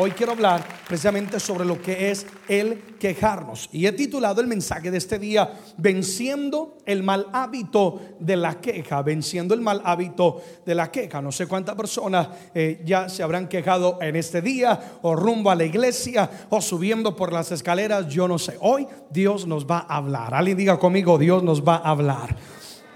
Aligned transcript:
hoy 0.00 0.12
quiero 0.12 0.32
hablar 0.32 0.64
precisamente 0.88 1.38
sobre 1.38 1.64
lo 1.64 1.80
que 1.80 2.10
es 2.10 2.26
el 2.48 2.96
quejarnos. 2.98 3.68
Y 3.70 3.86
he 3.86 3.92
titulado 3.92 4.40
el 4.40 4.46
mensaje 4.46 4.90
de 4.90 4.98
este 4.98 5.18
día, 5.18 5.52
Venciendo 5.76 6.78
el 6.86 7.02
mal 7.02 7.26
hábito 7.32 8.00
de 8.18 8.36
la 8.36 8.60
queja, 8.60 9.02
venciendo 9.02 9.54
el 9.54 9.60
mal 9.60 9.82
hábito 9.84 10.42
de 10.64 10.74
la 10.74 10.90
queja. 10.90 11.20
No 11.20 11.32
sé 11.32 11.46
cuántas 11.46 11.74
personas 11.74 12.28
eh, 12.54 12.82
ya 12.84 13.08
se 13.08 13.22
habrán 13.22 13.48
quejado 13.48 13.98
en 14.00 14.16
este 14.16 14.40
día 14.42 14.98
o 15.02 15.14
rumbo 15.14 15.50
a 15.50 15.54
la 15.54 15.64
iglesia 15.64 16.30
o 16.48 16.60
subiendo 16.60 17.14
por 17.14 17.32
las 17.32 17.52
escaleras, 17.52 18.08
yo 18.08 18.26
no 18.26 18.38
sé. 18.38 18.56
Hoy 18.60 18.86
Dios 19.10 19.46
nos 19.46 19.66
va 19.66 19.86
a 19.88 19.96
hablar. 19.96 20.34
Alguien 20.34 20.56
diga 20.56 20.78
conmigo, 20.78 21.18
Dios 21.18 21.42
nos 21.42 21.62
va 21.62 21.76
a 21.76 21.90
hablar. 21.90 22.36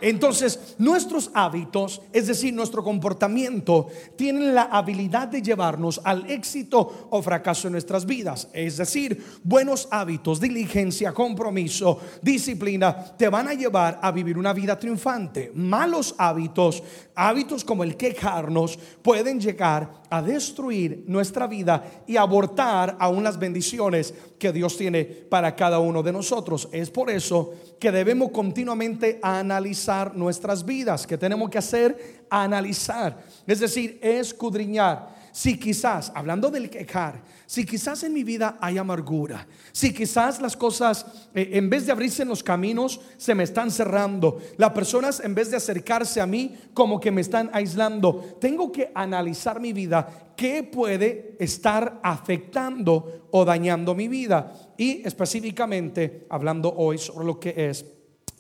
Entonces, 0.04 0.74
nuestros 0.76 1.30
hábitos, 1.32 2.02
es 2.12 2.26
decir, 2.26 2.52
nuestro 2.52 2.84
comportamiento, 2.84 3.86
tienen 4.16 4.54
la 4.54 4.64
habilidad 4.64 5.28
de 5.28 5.40
llevarnos 5.40 5.98
al 6.04 6.30
éxito 6.30 7.08
o 7.08 7.22
fracaso 7.22 7.68
en 7.68 7.72
nuestras 7.72 8.04
vidas. 8.04 8.50
Es 8.52 8.76
decir, 8.76 9.24
buenos 9.42 9.88
hábitos, 9.90 10.40
diligencia, 10.40 11.12
compromiso, 11.12 11.98
disciplina, 12.20 13.16
te 13.16 13.30
van 13.30 13.48
a 13.48 13.54
llevar 13.54 13.98
a 14.02 14.12
vivir 14.12 14.36
una 14.36 14.52
vida 14.52 14.78
triunfante. 14.78 15.50
Malos 15.54 16.14
hábitos, 16.18 16.82
hábitos 17.14 17.64
como 17.64 17.82
el 17.82 17.96
quejarnos, 17.96 18.78
pueden 19.00 19.40
llegar 19.40 20.02
a 20.14 20.22
destruir 20.22 21.02
nuestra 21.08 21.48
vida 21.48 22.04
y 22.06 22.16
abortar 22.16 22.96
aún 23.00 23.24
las 23.24 23.36
bendiciones 23.36 24.14
que 24.38 24.52
Dios 24.52 24.76
tiene 24.76 25.04
para 25.04 25.56
cada 25.56 25.80
uno 25.80 26.04
de 26.04 26.12
nosotros. 26.12 26.68
Es 26.70 26.88
por 26.88 27.10
eso 27.10 27.52
que 27.80 27.90
debemos 27.90 28.30
continuamente 28.30 29.18
analizar 29.20 30.14
nuestras 30.14 30.64
vidas, 30.64 31.04
que 31.04 31.18
tenemos 31.18 31.50
que 31.50 31.58
hacer 31.58 32.26
analizar, 32.30 33.24
es 33.44 33.58
decir, 33.58 33.98
escudriñar. 34.00 35.14
Si 35.32 35.58
quizás, 35.58 36.12
hablando 36.14 36.48
del 36.48 36.70
quejar, 36.70 37.20
si 37.46 37.64
quizás 37.64 38.02
en 38.02 38.12
mi 38.12 38.24
vida 38.24 38.58
hay 38.60 38.78
amargura, 38.78 39.46
si 39.72 39.92
quizás 39.92 40.40
las 40.40 40.56
cosas 40.56 41.06
eh, 41.34 41.50
en 41.52 41.68
vez 41.68 41.86
de 41.86 41.92
abrirse 41.92 42.22
en 42.22 42.28
los 42.28 42.42
caminos 42.42 43.00
se 43.16 43.34
me 43.34 43.44
están 43.44 43.70
cerrando, 43.70 44.40
las 44.56 44.70
personas 44.70 45.20
en 45.20 45.34
vez 45.34 45.50
de 45.50 45.56
acercarse 45.56 46.20
a 46.20 46.26
mí 46.26 46.56
como 46.72 47.00
que 47.00 47.10
me 47.10 47.20
están 47.20 47.50
aislando, 47.52 48.36
tengo 48.40 48.72
que 48.72 48.90
analizar 48.94 49.60
mi 49.60 49.72
vida, 49.72 50.32
qué 50.36 50.62
puede 50.62 51.36
estar 51.38 52.00
afectando 52.02 53.28
o 53.30 53.44
dañando 53.44 53.94
mi 53.94 54.08
vida 54.08 54.52
y 54.76 55.06
específicamente 55.06 56.26
hablando 56.30 56.74
hoy 56.74 56.98
sobre 56.98 57.26
lo 57.26 57.38
que 57.38 57.54
es 57.68 57.84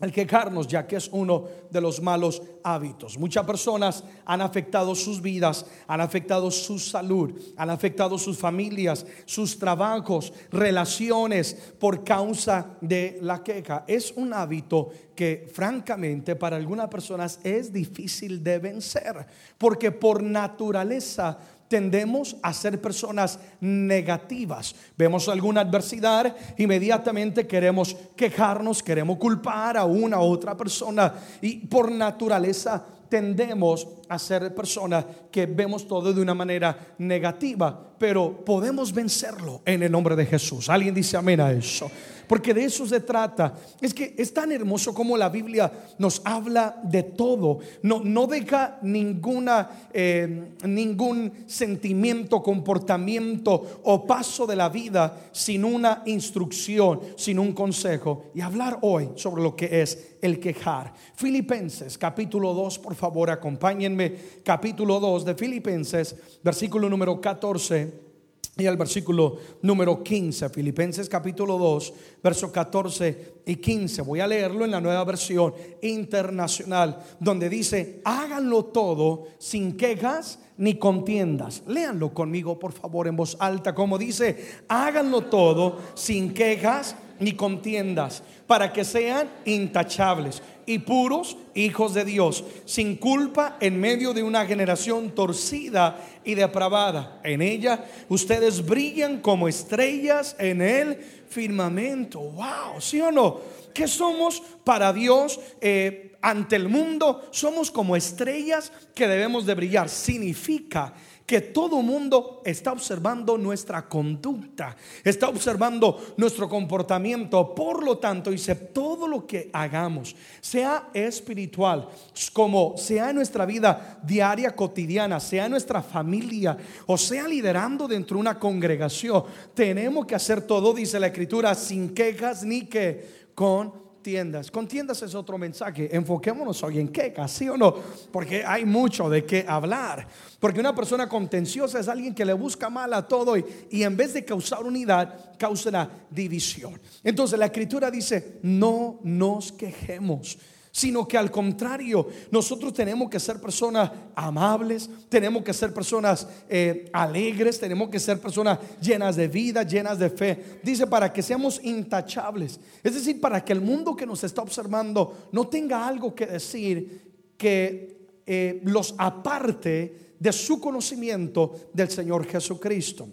el 0.04 0.12
quejarnos, 0.12 0.68
ya 0.68 0.86
que 0.86 0.96
es 0.96 1.08
uno 1.12 1.44
de 1.70 1.80
los 1.80 2.00
malos 2.00 2.42
hábitos. 2.62 3.18
Muchas 3.18 3.44
personas 3.44 4.04
han 4.24 4.40
afectado 4.40 4.94
sus 4.94 5.20
vidas, 5.20 5.66
han 5.86 6.00
afectado 6.00 6.50
su 6.50 6.78
salud, 6.78 7.32
han 7.56 7.70
afectado 7.70 8.18
sus 8.18 8.38
familias, 8.38 9.04
sus 9.24 9.58
trabajos, 9.58 10.32
relaciones 10.50 11.54
por 11.78 12.04
causa 12.04 12.76
de 12.80 13.18
la 13.20 13.42
queja. 13.42 13.84
Es 13.86 14.12
un 14.12 14.32
hábito 14.32 14.90
que 15.14 15.48
francamente 15.52 16.36
para 16.36 16.56
algunas 16.56 16.88
personas 16.88 17.38
es 17.44 17.72
difícil 17.72 18.42
de 18.42 18.58
vencer, 18.58 19.26
porque 19.58 19.92
por 19.92 20.22
naturaleza 20.22 21.38
tendemos 21.74 22.36
a 22.40 22.52
ser 22.52 22.80
personas 22.80 23.36
negativas. 23.60 24.76
Vemos 24.96 25.28
alguna 25.28 25.62
adversidad, 25.62 26.32
inmediatamente 26.56 27.48
queremos 27.48 27.96
quejarnos, 28.14 28.80
queremos 28.80 29.18
culpar 29.18 29.76
a 29.76 29.84
una 29.84 30.20
u 30.20 30.22
otra 30.22 30.56
persona 30.56 31.12
y 31.42 31.66
por 31.66 31.90
naturaleza 31.90 32.80
tendemos 33.08 33.88
a 34.08 34.20
ser 34.20 34.54
personas 34.54 35.04
que 35.32 35.46
vemos 35.46 35.88
todo 35.88 36.12
de 36.12 36.22
una 36.22 36.32
manera 36.32 36.94
negativa, 36.98 37.76
pero 37.98 38.44
podemos 38.44 38.92
vencerlo 38.92 39.62
en 39.64 39.82
el 39.82 39.90
nombre 39.90 40.14
de 40.14 40.26
Jesús. 40.26 40.68
¿Alguien 40.68 40.94
dice 40.94 41.16
amén 41.16 41.40
a 41.40 41.50
eso? 41.50 41.90
Porque 42.26 42.54
de 42.54 42.64
eso 42.64 42.86
se 42.86 43.00
trata. 43.00 43.54
Es 43.80 43.92
que 43.92 44.14
es 44.16 44.32
tan 44.32 44.52
hermoso 44.52 44.94
como 44.94 45.16
la 45.16 45.28
Biblia 45.28 45.70
nos 45.98 46.22
habla 46.24 46.80
de 46.82 47.02
todo. 47.02 47.58
No, 47.82 48.00
no 48.04 48.26
deja 48.26 48.78
ninguna, 48.82 49.88
eh, 49.92 50.52
ningún 50.64 51.32
sentimiento, 51.46 52.42
comportamiento 52.42 53.80
o 53.82 54.06
paso 54.06 54.46
de 54.46 54.56
la 54.56 54.68
vida 54.68 55.28
sin 55.32 55.64
una 55.64 56.02
instrucción, 56.06 57.00
sin 57.16 57.38
un 57.38 57.52
consejo. 57.52 58.26
Y 58.34 58.40
hablar 58.40 58.78
hoy 58.82 59.10
sobre 59.16 59.42
lo 59.42 59.56
que 59.56 59.82
es 59.82 60.16
el 60.20 60.40
quejar. 60.40 60.92
Filipenses 61.14 61.98
capítulo 61.98 62.54
2, 62.54 62.78
por 62.78 62.94
favor, 62.94 63.30
acompáñenme. 63.30 64.14
Capítulo 64.44 65.00
2 65.00 65.24
de 65.24 65.34
Filipenses, 65.34 66.16
versículo 66.42 66.88
número 66.88 67.20
14 67.20 68.13
y 68.56 68.66
el 68.66 68.76
versículo 68.76 69.38
número 69.62 70.02
15, 70.02 70.48
Filipenses 70.48 71.08
capítulo 71.08 71.58
2, 71.58 71.92
verso 72.22 72.52
14 72.52 73.34
y 73.46 73.56
15. 73.56 74.02
Voy 74.02 74.20
a 74.20 74.28
leerlo 74.28 74.64
en 74.64 74.70
la 74.70 74.80
nueva 74.80 75.02
versión 75.04 75.52
internacional, 75.82 76.98
donde 77.18 77.48
dice, 77.48 78.00
háganlo 78.04 78.66
todo 78.66 79.26
sin 79.38 79.76
quejas 79.76 80.38
ni 80.56 80.78
contiendas. 80.78 81.64
Léanlo 81.66 82.14
conmigo, 82.14 82.58
por 82.58 82.72
favor, 82.72 83.08
en 83.08 83.16
voz 83.16 83.36
alta, 83.40 83.74
como 83.74 83.98
dice, 83.98 84.62
háganlo 84.68 85.22
todo 85.22 85.80
sin 85.94 86.32
quejas 86.32 86.94
ni 87.18 87.32
contiendas, 87.32 88.22
para 88.46 88.72
que 88.72 88.84
sean 88.84 89.28
intachables 89.44 90.42
y 90.66 90.78
puros 90.78 91.36
hijos 91.54 91.94
de 91.94 92.04
Dios, 92.04 92.44
sin 92.64 92.96
culpa 92.96 93.56
en 93.60 93.80
medio 93.80 94.12
de 94.12 94.22
una 94.22 94.46
generación 94.46 95.14
torcida 95.14 96.00
y 96.24 96.34
depravada. 96.34 97.20
En 97.22 97.42
ella 97.42 97.84
ustedes 98.08 98.64
brillan 98.64 99.20
como 99.20 99.48
estrellas 99.48 100.36
en 100.38 100.62
el 100.62 100.96
firmamento. 101.28 102.20
Wow, 102.20 102.80
¿sí 102.80 103.00
o 103.00 103.10
no? 103.10 103.40
¿Qué 103.72 103.88
somos 103.88 104.42
para 104.62 104.92
Dios 104.92 105.40
eh, 105.60 106.16
ante 106.22 106.56
el 106.56 106.68
mundo? 106.68 107.26
Somos 107.32 107.70
como 107.70 107.96
estrellas 107.96 108.72
que 108.94 109.08
debemos 109.08 109.44
de 109.46 109.54
brillar. 109.54 109.88
Significa 109.88 110.94
que 111.26 111.40
todo 111.40 111.80
mundo 111.80 112.42
está 112.44 112.72
observando 112.72 113.38
nuestra 113.38 113.88
conducta, 113.88 114.76
está 115.02 115.28
observando 115.28 116.14
nuestro 116.18 116.48
comportamiento. 116.48 117.54
Por 117.54 117.82
lo 117.82 117.96
tanto, 117.96 118.30
dice, 118.30 118.54
todo 118.54 119.08
lo 119.08 119.26
que 119.26 119.48
hagamos, 119.52 120.14
sea 120.40 120.90
espiritual, 120.92 121.88
como 122.32 122.76
sea 122.76 123.10
en 123.10 123.16
nuestra 123.16 123.46
vida 123.46 124.00
diaria, 124.02 124.54
cotidiana, 124.54 125.18
sea 125.18 125.46
en 125.46 125.52
nuestra 125.52 125.82
familia, 125.82 126.58
o 126.86 126.98
sea 126.98 127.26
liderando 127.26 127.88
dentro 127.88 128.16
de 128.16 128.20
una 128.20 128.38
congregación, 128.38 129.24
tenemos 129.54 130.04
que 130.04 130.14
hacer 130.14 130.42
todo, 130.42 130.74
dice 130.74 131.00
la 131.00 131.06
escritura, 131.06 131.54
sin 131.54 131.94
quejas 131.94 132.44
ni 132.44 132.66
que 132.66 133.24
con 133.34 133.83
contiendas. 134.04 134.50
Contiendas 134.50 135.02
es 135.02 135.14
otro 135.14 135.38
mensaje. 135.38 135.88
Enfoquémonos 135.96 136.62
hoy 136.62 136.78
en 136.78 136.88
qué, 136.88 137.14
¿sí 137.26 137.48
o 137.48 137.56
no? 137.56 137.74
Porque 138.12 138.44
hay 138.44 138.66
mucho 138.66 139.08
de 139.08 139.24
qué 139.24 139.46
hablar. 139.48 140.06
Porque 140.38 140.60
una 140.60 140.74
persona 140.74 141.08
contenciosa 141.08 141.80
es 141.80 141.88
alguien 141.88 142.14
que 142.14 142.26
le 142.26 142.34
busca 142.34 142.68
mal 142.68 142.92
a 142.92 143.08
todo 143.08 143.34
y, 143.34 143.42
y 143.70 143.82
en 143.82 143.96
vez 143.96 144.12
de 144.12 144.22
causar 144.22 144.62
unidad, 144.62 145.34
causa 145.38 145.70
la 145.70 145.88
división. 146.10 146.78
Entonces 147.02 147.38
la 147.38 147.46
escritura 147.46 147.90
dice, 147.90 148.40
no 148.42 149.00
nos 149.04 149.52
quejemos 149.52 150.36
sino 150.74 151.06
que 151.06 151.16
al 151.16 151.30
contrario, 151.30 152.08
nosotros 152.32 152.72
tenemos 152.72 153.08
que 153.08 153.20
ser 153.20 153.40
personas 153.40 153.92
amables, 154.16 154.90
tenemos 155.08 155.44
que 155.44 155.52
ser 155.52 155.72
personas 155.72 156.26
eh, 156.48 156.90
alegres, 156.92 157.60
tenemos 157.60 157.88
que 157.90 158.00
ser 158.00 158.20
personas 158.20 158.58
llenas 158.80 159.14
de 159.14 159.28
vida, 159.28 159.62
llenas 159.62 160.00
de 160.00 160.10
fe. 160.10 160.58
Dice, 160.64 160.88
para 160.88 161.12
que 161.12 161.22
seamos 161.22 161.60
intachables, 161.62 162.58
es 162.82 162.92
decir, 162.92 163.20
para 163.20 163.44
que 163.44 163.52
el 163.52 163.60
mundo 163.60 163.94
que 163.94 164.04
nos 164.04 164.24
está 164.24 164.42
observando 164.42 165.28
no 165.30 165.46
tenga 165.46 165.86
algo 165.86 166.12
que 166.12 166.26
decir 166.26 167.02
que 167.36 168.18
eh, 168.26 168.60
los 168.64 168.96
aparte 168.98 170.16
de 170.18 170.32
su 170.32 170.60
conocimiento 170.60 171.70
del 171.72 171.88
Señor 171.88 172.26
Jesucristo. 172.26 173.06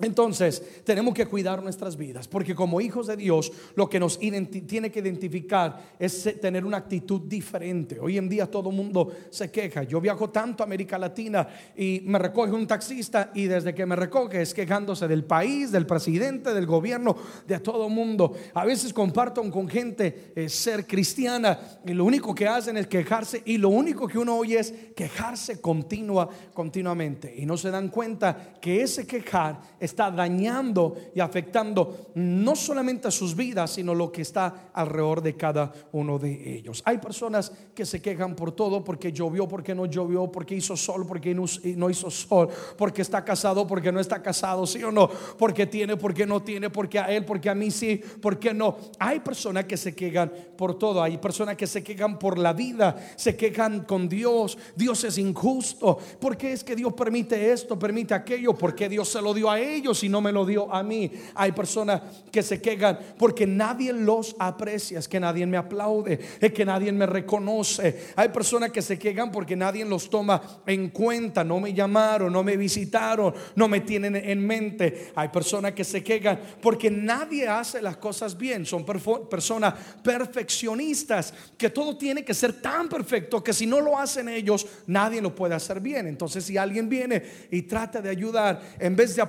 Entonces, 0.00 0.82
tenemos 0.82 1.14
que 1.14 1.26
cuidar 1.26 1.62
nuestras 1.62 1.96
vidas, 1.96 2.26
porque 2.26 2.52
como 2.52 2.80
hijos 2.80 3.06
de 3.06 3.16
Dios, 3.16 3.52
lo 3.76 3.88
que 3.88 4.00
nos 4.00 4.18
tiene 4.18 4.90
que 4.90 4.98
identificar 4.98 5.94
es 6.00 6.40
tener 6.40 6.64
una 6.64 6.78
actitud 6.78 7.20
diferente. 7.20 8.00
Hoy 8.00 8.18
en 8.18 8.28
día 8.28 8.50
todo 8.50 8.70
el 8.70 8.76
mundo 8.76 9.12
se 9.30 9.52
queja. 9.52 9.84
Yo 9.84 10.00
viajo 10.00 10.30
tanto 10.30 10.64
a 10.64 10.66
América 10.66 10.98
Latina 10.98 11.46
y 11.76 12.02
me 12.06 12.18
recoge 12.18 12.50
un 12.50 12.66
taxista 12.66 13.30
y 13.34 13.44
desde 13.44 13.72
que 13.72 13.86
me 13.86 13.94
recoge 13.94 14.42
es 14.42 14.52
quejándose 14.52 15.06
del 15.06 15.24
país, 15.24 15.70
del 15.70 15.86
presidente, 15.86 16.52
del 16.52 16.66
gobierno, 16.66 17.16
de 17.46 17.60
todo 17.60 17.86
el 17.86 17.92
mundo. 17.92 18.32
A 18.54 18.64
veces 18.64 18.92
comparto 18.92 19.48
con 19.48 19.68
gente 19.68 20.32
eh, 20.34 20.48
ser 20.48 20.88
cristiana 20.88 21.56
y 21.86 21.92
lo 21.92 22.04
único 22.04 22.34
que 22.34 22.48
hacen 22.48 22.76
es 22.78 22.88
quejarse 22.88 23.42
y 23.44 23.58
lo 23.58 23.68
único 23.68 24.08
que 24.08 24.18
uno 24.18 24.38
oye 24.38 24.58
es 24.58 24.74
quejarse 24.96 25.60
continua, 25.60 26.28
continuamente. 26.52 27.32
Y 27.36 27.46
no 27.46 27.56
se 27.56 27.70
dan 27.70 27.90
cuenta 27.90 28.54
que 28.60 28.82
ese 28.82 29.06
quejar 29.06 29.60
está 29.84 30.10
dañando 30.10 30.96
y 31.14 31.20
afectando 31.20 32.10
no 32.14 32.56
solamente 32.56 33.08
a 33.08 33.10
sus 33.10 33.34
vidas, 33.34 33.72
sino 33.72 33.94
lo 33.94 34.10
que 34.10 34.22
está 34.22 34.70
alrededor 34.72 35.22
de 35.22 35.36
cada 35.36 35.72
uno 35.92 36.18
de 36.18 36.56
ellos. 36.56 36.82
Hay 36.84 36.98
personas 36.98 37.52
que 37.74 37.86
se 37.86 38.00
quejan 38.00 38.34
por 38.34 38.52
todo, 38.52 38.82
porque 38.82 39.12
llovió, 39.12 39.46
porque 39.48 39.74
no 39.74 39.86
llovió, 39.86 40.30
porque 40.30 40.54
hizo 40.54 40.76
sol, 40.76 41.06
porque 41.06 41.34
no 41.34 41.90
hizo 41.90 42.10
sol, 42.10 42.48
porque 42.76 43.02
está 43.02 43.24
casado, 43.24 43.66
porque 43.66 43.92
no 43.92 44.00
está 44.00 44.22
casado, 44.22 44.66
sí 44.66 44.82
o 44.82 44.90
no, 44.90 45.08
porque 45.38 45.66
tiene, 45.66 45.96
porque 45.96 46.26
no 46.26 46.42
tiene, 46.42 46.70
porque 46.70 46.98
a 46.98 47.06
él, 47.06 47.24
porque 47.24 47.50
a 47.50 47.54
mí 47.54 47.70
sí, 47.70 48.00
porque 48.20 48.54
no. 48.54 48.76
Hay 48.98 49.20
personas 49.20 49.64
que 49.64 49.76
se 49.76 49.94
quejan 49.94 50.32
por 50.56 50.78
todo, 50.78 51.02
hay 51.02 51.18
personas 51.18 51.56
que 51.56 51.66
se 51.66 51.82
quejan 51.82 52.18
por 52.18 52.38
la 52.38 52.52
vida, 52.52 52.96
se 53.16 53.36
quejan 53.36 53.84
con 53.84 54.08
Dios, 54.08 54.56
Dios 54.76 55.04
es 55.04 55.18
injusto, 55.18 55.98
porque 56.20 56.52
es 56.52 56.64
que 56.64 56.76
Dios 56.76 56.92
permite 56.92 57.52
esto, 57.52 57.78
permite 57.78 58.14
aquello, 58.14 58.54
porque 58.54 58.88
Dios 58.88 59.08
se 59.08 59.20
lo 59.20 59.34
dio 59.34 59.50
a 59.50 59.60
ellos 59.74 60.02
y 60.04 60.08
no 60.08 60.20
me 60.20 60.32
lo 60.32 60.46
dio 60.46 60.72
a 60.72 60.82
mí. 60.82 61.10
Hay 61.34 61.52
personas 61.52 62.02
que 62.30 62.42
se 62.42 62.60
quejan 62.60 62.98
porque 63.18 63.46
nadie 63.46 63.92
los 63.92 64.36
aprecia, 64.38 64.98
es 64.98 65.08
que 65.08 65.20
nadie 65.20 65.46
me 65.46 65.56
aplaude, 65.56 66.18
es 66.40 66.52
que 66.52 66.64
nadie 66.64 66.92
me 66.92 67.06
reconoce. 67.06 68.12
Hay 68.16 68.28
personas 68.28 68.70
que 68.70 68.82
se 68.82 68.98
quejan 68.98 69.30
porque 69.30 69.56
nadie 69.56 69.84
los 69.84 70.08
toma 70.08 70.40
en 70.66 70.90
cuenta, 70.90 71.44
no 71.44 71.60
me 71.60 71.72
llamaron, 71.72 72.32
no 72.32 72.42
me 72.42 72.56
visitaron, 72.56 73.34
no 73.56 73.68
me 73.68 73.80
tienen 73.80 74.16
en 74.16 74.46
mente. 74.46 75.12
Hay 75.14 75.28
personas 75.28 75.72
que 75.72 75.84
se 75.84 76.02
quejan 76.02 76.40
porque 76.60 76.90
nadie 76.90 77.48
hace 77.48 77.82
las 77.82 77.96
cosas 77.96 78.36
bien, 78.36 78.66
son 78.66 78.84
personas 78.84 79.74
perfeccionistas, 80.02 81.32
que 81.56 81.70
todo 81.70 81.96
tiene 81.96 82.24
que 82.24 82.34
ser 82.34 82.60
tan 82.60 82.88
perfecto 82.88 83.42
que 83.42 83.52
si 83.52 83.66
no 83.66 83.80
lo 83.80 83.98
hacen 83.98 84.28
ellos, 84.28 84.66
nadie 84.86 85.20
lo 85.20 85.34
puede 85.34 85.54
hacer 85.54 85.80
bien. 85.80 86.06
Entonces, 86.06 86.44
si 86.44 86.56
alguien 86.56 86.88
viene 86.88 87.22
y 87.50 87.62
trata 87.62 88.00
de 88.00 88.10
ayudar, 88.10 88.60
en 88.78 88.96
vez 88.96 89.16
de 89.16 89.22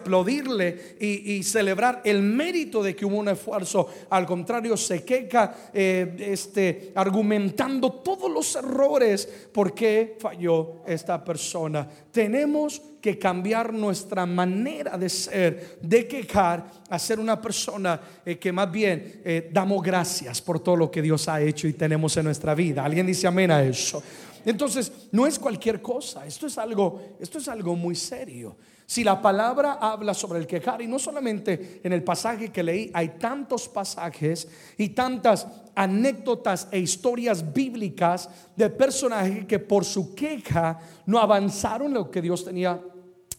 y, 0.99 1.43
celebrar 1.43 2.01
el 2.03 2.21
mérito 2.21 2.81
de 2.81 2.95
que 2.95 3.05
hubo 3.05 3.17
un 3.17 3.29
esfuerzo, 3.29 3.87
al 4.09 4.25
contrario, 4.25 4.75
se 4.75 5.03
queja 5.03 5.53
eh, 5.73 6.15
este, 6.19 6.91
argumentando 6.95 7.91
todos 7.91 8.31
los 8.31 8.55
errores 8.55 9.27
por 9.51 9.73
qué 9.73 10.17
falló 10.19 10.81
esta 10.85 11.23
persona. 11.23 11.87
Tenemos 12.11 12.81
que 13.01 13.19
cambiar 13.19 13.71
nuestra 13.71 14.25
manera 14.25 14.97
de 14.97 15.09
ser, 15.09 15.77
de 15.81 16.07
quejar, 16.07 16.65
a 16.89 16.97
ser 16.97 17.19
una 17.19 17.39
persona 17.39 17.99
eh, 18.25 18.37
que 18.37 18.51
más 18.51 18.71
bien 18.71 19.21
eh, 19.23 19.49
damos 19.53 19.83
gracias 19.83 20.41
por 20.41 20.59
todo 20.59 20.75
lo 20.75 20.91
que 20.91 21.01
Dios 21.01 21.27
ha 21.27 21.39
hecho 21.41 21.67
y 21.67 21.73
tenemos 21.73 22.17
en 22.17 22.25
nuestra 22.25 22.55
vida. 22.55 22.83
¿Alguien 22.83 23.05
dice 23.05 23.27
amén 23.27 23.51
a 23.51 23.63
eso? 23.63 24.01
Entonces, 24.45 24.91
no 25.11 25.25
es 25.25 25.39
cualquier 25.39 25.81
cosa, 25.81 26.25
esto 26.25 26.45
es 26.47 26.57
algo, 26.57 27.17
esto 27.19 27.39
es 27.39 27.47
algo 27.47 27.75
muy 27.75 27.95
serio. 27.95 28.55
Si 28.85 29.03
la 29.03 29.21
palabra 29.21 29.79
habla 29.81 30.13
sobre 30.13 30.39
el 30.39 30.45
quejar, 30.45 30.81
y 30.81 30.87
no 30.87 30.99
solamente 30.99 31.81
en 31.83 31.91
el 31.91 32.03
pasaje 32.03 32.51
que 32.51 32.61
leí, 32.63 32.91
hay 32.93 33.09
tantos 33.19 33.67
pasajes 33.67 34.47
y 34.77 34.89
tantas 34.89 35.47
anécdotas 35.73 36.67
e 36.71 36.79
historias 36.79 37.53
bíblicas 37.53 38.29
de 38.55 38.69
personajes 38.69 39.45
que 39.45 39.59
por 39.59 39.85
su 39.85 40.13
queja 40.13 40.79
no 41.07 41.19
avanzaron 41.19 41.93
lo 41.93 42.11
que 42.11 42.21
Dios 42.21 42.45
tenía 42.45 42.79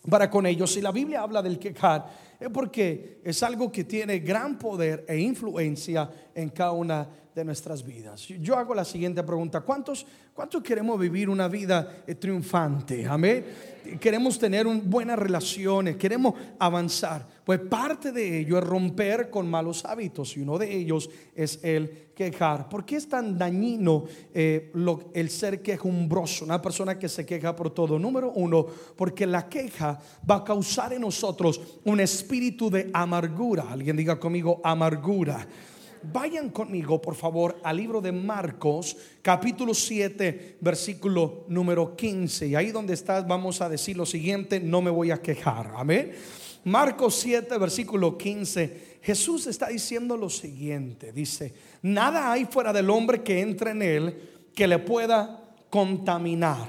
para 0.09 0.29
con 0.31 0.47
ellos. 0.47 0.73
Si 0.73 0.81
la 0.81 0.93
Biblia 0.93 1.23
habla 1.23 1.43
del 1.43 1.59
quejar, 1.59 2.07
es 2.39 2.49
porque 2.51 3.21
es 3.25 3.43
algo 3.43 3.71
que 3.71 3.85
tiene 3.85 4.19
gran 4.19 4.59
poder 4.59 5.05
e 5.09 5.19
influencia 5.19 6.11
en 6.35 6.51
cada 6.51 6.73
una 6.73 7.09
de 7.35 7.45
nuestras 7.45 7.85
vidas. 7.85 8.27
Yo 8.29 8.57
hago 8.57 8.75
la 8.75 8.85
siguiente 8.85 9.23
pregunta, 9.23 9.61
¿cuántos, 9.61 10.07
cuántos 10.35 10.63
queremos 10.63 10.99
vivir 10.99 11.29
una 11.29 11.49
vida 11.49 12.03
eh, 12.07 12.15
triunfante? 12.15 13.07
Amén. 13.07 13.76
Queremos 14.01 14.39
tener 14.39 14.67
buenas 14.67 15.19
relaciones, 15.19 15.97
queremos 15.97 16.35
avanzar. 16.59 17.27
Pues 17.45 17.61
parte 17.61 18.11
de 18.11 18.41
ello 18.41 18.59
es 18.59 18.65
romper 18.65 19.31
con 19.31 19.49
malos 19.49 19.85
hábitos 19.85 20.37
y 20.37 20.41
uno 20.41 20.59
de 20.59 20.77
ellos 20.77 21.09
es 21.35 21.61
el 21.63 22.09
quejar. 22.15 22.69
¿Por 22.69 22.85
qué 22.85 22.97
es 22.97 23.09
tan 23.09 23.39
dañino 23.39 24.05
eh, 24.35 24.73
el 25.15 25.31
ser 25.31 25.63
quejumbroso? 25.63 26.45
Una 26.45 26.61
persona 26.61 26.99
que 26.99 27.09
se 27.09 27.25
queja 27.25 27.55
por 27.55 27.71
todo. 27.71 27.99
Número 27.99 28.33
uno, 28.33 28.67
porque 28.97 29.27
la 29.27 29.49
queja 29.49 30.01
va 30.29 30.37
a 30.37 30.45
causar 30.45 30.93
en 30.93 31.03
nosotros 31.03 31.61
un 31.85 32.01
espíritu 32.01 32.69
de 32.69 32.91
amargura. 32.93 33.67
Alguien 33.71 33.97
diga 33.97 34.19
conmigo 34.19 34.61
amargura. 34.65 35.47
Vayan 36.13 36.51
conmigo, 36.51 37.01
por 37.01 37.15
favor, 37.15 37.59
al 37.63 37.77
libro 37.77 38.01
de 38.01 38.13
Marcos, 38.13 38.97
capítulo 39.23 39.75
7, 39.75 40.59
versículo 40.61 41.45
número 41.49 41.97
15. 41.97 42.49
Y 42.49 42.55
ahí 42.55 42.71
donde 42.71 42.95
estás, 42.95 43.27
vamos 43.27 43.61
a 43.61 43.69
decir 43.69 43.97
lo 43.97 44.07
siguiente, 44.07 44.61
no 44.61 44.83
me 44.83 44.91
voy 44.91 45.11
a 45.11 45.21
quejar. 45.21 45.73
Amén. 45.75 46.13
Marcos 46.65 47.17
7, 47.17 47.59
versículo 47.59 48.17
15. 48.17 48.99
Jesús 49.03 49.47
está 49.47 49.69
diciendo 49.69 50.17
lo 50.17 50.29
siguiente. 50.29 51.13
Dice, 51.13 51.55
nada 51.83 52.31
hay 52.31 52.45
fuera 52.45 52.73
del 52.73 52.91
hombre 52.91 53.23
que 53.23 53.41
entre 53.41 53.71
en 53.71 53.83
él 53.83 54.49
que 54.55 54.67
le 54.67 54.79
pueda 54.79 55.55
contaminar. 55.71 56.69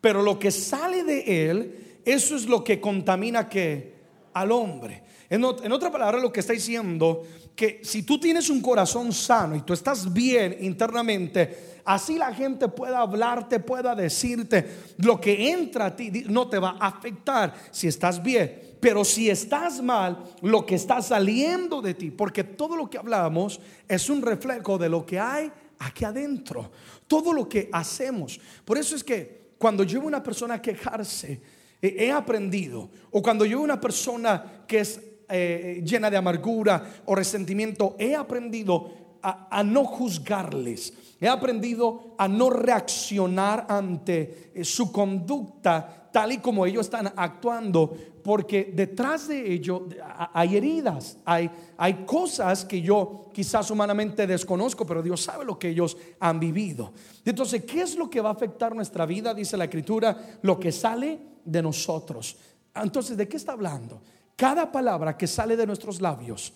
Pero 0.00 0.22
lo 0.22 0.38
que 0.38 0.50
sale 0.50 1.02
de 1.04 1.50
él, 1.50 2.00
eso 2.04 2.36
es 2.36 2.46
lo 2.46 2.62
que 2.62 2.80
contamina 2.80 3.48
que 3.48 3.94
al 4.32 4.52
hombre. 4.52 5.02
En, 5.30 5.44
otra 5.44 5.90
palabra, 5.90 6.18
lo 6.18 6.32
que 6.32 6.40
está 6.40 6.54
diciendo 6.54 7.22
que 7.54 7.80
si 7.82 8.02
tú 8.02 8.18
tienes 8.18 8.48
un 8.48 8.62
corazón 8.62 9.12
sano 9.12 9.56
y 9.56 9.60
tú 9.60 9.74
estás 9.74 10.10
bien 10.10 10.56
internamente, 10.60 11.80
así 11.84 12.16
la 12.16 12.32
gente 12.32 12.68
pueda 12.68 13.00
hablarte, 13.00 13.60
pueda 13.60 13.94
decirte, 13.94 14.94
lo 14.98 15.20
que 15.20 15.50
entra 15.50 15.86
a 15.86 15.96
ti 15.96 16.24
no 16.28 16.48
te 16.48 16.58
va 16.58 16.76
a 16.80 16.86
afectar 16.86 17.52
si 17.70 17.88
estás 17.88 18.22
bien. 18.22 18.76
Pero 18.80 19.04
si 19.04 19.28
estás 19.28 19.82
mal, 19.82 20.24
lo 20.40 20.64
que 20.64 20.76
está 20.76 21.02
saliendo 21.02 21.82
de 21.82 21.94
ti, 21.94 22.10
porque 22.10 22.44
todo 22.44 22.76
lo 22.76 22.88
que 22.88 22.96
hablamos 22.96 23.60
es 23.86 24.08
un 24.08 24.22
reflejo 24.22 24.78
de 24.78 24.88
lo 24.88 25.04
que 25.04 25.18
hay 25.18 25.52
aquí 25.80 26.04
adentro, 26.04 26.70
todo 27.06 27.34
lo 27.34 27.48
que 27.48 27.68
hacemos. 27.72 28.40
Por 28.64 28.78
eso 28.78 28.96
es 28.96 29.04
que 29.04 29.48
cuando 29.58 29.82
yo 29.82 29.98
veo 29.98 30.08
una 30.08 30.22
persona 30.22 30.54
a 30.54 30.62
quejarse, 30.62 31.40
he 31.82 32.10
aprendido, 32.10 32.88
o 33.10 33.20
cuando 33.20 33.44
yo 33.44 33.58
veo 33.58 33.64
una 33.64 33.80
persona 33.80 34.64
que 34.66 34.80
es 34.80 35.00
eh, 35.28 35.82
llena 35.84 36.10
de 36.10 36.16
amargura 36.16 37.02
o 37.06 37.14
resentimiento, 37.14 37.96
he 37.98 38.14
aprendido 38.14 38.90
a, 39.22 39.62
no 39.64 39.84
juzgarles. 39.84 40.92
He 41.20 41.28
aprendido 41.28 42.14
a 42.16 42.28
no 42.28 42.50
reaccionar 42.50 43.66
ante 43.68 44.52
eh, 44.54 44.64
su 44.64 44.92
conducta 44.92 46.08
tal 46.12 46.32
y 46.32 46.38
como 46.38 46.64
ellos 46.64 46.86
están 46.86 47.12
actuando, 47.16 47.94
porque 48.22 48.72
detrás 48.74 49.28
de 49.28 49.52
ello 49.52 49.86
hay 50.32 50.56
heridas, 50.56 51.18
hay, 51.24 51.50
hay 51.76 52.04
cosas 52.06 52.64
que 52.64 52.80
yo 52.80 53.28
quizás 53.32 53.70
humanamente 53.70 54.26
desconozco, 54.26 54.86
pero 54.86 55.02
Dios 55.02 55.22
sabe 55.22 55.44
lo 55.44 55.58
que 55.58 55.68
ellos 55.68 55.96
han 56.18 56.40
vivido. 56.40 56.92
Entonces, 57.24 57.64
¿qué 57.64 57.82
es 57.82 57.96
lo 57.96 58.08
que 58.08 58.20
va 58.20 58.30
a 58.30 58.32
afectar 58.32 58.74
nuestra 58.74 59.06
vida? 59.06 59.34
Dice 59.34 59.56
la 59.56 59.64
escritura, 59.64 60.38
lo 60.42 60.58
que 60.58 60.72
sale 60.72 61.18
de 61.44 61.62
nosotros. 61.62 62.36
Entonces, 62.74 63.16
¿de 63.16 63.28
qué 63.28 63.36
está 63.36 63.52
hablando? 63.52 64.00
Cada 64.38 64.70
palabra 64.70 65.16
que 65.16 65.26
sale 65.26 65.56
de 65.56 65.66
nuestros 65.66 66.00
labios 66.00 66.52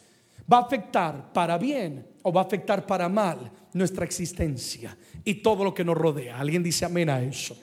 va 0.50 0.58
a 0.58 0.60
afectar 0.60 1.32
para 1.32 1.58
bien 1.58 2.06
o 2.22 2.32
va 2.32 2.42
a 2.42 2.44
afectar 2.44 2.86
para 2.86 3.08
mal 3.08 3.50
nuestra 3.72 4.04
existencia 4.04 4.96
y 5.24 5.42
todo 5.42 5.64
lo 5.64 5.74
que 5.74 5.84
nos 5.84 5.98
rodea. 5.98 6.38
Alguien 6.38 6.62
dice 6.62 6.84
amén 6.84 7.10
a 7.10 7.20
eso 7.20 7.56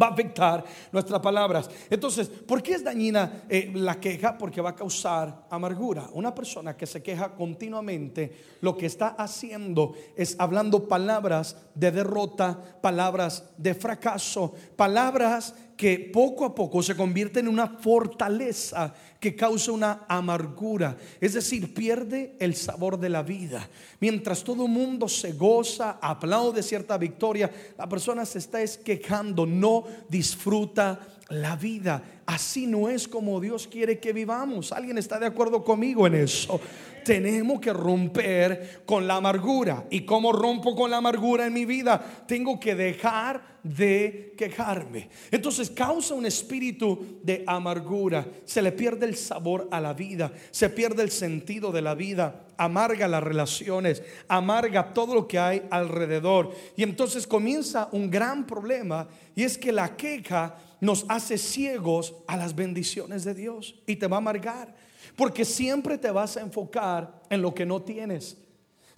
va 0.00 0.06
a 0.06 0.10
afectar 0.10 0.64
nuestras 0.90 1.20
palabras. 1.20 1.68
Entonces, 1.90 2.28
¿por 2.28 2.62
qué 2.62 2.72
es 2.72 2.84
dañina 2.84 3.44
eh, 3.48 3.70
la 3.74 4.00
queja? 4.00 4.38
Porque 4.38 4.60
va 4.60 4.70
a 4.70 4.74
causar 4.74 5.46
amargura. 5.50 6.08
Una 6.12 6.34
persona 6.34 6.76
que 6.76 6.86
se 6.86 7.02
queja 7.02 7.34
continuamente, 7.34 8.56
lo 8.60 8.76
que 8.76 8.86
está 8.86 9.08
haciendo 9.08 9.94
es 10.16 10.36
hablando 10.38 10.88
palabras 10.88 11.56
de 11.74 11.90
derrota, 11.90 12.58
palabras 12.80 13.52
de 13.56 13.74
fracaso, 13.74 14.54
palabras 14.76 15.54
que 15.76 16.10
poco 16.12 16.44
a 16.44 16.54
poco 16.54 16.82
se 16.82 16.96
convierten 16.96 17.46
en 17.46 17.52
una 17.52 17.66
fortaleza 17.66 18.94
que 19.18 19.36
causa 19.36 19.72
una 19.72 20.04
amargura, 20.08 20.96
es 21.20 21.34
decir, 21.34 21.72
pierde 21.72 22.36
el 22.40 22.54
sabor 22.54 22.98
de 22.98 23.08
la 23.08 23.22
vida. 23.22 23.68
Mientras 24.00 24.42
todo 24.42 24.66
el 24.66 24.70
mundo 24.72 25.08
se 25.08 25.32
goza, 25.32 25.98
aplaude 26.00 26.62
cierta 26.62 26.98
victoria, 26.98 27.50
la 27.78 27.88
persona 27.88 28.24
se 28.24 28.38
está 28.38 28.58
quejando, 28.84 29.46
no 29.46 29.84
disfruta 30.08 31.00
la 31.28 31.56
vida. 31.56 32.02
Así 32.26 32.66
no 32.66 32.88
es 32.88 33.08
como 33.08 33.40
Dios 33.40 33.66
quiere 33.66 33.98
que 33.98 34.12
vivamos. 34.12 34.72
¿Alguien 34.72 34.98
está 34.98 35.18
de 35.18 35.26
acuerdo 35.26 35.64
conmigo 35.64 36.06
en 36.06 36.14
eso? 36.14 36.60
Tenemos 37.04 37.60
que 37.60 37.72
romper 37.72 38.82
con 38.86 39.06
la 39.06 39.16
amargura. 39.16 39.84
¿Y 39.90 40.02
cómo 40.02 40.32
rompo 40.32 40.74
con 40.74 40.90
la 40.90 40.98
amargura 40.98 41.46
en 41.46 41.52
mi 41.52 41.64
vida? 41.64 42.24
Tengo 42.26 42.58
que 42.58 42.74
dejar 42.74 43.52
de 43.62 44.34
quejarme. 44.36 45.08
Entonces 45.30 45.70
causa 45.70 46.14
un 46.14 46.26
espíritu 46.26 47.20
de 47.22 47.44
amargura. 47.46 48.26
Se 48.44 48.62
le 48.62 48.72
pierde 48.72 49.06
el 49.06 49.16
sabor 49.16 49.68
a 49.70 49.80
la 49.80 49.92
vida, 49.92 50.32
se 50.50 50.68
pierde 50.70 51.02
el 51.02 51.10
sentido 51.10 51.70
de 51.70 51.82
la 51.82 51.94
vida, 51.94 52.46
amarga 52.56 53.06
las 53.06 53.22
relaciones, 53.22 54.02
amarga 54.28 54.92
todo 54.92 55.14
lo 55.14 55.28
que 55.28 55.38
hay 55.38 55.62
alrededor. 55.70 56.52
Y 56.76 56.82
entonces 56.82 57.26
comienza 57.26 57.88
un 57.92 58.10
gran 58.10 58.46
problema 58.46 59.08
y 59.34 59.44
es 59.44 59.56
que 59.56 59.72
la 59.72 59.96
queja 59.96 60.56
nos 60.80 61.06
hace 61.08 61.38
ciegos 61.38 62.14
a 62.26 62.36
las 62.36 62.56
bendiciones 62.56 63.24
de 63.24 63.34
Dios 63.34 63.76
y 63.86 63.96
te 63.96 64.08
va 64.08 64.16
a 64.16 64.18
amargar. 64.18 64.74
Porque 65.16 65.44
siempre 65.44 65.98
te 65.98 66.10
vas 66.10 66.36
a 66.36 66.40
enfocar 66.40 67.22
en 67.30 67.42
lo 67.42 67.54
que 67.54 67.66
no 67.66 67.82
tienes. 67.82 68.41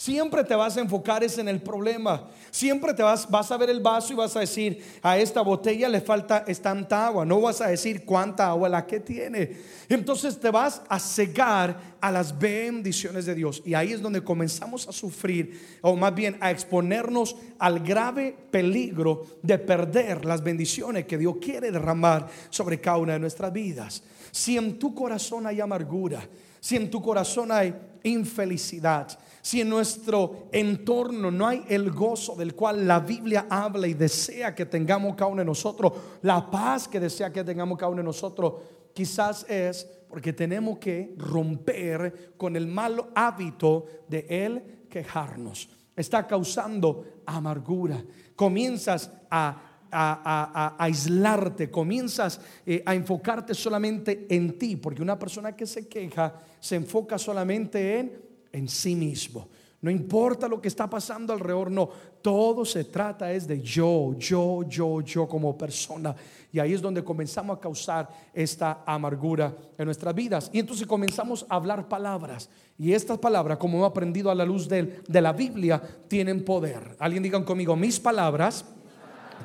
Siempre 0.04 0.44
te 0.44 0.54
vas 0.54 0.76
a 0.76 0.82
enfocar 0.82 1.24
es 1.24 1.38
en 1.38 1.48
el 1.48 1.62
problema. 1.62 2.28
Siempre 2.50 2.92
te 2.92 3.02
vas, 3.02 3.26
a 3.32 3.56
ver 3.56 3.70
el 3.70 3.80
vaso 3.80 4.12
y 4.12 4.16
vas 4.16 4.36
a 4.36 4.40
decir, 4.40 4.84
a 5.00 5.16
esta 5.16 5.40
botella 5.40 5.88
le 5.88 6.02
falta 6.02 6.44
tanta 6.60 7.06
agua. 7.06 7.24
No 7.24 7.40
vas 7.40 7.62
a 7.62 7.68
decir 7.68 8.04
cuánta 8.04 8.48
agua 8.48 8.68
la 8.68 8.86
que 8.86 9.00
tiene. 9.00 9.56
Entonces 9.88 10.38
te 10.38 10.50
vas 10.50 10.82
a 10.90 11.00
cegar 11.00 11.96
a 12.02 12.12
las 12.12 12.38
bendiciones 12.38 13.24
de 13.24 13.34
Dios. 13.34 13.62
Y 13.64 13.72
ahí 13.72 13.94
es 13.94 14.02
donde 14.02 14.22
comenzamos 14.22 14.86
a 14.88 14.92
sufrir, 14.92 15.78
o 15.80 15.96
más 15.96 16.14
bien 16.14 16.36
a 16.40 16.50
exponernos 16.50 17.34
al 17.58 17.80
grave 17.80 18.36
peligro 18.50 19.38
de 19.40 19.58
perder 19.58 20.26
las 20.26 20.44
bendiciones 20.44 21.06
que 21.06 21.16
Dios 21.16 21.36
quiere 21.40 21.70
derramar 21.70 22.28
sobre 22.50 22.78
cada 22.78 22.98
una 22.98 23.14
de 23.14 23.20
nuestras 23.20 23.50
vidas. 23.54 24.02
Si 24.30 24.58
en 24.58 24.78
tu 24.78 24.94
corazón 24.94 25.46
hay 25.46 25.62
amargura, 25.62 26.28
si 26.60 26.76
en 26.76 26.90
tu 26.90 27.00
corazón 27.00 27.50
hay 27.50 27.74
infelicidad, 28.02 29.18
si 29.44 29.60
en 29.60 29.68
nuestro 29.68 30.48
entorno 30.52 31.30
no 31.30 31.46
hay 31.46 31.66
el 31.68 31.90
gozo 31.90 32.34
del 32.34 32.54
cual 32.54 32.88
la 32.88 33.00
Biblia 33.00 33.46
habla 33.50 33.86
y 33.86 33.92
desea 33.92 34.54
que 34.54 34.64
tengamos 34.64 35.14
cada 35.14 35.30
uno 35.30 35.42
de 35.42 35.44
nosotros, 35.44 35.92
la 36.22 36.50
paz 36.50 36.88
que 36.88 36.98
desea 36.98 37.30
que 37.30 37.44
tengamos 37.44 37.76
cada 37.76 37.90
uno 37.90 37.98
de 37.98 38.06
nosotros, 38.06 38.54
quizás 38.94 39.44
es 39.46 39.86
porque 40.08 40.32
tenemos 40.32 40.78
que 40.78 41.14
romper 41.18 42.32
con 42.38 42.56
el 42.56 42.66
malo 42.66 43.10
hábito 43.14 43.84
de 44.08 44.24
el 44.30 44.86
quejarnos. 44.88 45.68
Está 45.94 46.26
causando 46.26 47.04
amargura. 47.26 48.02
Comienzas 48.34 49.12
a 49.30 49.72
a, 49.96 50.74
aislarte, 50.76 51.70
comienzas 51.70 52.40
eh, 52.66 52.82
a 52.84 52.96
enfocarte 52.96 53.54
solamente 53.54 54.26
en 54.28 54.58
ti, 54.58 54.74
porque 54.74 55.02
una 55.02 55.16
persona 55.16 55.54
que 55.54 55.66
se 55.66 55.86
queja 55.86 56.34
se 56.58 56.74
enfoca 56.74 57.16
solamente 57.16 58.00
en, 58.00 58.24
en 58.54 58.68
sí 58.68 58.94
mismo. 58.94 59.48
No 59.82 59.90
importa 59.90 60.48
lo 60.48 60.62
que 60.62 60.68
está 60.68 60.88
pasando 60.88 61.34
alrededor, 61.34 61.70
no. 61.70 61.90
Todo 62.22 62.64
se 62.64 62.84
trata 62.84 63.30
es 63.30 63.46
de 63.46 63.60
yo, 63.60 64.14
yo, 64.16 64.62
yo, 64.66 65.02
yo 65.02 65.28
como 65.28 65.58
persona. 65.58 66.16
Y 66.50 66.58
ahí 66.58 66.72
es 66.72 66.80
donde 66.80 67.04
comenzamos 67.04 67.58
a 67.58 67.60
causar 67.60 68.08
esta 68.32 68.82
amargura 68.86 69.54
en 69.76 69.84
nuestras 69.84 70.14
vidas. 70.14 70.50
Y 70.54 70.60
entonces 70.60 70.86
comenzamos 70.86 71.44
a 71.50 71.56
hablar 71.56 71.86
palabras. 71.86 72.48
Y 72.78 72.92
estas 72.94 73.18
palabras, 73.18 73.58
como 73.58 73.76
hemos 73.76 73.90
aprendido 73.90 74.30
a 74.30 74.34
la 74.34 74.46
luz 74.46 74.68
de, 74.68 75.02
de 75.06 75.20
la 75.20 75.34
Biblia, 75.34 75.82
tienen 76.08 76.46
poder. 76.46 76.96
Alguien 76.98 77.22
digan 77.22 77.44
conmigo, 77.44 77.76
mis 77.76 78.00
palabras 78.00 78.64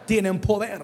tienen 0.05 0.39
poder. 0.39 0.83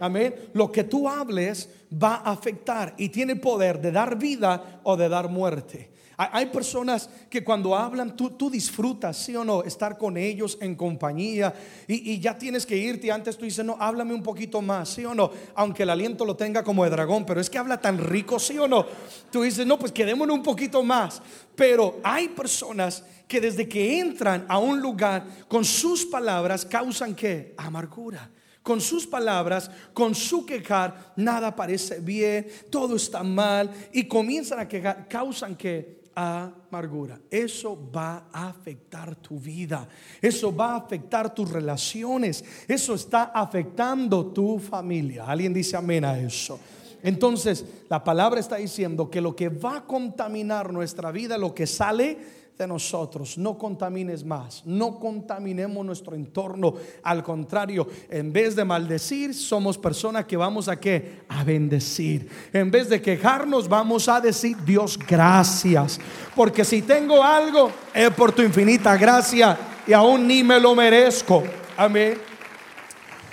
Amén. 0.00 0.34
Lo 0.54 0.72
que 0.72 0.82
tú 0.82 1.08
hables 1.08 1.68
va 1.92 2.16
a 2.16 2.32
afectar 2.32 2.94
y 2.98 3.10
tiene 3.10 3.36
poder 3.36 3.80
de 3.80 3.92
dar 3.92 4.18
vida 4.18 4.80
o 4.82 4.96
de 4.96 5.08
dar 5.08 5.28
muerte. 5.28 5.99
Hay 6.20 6.46
personas 6.46 7.08
que 7.30 7.42
cuando 7.42 7.74
hablan, 7.74 8.14
tú, 8.14 8.50
disfrutas, 8.50 9.16
sí 9.16 9.34
o 9.34 9.42
no, 9.42 9.62
estar 9.62 9.96
con 9.96 10.18
ellos 10.18 10.58
en 10.60 10.74
compañía 10.74 11.54
y, 11.86 12.20
ya 12.20 12.36
tienes 12.36 12.66
que 12.66 12.76
irte. 12.76 13.10
Antes 13.10 13.38
tú 13.38 13.46
dices, 13.46 13.64
no, 13.64 13.78
háblame 13.80 14.12
un 14.12 14.22
poquito 14.22 14.60
más, 14.60 14.90
sí 14.90 15.06
o 15.06 15.14
no, 15.14 15.30
aunque 15.54 15.84
el 15.84 15.88
aliento 15.88 16.26
lo 16.26 16.36
tenga 16.36 16.62
como 16.62 16.84
de 16.84 16.90
dragón, 16.90 17.24
pero 17.24 17.40
es 17.40 17.48
que 17.48 17.56
habla 17.56 17.80
tan 17.80 17.96
rico, 17.96 18.38
sí 18.38 18.58
o 18.58 18.68
no. 18.68 18.84
Tú 19.32 19.40
dices, 19.40 19.66
no, 19.66 19.78
pues 19.78 19.92
quedémonos 19.92 20.36
un 20.36 20.42
poquito 20.42 20.82
más. 20.82 21.22
Pero 21.54 22.00
hay 22.02 22.28
personas 22.28 23.02
que 23.26 23.40
desde 23.40 23.66
que 23.66 23.98
entran 23.98 24.44
a 24.46 24.58
un 24.58 24.78
lugar 24.78 25.24
con 25.48 25.64
sus 25.64 26.04
palabras 26.04 26.66
causan 26.66 27.14
que 27.14 27.54
amargura 27.56 28.30
con 28.62 28.78
sus 28.78 29.06
palabras, 29.06 29.70
con 29.94 30.14
su 30.14 30.44
quejar, 30.44 31.14
nada 31.16 31.56
parece 31.56 31.98
bien, 31.98 32.46
todo 32.70 32.96
está 32.96 33.22
mal 33.22 33.70
y 33.90 34.04
comienzan 34.06 34.60
a 34.60 34.68
quejar, 34.68 35.08
causan 35.08 35.56
que 35.56 35.99
amargura. 36.14 37.20
Eso 37.30 37.78
va 37.94 38.28
a 38.32 38.48
afectar 38.48 39.16
tu 39.16 39.38
vida, 39.38 39.88
eso 40.20 40.54
va 40.54 40.72
a 40.72 40.76
afectar 40.76 41.34
tus 41.34 41.50
relaciones, 41.50 42.44
eso 42.66 42.94
está 42.94 43.24
afectando 43.24 44.26
tu 44.26 44.58
familia. 44.58 45.24
¿Alguien 45.26 45.52
dice 45.52 45.76
amén 45.76 46.04
a 46.04 46.18
eso? 46.18 46.58
Entonces, 47.02 47.64
la 47.88 48.04
palabra 48.04 48.40
está 48.40 48.56
diciendo 48.56 49.10
que 49.10 49.20
lo 49.20 49.34
que 49.34 49.48
va 49.48 49.78
a 49.78 49.86
contaminar 49.86 50.72
nuestra 50.72 51.10
vida, 51.10 51.38
lo 51.38 51.54
que 51.54 51.66
sale 51.66 52.39
nosotros. 52.66 53.38
No 53.38 53.56
contamines 53.58 54.24
más, 54.24 54.62
no 54.64 54.98
contaminemos 54.98 55.84
nuestro 55.84 56.14
entorno. 56.14 56.74
Al 57.02 57.22
contrario, 57.22 57.86
en 58.08 58.32
vez 58.32 58.56
de 58.56 58.64
maldecir, 58.64 59.34
somos 59.34 59.78
personas 59.78 60.24
que 60.24 60.36
vamos 60.36 60.68
a 60.68 60.78
qué? 60.78 61.22
A 61.28 61.44
bendecir. 61.44 62.28
En 62.52 62.70
vez 62.70 62.88
de 62.88 63.00
quejarnos, 63.00 63.68
vamos 63.68 64.08
a 64.08 64.20
decir, 64.20 64.56
Dios, 64.64 64.98
gracias. 64.98 66.00
Porque 66.34 66.64
si 66.64 66.82
tengo 66.82 67.22
algo, 67.22 67.70
es 67.94 68.10
por 68.10 68.32
tu 68.32 68.42
infinita 68.42 68.96
gracia 68.96 69.58
y 69.86 69.92
aún 69.92 70.26
ni 70.26 70.42
me 70.42 70.60
lo 70.60 70.74
merezco. 70.74 71.42
Amén. 71.76 72.30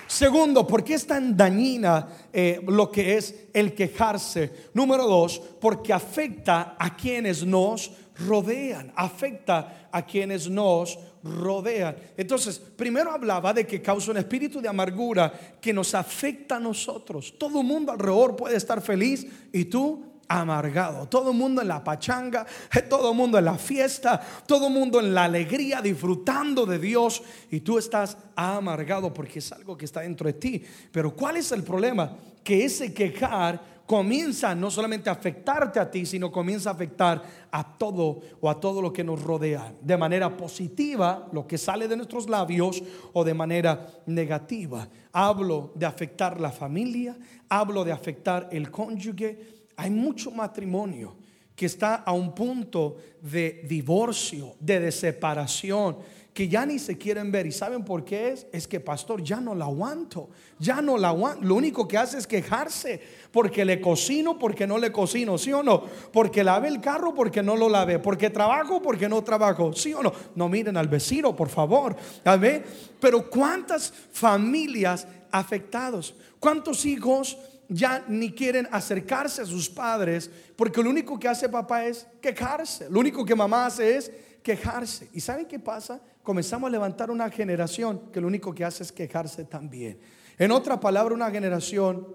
Segundo, 0.08 0.66
¿por 0.66 0.86
qué 0.86 0.94
es 0.94 1.06
tan 1.06 1.36
dañina 1.36 2.08
eh, 2.32 2.62
lo 2.66 2.90
que 2.90 3.18
es 3.18 3.48
el 3.54 3.76
quejarse? 3.76 4.70
Número 4.74 5.06
dos, 5.06 5.42
porque 5.60 5.92
afecta 5.92 6.78
a 6.80 6.96
quienes 6.96 7.46
nos 7.46 7.92
rodean, 8.26 8.92
afecta 8.96 9.90
a 9.92 10.06
quienes 10.06 10.50
nos 10.50 10.98
rodean. 11.24 11.96
Entonces, 12.16 12.60
primero 12.60 13.12
hablaba 13.12 13.54
de 13.54 13.66
que 13.66 13.82
causa 13.82 14.12
un 14.12 14.18
espíritu 14.18 14.62
de 14.62 14.70
amargura 14.70 15.32
que 15.62 15.74
nos 15.74 15.94
afecta 15.94 16.58
a 16.58 16.60
nosotros. 16.60 17.34
Todo 17.38 17.62
el 17.62 17.68
mundo 17.68 17.92
alrededor 17.92 18.36
puede 18.36 18.58
estar 18.58 18.82
feliz 18.82 19.28
y 19.52 19.66
tú 19.66 20.04
amargado. 20.28 21.08
Todo 21.08 21.32
el 21.32 21.38
mundo 21.38 21.62
en 21.62 21.68
la 21.68 21.84
pachanga, 21.84 22.46
todo 22.90 23.12
el 23.12 23.18
mundo 23.18 23.38
en 23.38 23.46
la 23.46 23.58
fiesta, 23.58 24.22
todo 24.46 24.68
el 24.68 24.74
mundo 24.74 25.00
en 25.00 25.14
la 25.14 25.26
alegría, 25.26 25.82
disfrutando 25.82 26.66
de 26.66 26.80
Dios 26.80 27.22
y 27.50 27.62
tú 27.62 27.78
estás 27.78 28.18
amargado 28.36 29.14
porque 29.14 29.40
es 29.40 29.52
algo 29.52 29.78
que 29.78 29.86
está 29.86 30.02
dentro 30.02 30.28
de 30.28 30.34
ti. 30.34 30.64
Pero 30.92 31.16
¿cuál 31.16 31.38
es 31.38 31.52
el 31.52 31.64
problema? 31.64 32.18
Que 32.44 32.66
ese 32.66 32.94
quejar 32.94 33.77
comienza 33.88 34.54
no 34.54 34.70
solamente 34.70 35.10
a 35.10 35.14
afectarte 35.14 35.80
a 35.80 35.90
ti, 35.90 36.06
sino 36.06 36.30
comienza 36.30 36.70
a 36.70 36.74
afectar 36.74 37.24
a 37.50 37.78
todo 37.78 38.20
o 38.42 38.50
a 38.50 38.60
todo 38.60 38.82
lo 38.82 38.92
que 38.92 39.04
nos 39.04 39.24
rodea. 39.24 39.74
De 39.82 39.96
manera 39.96 40.36
positiva, 40.36 41.30
lo 41.32 41.48
que 41.48 41.58
sale 41.58 41.88
de 41.88 41.96
nuestros 41.96 42.30
labios, 42.30 42.84
o 43.14 43.24
de 43.24 43.34
manera 43.34 43.88
negativa. 44.06 44.88
Hablo 45.14 45.72
de 45.74 45.86
afectar 45.86 46.40
la 46.40 46.52
familia, 46.52 47.18
hablo 47.48 47.86
de 47.86 47.94
afectar 47.94 48.50
el 48.52 48.70
cónyuge. 48.70 49.40
Hay 49.78 49.90
mucho 49.90 50.32
matrimonio 50.32 51.16
que 51.56 51.66
está 51.66 51.96
a 51.96 52.12
un 52.12 52.36
punto 52.36 52.98
de 53.22 53.64
divorcio, 53.68 54.56
de 54.60 54.92
separación 54.92 55.98
que 56.38 56.48
ya 56.48 56.68
ni 56.68 56.78
se 56.78 57.00
quieren 57.00 57.32
ver. 57.32 57.48
¿Y 57.48 57.52
saben 57.52 57.84
por 57.84 58.06
qué 58.06 58.30
es? 58.30 58.46
Es 58.52 58.68
que, 58.68 58.80
pastor, 58.80 59.24
ya 59.24 59.42
no 59.42 59.56
la 59.56 59.66
aguanto. 59.66 60.30
Ya 60.60 60.84
no 60.84 60.96
la 60.96 61.08
aguanto. 61.08 61.44
Lo 61.44 61.56
único 61.56 61.88
que 61.88 61.98
hace 61.98 62.20
es 62.20 62.28
quejarse. 62.28 63.02
Porque 63.32 63.66
le 63.66 63.82
cocino, 63.82 64.38
porque 64.38 64.68
no 64.68 64.78
le 64.78 64.92
cocino. 64.92 65.40
¿Sí 65.40 65.52
o 65.52 65.64
no? 65.64 65.84
Porque 66.14 66.44
lave 66.44 66.68
el 66.68 66.80
carro, 66.80 67.16
porque 67.16 67.42
no 67.42 67.56
lo 67.56 67.68
lave. 67.68 67.98
Porque 67.98 68.30
trabajo, 68.30 68.84
porque 68.84 69.10
no 69.10 69.24
trabajo. 69.24 69.74
¿Sí 69.74 69.96
o 69.96 70.04
no? 70.04 70.14
No 70.36 70.48
miren 70.48 70.78
al 70.78 70.88
vecino, 70.88 71.36
por 71.36 71.50
favor. 71.50 71.96
¿Ve? 72.40 72.64
Pero 73.00 73.28
¿cuántas 73.32 73.92
familias 74.12 75.08
afectados? 75.32 76.14
¿Cuántos 76.40 76.86
hijos 76.86 77.36
ya 77.70 78.04
ni 78.08 78.32
quieren 78.32 78.68
acercarse 78.72 79.42
a 79.42 79.46
sus 79.46 79.70
padres? 79.70 80.30
Porque 80.56 80.82
lo 80.82 80.90
único 80.90 81.20
que 81.20 81.28
hace 81.28 81.50
papá 81.50 81.86
es 81.86 82.08
quejarse. 82.22 82.90
Lo 82.90 83.00
único 83.00 83.26
que 83.26 83.36
mamá 83.36 83.66
hace 83.66 83.98
es 83.98 84.12
quejarse. 84.42 85.10
¿Y 85.14 85.20
saben 85.20 85.46
qué 85.46 85.60
pasa? 85.60 86.02
Comenzamos 86.24 86.68
a 86.68 86.72
levantar 86.72 87.12
una 87.12 87.30
generación 87.30 88.12
que 88.12 88.22
lo 88.22 88.28
único 88.28 88.54
que 88.54 88.66
hace 88.66 88.84
es 88.84 88.92
quejarse 88.92 89.46
también. 89.46 90.00
En 90.38 90.52
otra 90.52 90.80
palabra, 90.80 91.14
una 91.16 91.32
generación 91.32 92.08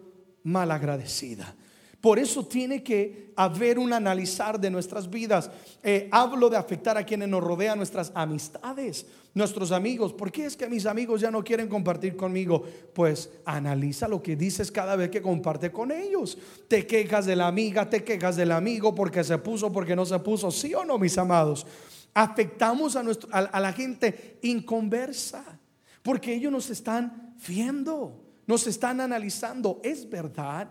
malagradecida. 0.44 1.54
Por 2.02 2.18
eso 2.18 2.44
tiene 2.44 2.82
que 2.82 3.32
haber 3.36 3.78
un 3.78 3.92
analizar 3.92 4.60
de 4.60 4.70
nuestras 4.70 5.08
vidas. 5.08 5.50
Eh, 5.82 6.08
hablo 6.10 6.50
de 6.50 6.58
afectar 6.58 6.98
a 6.98 7.06
quienes 7.06 7.28
nos 7.28 7.42
rodean, 7.42 7.78
nuestras 7.78 8.12
amistades, 8.14 9.06
nuestros 9.32 9.72
amigos. 9.72 10.12
¿Por 10.12 10.30
qué 10.30 10.44
es 10.44 10.56
que 10.56 10.68
mis 10.68 10.84
amigos 10.84 11.22
ya 11.22 11.30
no 11.30 11.42
quieren 11.42 11.68
compartir 11.68 12.16
conmigo? 12.16 12.64
Pues 12.92 13.30
analiza 13.44 14.08
lo 14.08 14.20
que 14.20 14.36
dices 14.36 14.70
cada 14.70 14.96
vez 14.96 15.08
que 15.10 15.22
comparte 15.22 15.72
con 15.72 15.92
ellos. 15.92 16.36
Te 16.68 16.86
quejas 16.86 17.24
de 17.24 17.36
la 17.36 17.46
amiga, 17.46 17.88
te 17.88 18.04
quejas 18.04 18.36
del 18.36 18.52
amigo 18.52 18.94
porque 18.94 19.24
se 19.24 19.38
puso, 19.38 19.72
porque 19.72 19.96
no 19.96 20.04
se 20.04 20.18
puso. 20.18 20.50
¿Sí 20.50 20.74
o 20.74 20.84
no, 20.84 20.98
mis 20.98 21.16
amados? 21.16 21.64
afectamos 22.14 22.96
a, 22.96 23.04
a, 23.30 23.60
la 23.60 23.72
gente 23.72 24.38
inconversa, 24.42 25.44
porque 26.02 26.34
ellos 26.34 26.52
nos 26.52 26.70
están 26.70 27.34
viendo, 27.46 28.22
nos 28.46 28.66
están 28.66 29.00
analizando. 29.00 29.80
Es 29.82 30.08
verdad. 30.08 30.68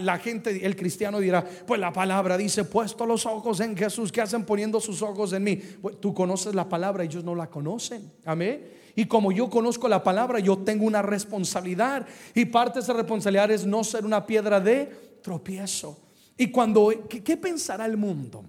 La 0.00 0.18
gente, 0.18 0.66
el 0.66 0.76
cristiano 0.76 1.18
dirá, 1.18 1.42
pues 1.66 1.80
la 1.80 1.92
palabra 1.92 2.36
dice, 2.36 2.64
puesto 2.64 3.06
los 3.06 3.24
ojos 3.24 3.60
en 3.60 3.74
Jesús, 3.74 4.12
¿qué 4.12 4.20
hacen 4.20 4.44
poniendo 4.44 4.80
sus 4.80 5.00
ojos 5.00 5.32
en 5.32 5.44
mí? 5.44 5.62
tú 5.98 6.12
conoces 6.12 6.54
la 6.54 6.68
palabra, 6.68 7.04
ellos 7.04 7.24
no 7.24 7.34
la 7.34 7.48
conocen. 7.48 8.12
Amén. 8.26 8.82
Y 8.94 9.06
como 9.06 9.32
yo 9.32 9.48
conozco 9.48 9.88
la 9.88 10.02
palabra, 10.02 10.38
yo 10.40 10.58
tengo 10.58 10.84
una 10.84 11.00
responsabilidad. 11.00 12.06
Y 12.34 12.44
parte 12.44 12.78
de 12.78 12.82
esa 12.82 12.92
responsabilidad 12.92 13.50
es 13.50 13.64
no 13.64 13.82
ser 13.82 14.04
una 14.04 14.26
piedra 14.26 14.60
de 14.60 15.18
tropiezo. 15.22 15.98
Y 16.36 16.50
cuando, 16.50 16.92
¿qué, 17.08 17.36
pensará 17.36 17.86
el 17.86 17.96
mundo? 17.96 18.44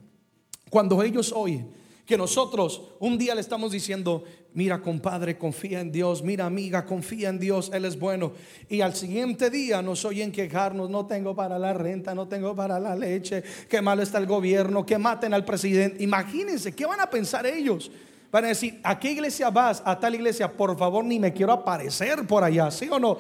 Cuando 0.70 1.02
ellos 1.04 1.32
oyen 1.34 1.83
que 2.06 2.18
nosotros 2.18 2.82
un 3.00 3.18
día 3.18 3.34
le 3.34 3.42
estamos 3.42 3.72
diciendo, 3.72 4.24
mira 4.54 4.82
compadre, 4.82 5.38
confía 5.38 5.80
en 5.80 5.92
Dios, 5.92 6.22
mira 6.22 6.46
amiga, 6.46 6.86
confía 6.86 7.30
en 7.30 7.40
Dios, 7.40 7.72
Él 7.74 7.86
es 7.86 7.98
bueno. 7.98 8.34
Y 8.70 8.82
al 8.82 8.96
siguiente 8.96 9.50
día 9.50 9.82
nos 9.82 10.04
oyen 10.06 10.32
quejarnos, 10.32 10.90
no 10.90 11.06
tengo 11.06 11.36
para 11.36 11.58
la 11.58 11.74
renta, 11.74 12.14
no 12.14 12.28
tengo 12.28 12.56
para 12.56 12.80
la 12.80 12.96
leche, 12.96 13.44
qué 13.70 13.82
malo 13.82 14.02
está 14.02 14.18
el 14.18 14.26
gobierno, 14.26 14.86
que 14.86 14.98
maten 14.98 15.34
al 15.34 15.46
presidente. 15.46 16.04
Imagínense, 16.04 16.74
¿qué 16.74 16.86
van 16.86 17.00
a 17.00 17.10
pensar 17.10 17.46
ellos? 17.46 17.90
Van 18.32 18.46
a 18.46 18.50
decir, 18.50 18.80
¿a 18.84 19.00
qué 19.00 19.12
iglesia 19.12 19.50
vas? 19.50 19.82
A 19.86 20.00
tal 20.00 20.16
iglesia, 20.16 20.52
por 20.52 20.78
favor, 20.78 21.06
ni 21.06 21.20
me 21.20 21.32
quiero 21.32 21.54
aparecer 21.54 22.28
por 22.28 22.44
allá, 22.44 22.70
¿sí 22.72 22.90
o 22.92 23.00
no? 23.00 23.18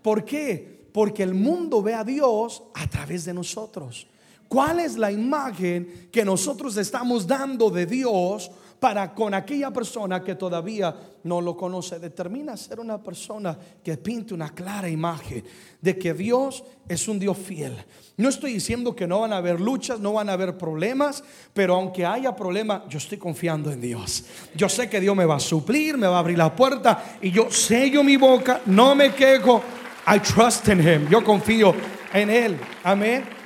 ¿Por 0.00 0.24
qué? 0.24 0.86
Porque 0.92 1.22
el 1.22 1.34
mundo 1.34 1.82
ve 1.82 1.94
a 1.94 2.04
Dios 2.04 2.62
a 2.74 2.88
través 2.88 3.24
de 3.24 3.34
nosotros. 3.34 4.06
¿Cuál 4.52 4.80
es 4.80 4.98
la 4.98 5.10
imagen 5.10 6.10
que 6.12 6.26
nosotros 6.26 6.76
estamos 6.76 7.26
dando 7.26 7.70
de 7.70 7.86
Dios 7.86 8.50
para 8.78 9.14
con 9.14 9.32
aquella 9.32 9.70
persona 9.70 10.22
que 10.22 10.34
todavía 10.34 10.94
no 11.24 11.40
lo 11.40 11.56
conoce? 11.56 11.98
Determina 11.98 12.54
ser 12.58 12.78
una 12.78 13.02
persona 13.02 13.56
que 13.82 13.96
pinte 13.96 14.34
una 14.34 14.50
clara 14.54 14.90
imagen 14.90 15.42
de 15.80 15.96
que 15.96 16.12
Dios 16.12 16.64
es 16.86 17.08
un 17.08 17.18
Dios 17.18 17.38
fiel. 17.38 17.82
No 18.18 18.28
estoy 18.28 18.52
diciendo 18.52 18.94
que 18.94 19.06
no 19.06 19.20
van 19.20 19.32
a 19.32 19.38
haber 19.38 19.58
luchas, 19.58 20.00
no 20.00 20.12
van 20.12 20.28
a 20.28 20.34
haber 20.34 20.58
problemas, 20.58 21.24
pero 21.54 21.76
aunque 21.76 22.04
haya 22.04 22.36
problemas, 22.36 22.82
yo 22.90 22.98
estoy 22.98 23.16
confiando 23.16 23.72
en 23.72 23.80
Dios. 23.80 24.26
Yo 24.54 24.68
sé 24.68 24.90
que 24.90 25.00
Dios 25.00 25.16
me 25.16 25.24
va 25.24 25.36
a 25.36 25.40
suplir, 25.40 25.96
me 25.96 26.08
va 26.08 26.16
a 26.16 26.18
abrir 26.18 26.36
la 26.36 26.54
puerta 26.54 27.16
y 27.22 27.30
yo 27.30 27.50
sello 27.50 28.04
mi 28.04 28.18
boca, 28.18 28.60
no 28.66 28.94
me 28.94 29.14
quejo. 29.14 29.62
I 30.06 30.18
trust 30.18 30.68
in 30.68 30.86
Him. 30.86 31.08
Yo 31.08 31.24
confío 31.24 31.74
en 32.12 32.28
Él. 32.28 32.58
Amén. 32.84 33.41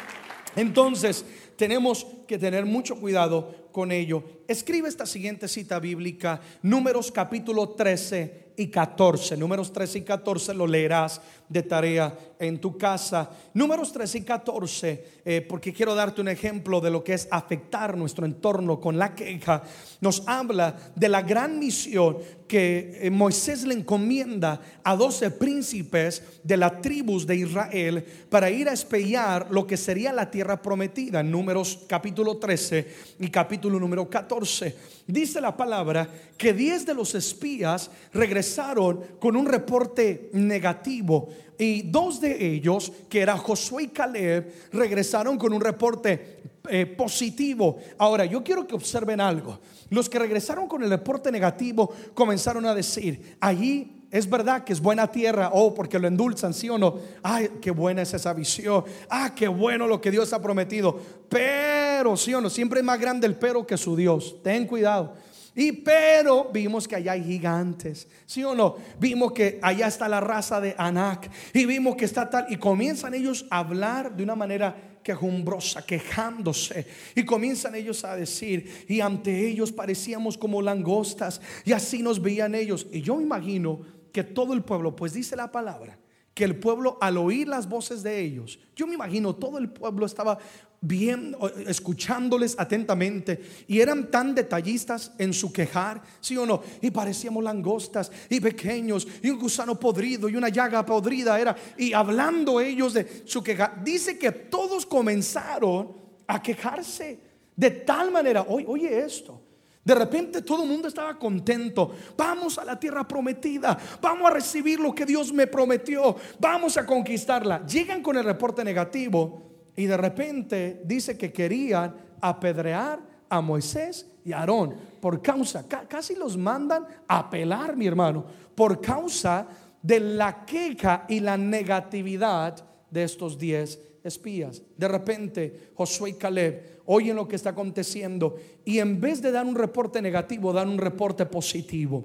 Entonces, 0.56 1.24
tenemos 1.56 2.06
que 2.26 2.38
tener 2.38 2.64
mucho 2.64 2.96
cuidado 2.96 3.54
con 3.72 3.92
ello. 3.92 4.24
Escribe 4.48 4.88
esta 4.88 5.06
siguiente 5.06 5.48
cita 5.48 5.78
bíblica, 5.78 6.40
Números 6.62 7.12
capítulo 7.12 7.68
13 7.68 8.46
y 8.56 8.68
14. 8.68 9.36
Números 9.36 9.72
13 9.72 9.98
y 9.98 10.02
14 10.02 10.54
lo 10.54 10.66
leerás 10.66 11.20
de 11.48 11.62
tarea 11.62 12.16
en 12.38 12.60
tu 12.60 12.76
casa. 12.76 13.30
Números 13.54 13.92
13 13.92 14.18
y 14.18 14.22
14, 14.22 15.04
eh, 15.24 15.40
porque 15.42 15.72
quiero 15.72 15.94
darte 15.94 16.20
un 16.20 16.28
ejemplo 16.28 16.80
de 16.80 16.90
lo 16.90 17.02
que 17.02 17.14
es 17.14 17.28
afectar 17.30 17.96
nuestro 17.96 18.26
entorno 18.26 18.80
con 18.80 18.98
la 18.98 19.14
queja, 19.14 19.62
nos 20.00 20.22
habla 20.26 20.76
de 20.94 21.08
la 21.08 21.22
gran 21.22 21.58
misión 21.58 22.18
que 22.46 22.98
eh, 23.00 23.10
Moisés 23.10 23.64
le 23.64 23.74
encomienda 23.74 24.60
a 24.84 24.94
12 24.94 25.32
príncipes 25.32 26.22
de 26.44 26.56
las 26.56 26.80
tribus 26.80 27.26
de 27.26 27.36
Israel 27.36 28.04
para 28.30 28.50
ir 28.50 28.68
a 28.68 28.72
espellar 28.72 29.48
lo 29.50 29.66
que 29.66 29.76
sería 29.76 30.12
la 30.12 30.30
tierra 30.30 30.60
prometida. 30.62 31.22
Números 31.22 31.80
capítulo 31.88 32.36
13 32.36 33.16
y 33.20 33.30
capítulo 33.30 33.80
número 33.80 34.08
14. 34.08 34.76
Dice 35.06 35.40
la 35.40 35.56
palabra 35.56 36.08
que 36.36 36.52
10 36.52 36.86
de 36.86 36.94
los 36.94 37.14
espías 37.14 37.90
regresaron 38.12 39.00
con 39.18 39.36
un 39.36 39.46
reporte 39.46 40.30
negativo 40.32 41.28
y 41.58 41.82
dos 41.82 42.20
de 42.20 42.54
ellos, 42.54 42.92
que 43.08 43.20
era 43.20 43.36
Josué 43.36 43.84
y 43.84 43.88
Caleb, 43.88 44.52
regresaron 44.72 45.38
con 45.38 45.52
un 45.52 45.60
reporte 45.60 46.40
eh, 46.68 46.86
positivo. 46.86 47.78
Ahora, 47.98 48.24
yo 48.24 48.42
quiero 48.42 48.66
que 48.66 48.74
observen 48.74 49.20
algo. 49.20 49.58
Los 49.90 50.08
que 50.08 50.18
regresaron 50.18 50.66
con 50.66 50.82
el 50.82 50.90
reporte 50.90 51.30
negativo 51.30 51.92
comenzaron 52.14 52.66
a 52.66 52.74
decir, 52.74 53.36
allí 53.40 54.04
es 54.10 54.28
verdad 54.28 54.64
que 54.64 54.72
es 54.72 54.80
buena 54.80 55.10
tierra, 55.10 55.50
oh, 55.52 55.74
porque 55.74 55.98
lo 55.98 56.08
endulzan, 56.08 56.54
sí 56.54 56.68
o 56.68 56.78
no. 56.78 56.98
Ay, 57.22 57.50
qué 57.60 57.70
buena 57.70 58.02
es 58.02 58.14
esa 58.14 58.32
visión. 58.32 58.84
Ah, 59.08 59.32
qué 59.34 59.48
bueno 59.48 59.86
lo 59.86 60.00
que 60.00 60.10
Dios 60.10 60.32
ha 60.32 60.40
prometido. 60.40 60.98
Pero, 61.28 62.16
sí 62.16 62.32
o 62.34 62.40
no, 62.40 62.50
siempre 62.50 62.80
es 62.80 62.86
más 62.86 63.00
grande 63.00 63.26
el 63.26 63.36
pero 63.36 63.66
que 63.66 63.76
su 63.76 63.96
Dios. 63.96 64.36
Ten 64.42 64.66
cuidado. 64.66 65.14
Y 65.58 65.72
pero 65.72 66.50
vimos 66.52 66.86
que 66.86 66.96
allá 66.96 67.12
hay 67.12 67.24
gigantes, 67.24 68.06
¿sí 68.26 68.44
o 68.44 68.54
no? 68.54 68.76
Vimos 69.00 69.32
que 69.32 69.58
allá 69.62 69.86
está 69.86 70.06
la 70.06 70.20
raza 70.20 70.60
de 70.60 70.74
Anak 70.76 71.30
y 71.54 71.64
vimos 71.64 71.96
que 71.96 72.04
está 72.04 72.28
tal 72.28 72.46
y 72.50 72.58
comienzan 72.58 73.14
ellos 73.14 73.46
a 73.48 73.60
hablar 73.60 74.14
de 74.14 74.22
una 74.22 74.36
manera 74.36 74.98
quejumbrosa, 75.02 75.86
quejándose 75.86 76.86
y 77.14 77.24
comienzan 77.24 77.74
ellos 77.74 78.04
a 78.04 78.16
decir 78.16 78.84
y 78.86 79.00
ante 79.00 79.48
ellos 79.48 79.72
parecíamos 79.72 80.36
como 80.36 80.60
langostas 80.60 81.40
y 81.64 81.72
así 81.72 82.02
nos 82.02 82.20
veían 82.20 82.54
ellos 82.54 82.86
y 82.92 83.00
yo 83.00 83.18
imagino 83.18 83.80
que 84.12 84.24
todo 84.24 84.52
el 84.52 84.62
pueblo, 84.62 84.94
pues 84.94 85.14
dice 85.14 85.36
la 85.36 85.50
palabra, 85.50 85.98
que 86.34 86.44
el 86.44 86.58
pueblo 86.58 86.98
al 87.00 87.16
oír 87.16 87.48
las 87.48 87.66
voces 87.66 88.02
de 88.02 88.20
ellos, 88.20 88.58
yo 88.74 88.86
me 88.86 88.92
imagino 88.92 89.34
todo 89.34 89.56
el 89.56 89.70
pueblo 89.70 90.04
estaba 90.04 90.36
bien, 90.80 91.36
escuchándoles 91.66 92.54
atentamente 92.58 93.40
y 93.66 93.80
eran 93.80 94.10
tan 94.10 94.34
detallistas 94.34 95.12
en 95.18 95.32
su 95.32 95.52
quejar, 95.52 96.02
sí 96.20 96.36
o 96.36 96.46
no, 96.46 96.62
y 96.80 96.90
parecíamos 96.90 97.42
langostas 97.42 98.10
y 98.28 98.40
pequeños 98.40 99.06
y 99.22 99.30
un 99.30 99.38
gusano 99.38 99.78
podrido 99.78 100.28
y 100.28 100.36
una 100.36 100.48
llaga 100.48 100.84
podrida 100.84 101.38
era, 101.38 101.56
y 101.76 101.92
hablando 101.92 102.60
ellos 102.60 102.94
de 102.94 103.22
su 103.24 103.42
quejar, 103.42 103.82
dice 103.82 104.18
que 104.18 104.32
todos 104.32 104.86
comenzaron 104.86 105.96
a 106.26 106.42
quejarse 106.42 107.20
de 107.54 107.70
tal 107.70 108.10
manera, 108.10 108.44
oye 108.48 108.98
esto, 108.98 109.40
de 109.86 109.94
repente 109.94 110.42
todo 110.42 110.64
el 110.64 110.68
mundo 110.68 110.88
estaba 110.88 111.16
contento. 111.16 111.94
Vamos 112.16 112.58
a 112.58 112.64
la 112.64 112.78
tierra 112.78 113.06
prometida. 113.06 113.78
Vamos 114.02 114.28
a 114.28 114.34
recibir 114.34 114.80
lo 114.80 114.92
que 114.92 115.06
Dios 115.06 115.32
me 115.32 115.46
prometió. 115.46 116.16
Vamos 116.40 116.76
a 116.76 116.84
conquistarla. 116.84 117.64
Llegan 117.64 118.02
con 118.02 118.16
el 118.16 118.24
reporte 118.24 118.64
negativo 118.64 119.45
y 119.76 119.86
de 119.86 119.96
repente 119.96 120.82
dice 120.84 121.16
que 121.16 121.32
querían 121.32 121.94
apedrear 122.20 122.98
a 123.28 123.40
Moisés 123.40 124.06
y 124.24 124.32
a 124.32 124.40
Aarón 124.40 124.74
por 125.00 125.20
causa, 125.20 125.66
casi 125.68 126.14
los 126.14 126.36
mandan 126.36 126.86
a 127.06 127.28
pelar, 127.28 127.76
mi 127.76 127.86
hermano, 127.86 128.24
por 128.54 128.80
causa 128.80 129.46
de 129.82 130.00
la 130.00 130.44
queja 130.44 131.04
y 131.08 131.20
la 131.20 131.36
negatividad 131.36 132.64
de 132.90 133.04
estos 133.04 133.38
diez 133.38 133.78
espías. 134.02 134.62
De 134.76 134.88
repente, 134.88 135.70
Josué 135.74 136.10
y 136.10 136.14
Caleb 136.14 136.80
oyen 136.86 137.16
lo 137.16 137.28
que 137.28 137.36
está 137.36 137.50
aconteciendo 137.50 138.36
y 138.64 138.78
en 138.78 139.00
vez 139.00 139.20
de 139.20 139.30
dar 139.30 139.44
un 139.44 139.54
reporte 139.54 140.00
negativo, 140.00 140.52
dan 140.52 140.68
un 140.68 140.78
reporte 140.78 141.26
positivo. 141.26 142.04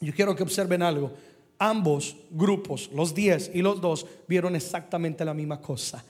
Yo 0.00 0.12
quiero 0.12 0.34
que 0.34 0.42
observen 0.42 0.82
algo. 0.82 1.12
Ambos 1.58 2.16
grupos, 2.30 2.90
los 2.92 3.14
10 3.14 3.52
y 3.54 3.62
los 3.62 3.80
dos, 3.80 4.06
vieron 4.26 4.56
exactamente 4.56 5.24
la 5.24 5.34
misma 5.34 5.60
cosa. 5.60 6.04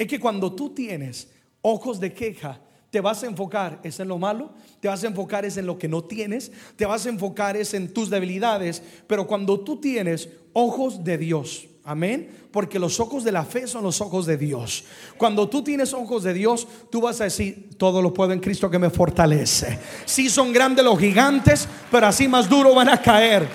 Es 0.00 0.06
que 0.06 0.18
cuando 0.18 0.50
tú 0.54 0.70
tienes 0.70 1.28
ojos 1.60 2.00
de 2.00 2.14
queja, 2.14 2.58
te 2.88 3.02
vas 3.02 3.22
a 3.22 3.26
enfocar 3.26 3.80
es 3.82 4.00
en 4.00 4.08
lo 4.08 4.16
malo, 4.16 4.54
te 4.80 4.88
vas 4.88 5.04
a 5.04 5.08
enfocar 5.08 5.44
es 5.44 5.58
en 5.58 5.66
lo 5.66 5.76
que 5.78 5.88
no 5.88 6.04
tienes, 6.04 6.50
te 6.74 6.86
vas 6.86 7.04
a 7.04 7.10
enfocar 7.10 7.54
es 7.54 7.74
en 7.74 7.92
tus 7.92 8.08
debilidades, 8.08 8.82
pero 9.06 9.26
cuando 9.26 9.60
tú 9.60 9.78
tienes 9.78 10.30
ojos 10.54 11.04
de 11.04 11.18
Dios, 11.18 11.66
Amén. 11.82 12.46
Porque 12.52 12.78
los 12.78 13.00
ojos 13.00 13.24
de 13.24 13.32
la 13.32 13.44
fe 13.44 13.66
son 13.66 13.82
los 13.82 14.00
ojos 14.00 14.26
de 14.26 14.36
Dios. 14.36 14.84
Cuando 15.16 15.48
tú 15.48 15.64
tienes 15.64 15.92
ojos 15.92 16.22
de 16.22 16.34
Dios, 16.34 16.68
tú 16.90 17.00
vas 17.00 17.20
a 17.20 17.24
decir, 17.24 17.70
todo 17.78 18.02
lo 18.02 18.12
puedo 18.12 18.32
en 18.32 18.38
Cristo 18.38 18.70
que 18.70 18.78
me 18.78 18.90
fortalece. 18.90 19.78
Sí 20.04 20.28
son 20.28 20.52
grandes 20.52 20.84
los 20.84 20.98
gigantes, 20.98 21.66
pero 21.90 22.06
así 22.06 22.28
más 22.28 22.48
duro 22.48 22.74
van 22.74 22.90
a 22.90 23.00
caer. 23.00 23.48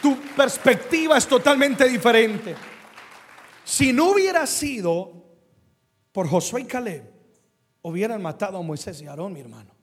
Tu 0.00 0.16
perspectiva 0.36 1.18
es 1.18 1.26
totalmente 1.26 1.88
diferente. 1.88 2.54
Si 3.64 3.92
no 3.92 4.12
hubiera 4.12 4.46
sido 4.46 5.23
por 6.14 6.28
Josué 6.28 6.60
y 6.60 6.64
Caleb, 6.66 7.10
hubieran 7.82 8.22
matado 8.22 8.58
a 8.58 8.62
Moisés 8.62 9.02
y 9.02 9.06
Aarón, 9.06 9.32
mi 9.32 9.40
hermano. 9.40 9.74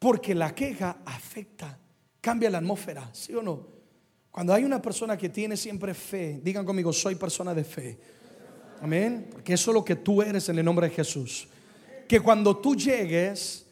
Porque 0.00 0.34
la 0.34 0.52
queja 0.52 0.96
afecta, 1.04 1.78
cambia 2.20 2.50
la 2.50 2.58
atmósfera, 2.58 3.08
¿sí 3.12 3.32
o 3.36 3.40
no? 3.40 3.64
Cuando 4.32 4.52
hay 4.52 4.64
una 4.64 4.82
persona 4.82 5.16
que 5.16 5.28
tiene 5.28 5.56
siempre 5.56 5.94
fe, 5.94 6.40
digan 6.42 6.66
conmigo, 6.66 6.92
soy 6.92 7.14
persona 7.14 7.54
de 7.54 7.62
fe. 7.62 8.00
Amén. 8.82 9.28
Porque 9.30 9.54
eso 9.54 9.70
es 9.70 9.74
lo 9.76 9.84
que 9.84 9.94
tú 9.94 10.22
eres 10.22 10.48
en 10.48 10.58
el 10.58 10.64
nombre 10.64 10.88
de 10.88 10.94
Jesús. 10.96 11.46
Que 12.08 12.18
cuando 12.18 12.56
tú 12.56 12.74
llegues 12.74 13.64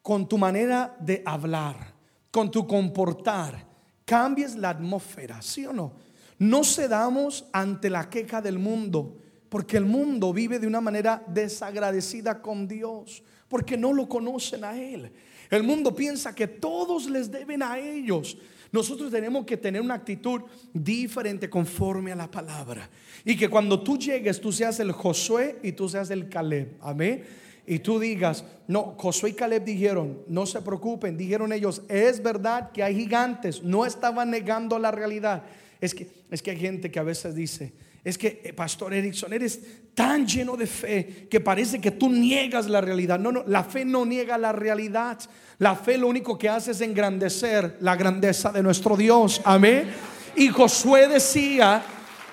con 0.00 0.28
tu 0.28 0.38
manera 0.38 0.96
de 1.00 1.24
hablar, 1.26 1.92
con 2.30 2.52
tu 2.52 2.68
comportar, 2.68 3.66
cambies 4.04 4.54
la 4.54 4.70
atmósfera, 4.70 5.42
¿sí 5.42 5.66
o 5.66 5.72
no? 5.72 5.94
No 6.38 6.62
cedamos 6.62 7.46
ante 7.52 7.90
la 7.90 8.08
queja 8.08 8.40
del 8.40 8.60
mundo, 8.60 9.18
porque 9.54 9.76
el 9.76 9.84
mundo 9.84 10.32
vive 10.32 10.58
de 10.58 10.66
una 10.66 10.80
manera 10.80 11.22
desagradecida 11.28 12.42
con 12.42 12.66
Dios, 12.66 13.22
porque 13.46 13.76
no 13.76 13.92
lo 13.92 14.08
conocen 14.08 14.64
a 14.64 14.76
Él. 14.76 15.12
El 15.48 15.62
mundo 15.62 15.94
piensa 15.94 16.34
que 16.34 16.48
todos 16.48 17.08
les 17.08 17.30
deben 17.30 17.62
a 17.62 17.78
ellos. 17.78 18.36
Nosotros 18.72 19.12
tenemos 19.12 19.46
que 19.46 19.56
tener 19.56 19.80
una 19.80 19.94
actitud 19.94 20.40
diferente 20.72 21.48
conforme 21.48 22.10
a 22.10 22.16
la 22.16 22.28
palabra. 22.28 22.90
Y 23.24 23.36
que 23.36 23.48
cuando 23.48 23.80
tú 23.80 23.96
llegues, 23.96 24.40
tú 24.40 24.50
seas 24.50 24.80
el 24.80 24.90
Josué 24.90 25.60
y 25.62 25.70
tú 25.70 25.88
seas 25.88 26.10
el 26.10 26.28
Caleb. 26.28 26.76
Amén. 26.80 27.22
Y 27.64 27.78
tú 27.78 28.00
digas, 28.00 28.44
no, 28.66 28.96
Josué 28.98 29.30
y 29.30 29.34
Caleb 29.34 29.64
dijeron, 29.64 30.18
no 30.26 30.46
se 30.46 30.62
preocupen, 30.62 31.16
dijeron 31.16 31.52
ellos, 31.52 31.82
es 31.88 32.20
verdad 32.20 32.72
que 32.72 32.82
hay 32.82 32.96
gigantes, 32.96 33.62
no 33.62 33.86
estaban 33.86 34.30
negando 34.30 34.80
la 34.80 34.90
realidad. 34.90 35.44
Es 35.80 35.94
que, 35.94 36.08
es 36.28 36.42
que 36.42 36.50
hay 36.50 36.58
gente 36.58 36.90
que 36.90 36.98
a 36.98 37.04
veces 37.04 37.36
dice, 37.36 37.72
Es 38.04 38.18
que, 38.18 38.42
eh, 38.44 38.52
Pastor 38.52 38.92
Erickson, 38.92 39.32
eres 39.32 39.58
tan 39.94 40.26
lleno 40.26 40.56
de 40.56 40.66
fe 40.66 41.26
que 41.30 41.40
parece 41.40 41.80
que 41.80 41.90
tú 41.90 42.10
niegas 42.10 42.68
la 42.68 42.82
realidad. 42.82 43.18
No, 43.18 43.32
no, 43.32 43.44
la 43.46 43.64
fe 43.64 43.86
no 43.86 44.04
niega 44.04 44.36
la 44.36 44.52
realidad. 44.52 45.18
La 45.58 45.74
fe 45.74 45.96
lo 45.96 46.08
único 46.08 46.36
que 46.36 46.50
hace 46.50 46.72
es 46.72 46.82
engrandecer 46.82 47.78
la 47.80 47.96
grandeza 47.96 48.52
de 48.52 48.62
nuestro 48.62 48.96
Dios. 48.96 49.40
Amén. 49.44 49.90
Y 50.36 50.48
Josué 50.48 51.08
decía, 51.08 51.82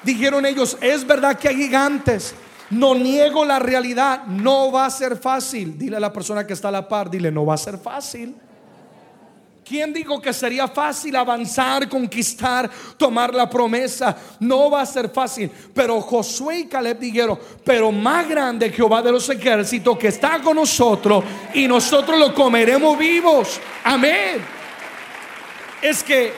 dijeron 0.03 0.45
ellos, 0.45 0.77
es 0.81 1.07
verdad 1.07 1.39
que 1.39 1.47
hay 1.47 1.55
gigantes. 1.55 2.35
No 2.71 2.93
niego 2.93 3.45
la 3.45 3.59
realidad, 3.59 4.25
no 4.25 4.71
va 4.71 4.85
a 4.85 4.89
ser 4.89 5.17
fácil. 5.17 5.77
Dile 5.77 5.97
a 5.97 5.99
la 6.01 6.11
persona 6.11 6.45
que 6.45 6.53
está 6.53 6.67
a 6.67 6.71
la 6.71 6.87
par, 6.87 7.09
dile, 7.09 7.31
no 7.31 7.45
va 7.45 7.53
a 7.53 7.57
ser 7.57 7.77
fácil. 7.77 8.35
¿Quién 9.71 9.93
dijo 9.93 10.21
que 10.21 10.33
sería 10.33 10.67
fácil 10.67 11.15
avanzar, 11.15 11.87
conquistar, 11.87 12.69
tomar 12.97 13.33
la 13.33 13.49
promesa? 13.49 14.17
No 14.41 14.69
va 14.69 14.81
a 14.81 14.85
ser 14.85 15.09
fácil. 15.09 15.49
Pero 15.73 16.01
Josué 16.01 16.59
y 16.59 16.65
Caleb 16.65 16.99
dijeron, 16.99 17.39
pero 17.63 17.89
más 17.89 18.27
grande 18.27 18.69
Jehová 18.69 19.01
de 19.01 19.13
los 19.13 19.29
ejércitos 19.29 19.97
que 19.97 20.09
está 20.09 20.41
con 20.41 20.57
nosotros 20.57 21.23
y 21.53 21.69
nosotros 21.69 22.19
lo 22.19 22.33
comeremos 22.33 22.99
vivos. 22.99 23.61
Amén. 23.85 24.41
Es 25.81 26.03
que 26.03 26.33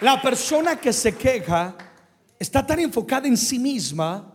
la 0.00 0.22
persona 0.22 0.76
que 0.76 0.92
se 0.92 1.16
queja 1.16 1.74
está 2.38 2.64
tan 2.64 2.78
enfocada 2.78 3.26
en 3.26 3.36
sí 3.36 3.58
misma 3.58 4.32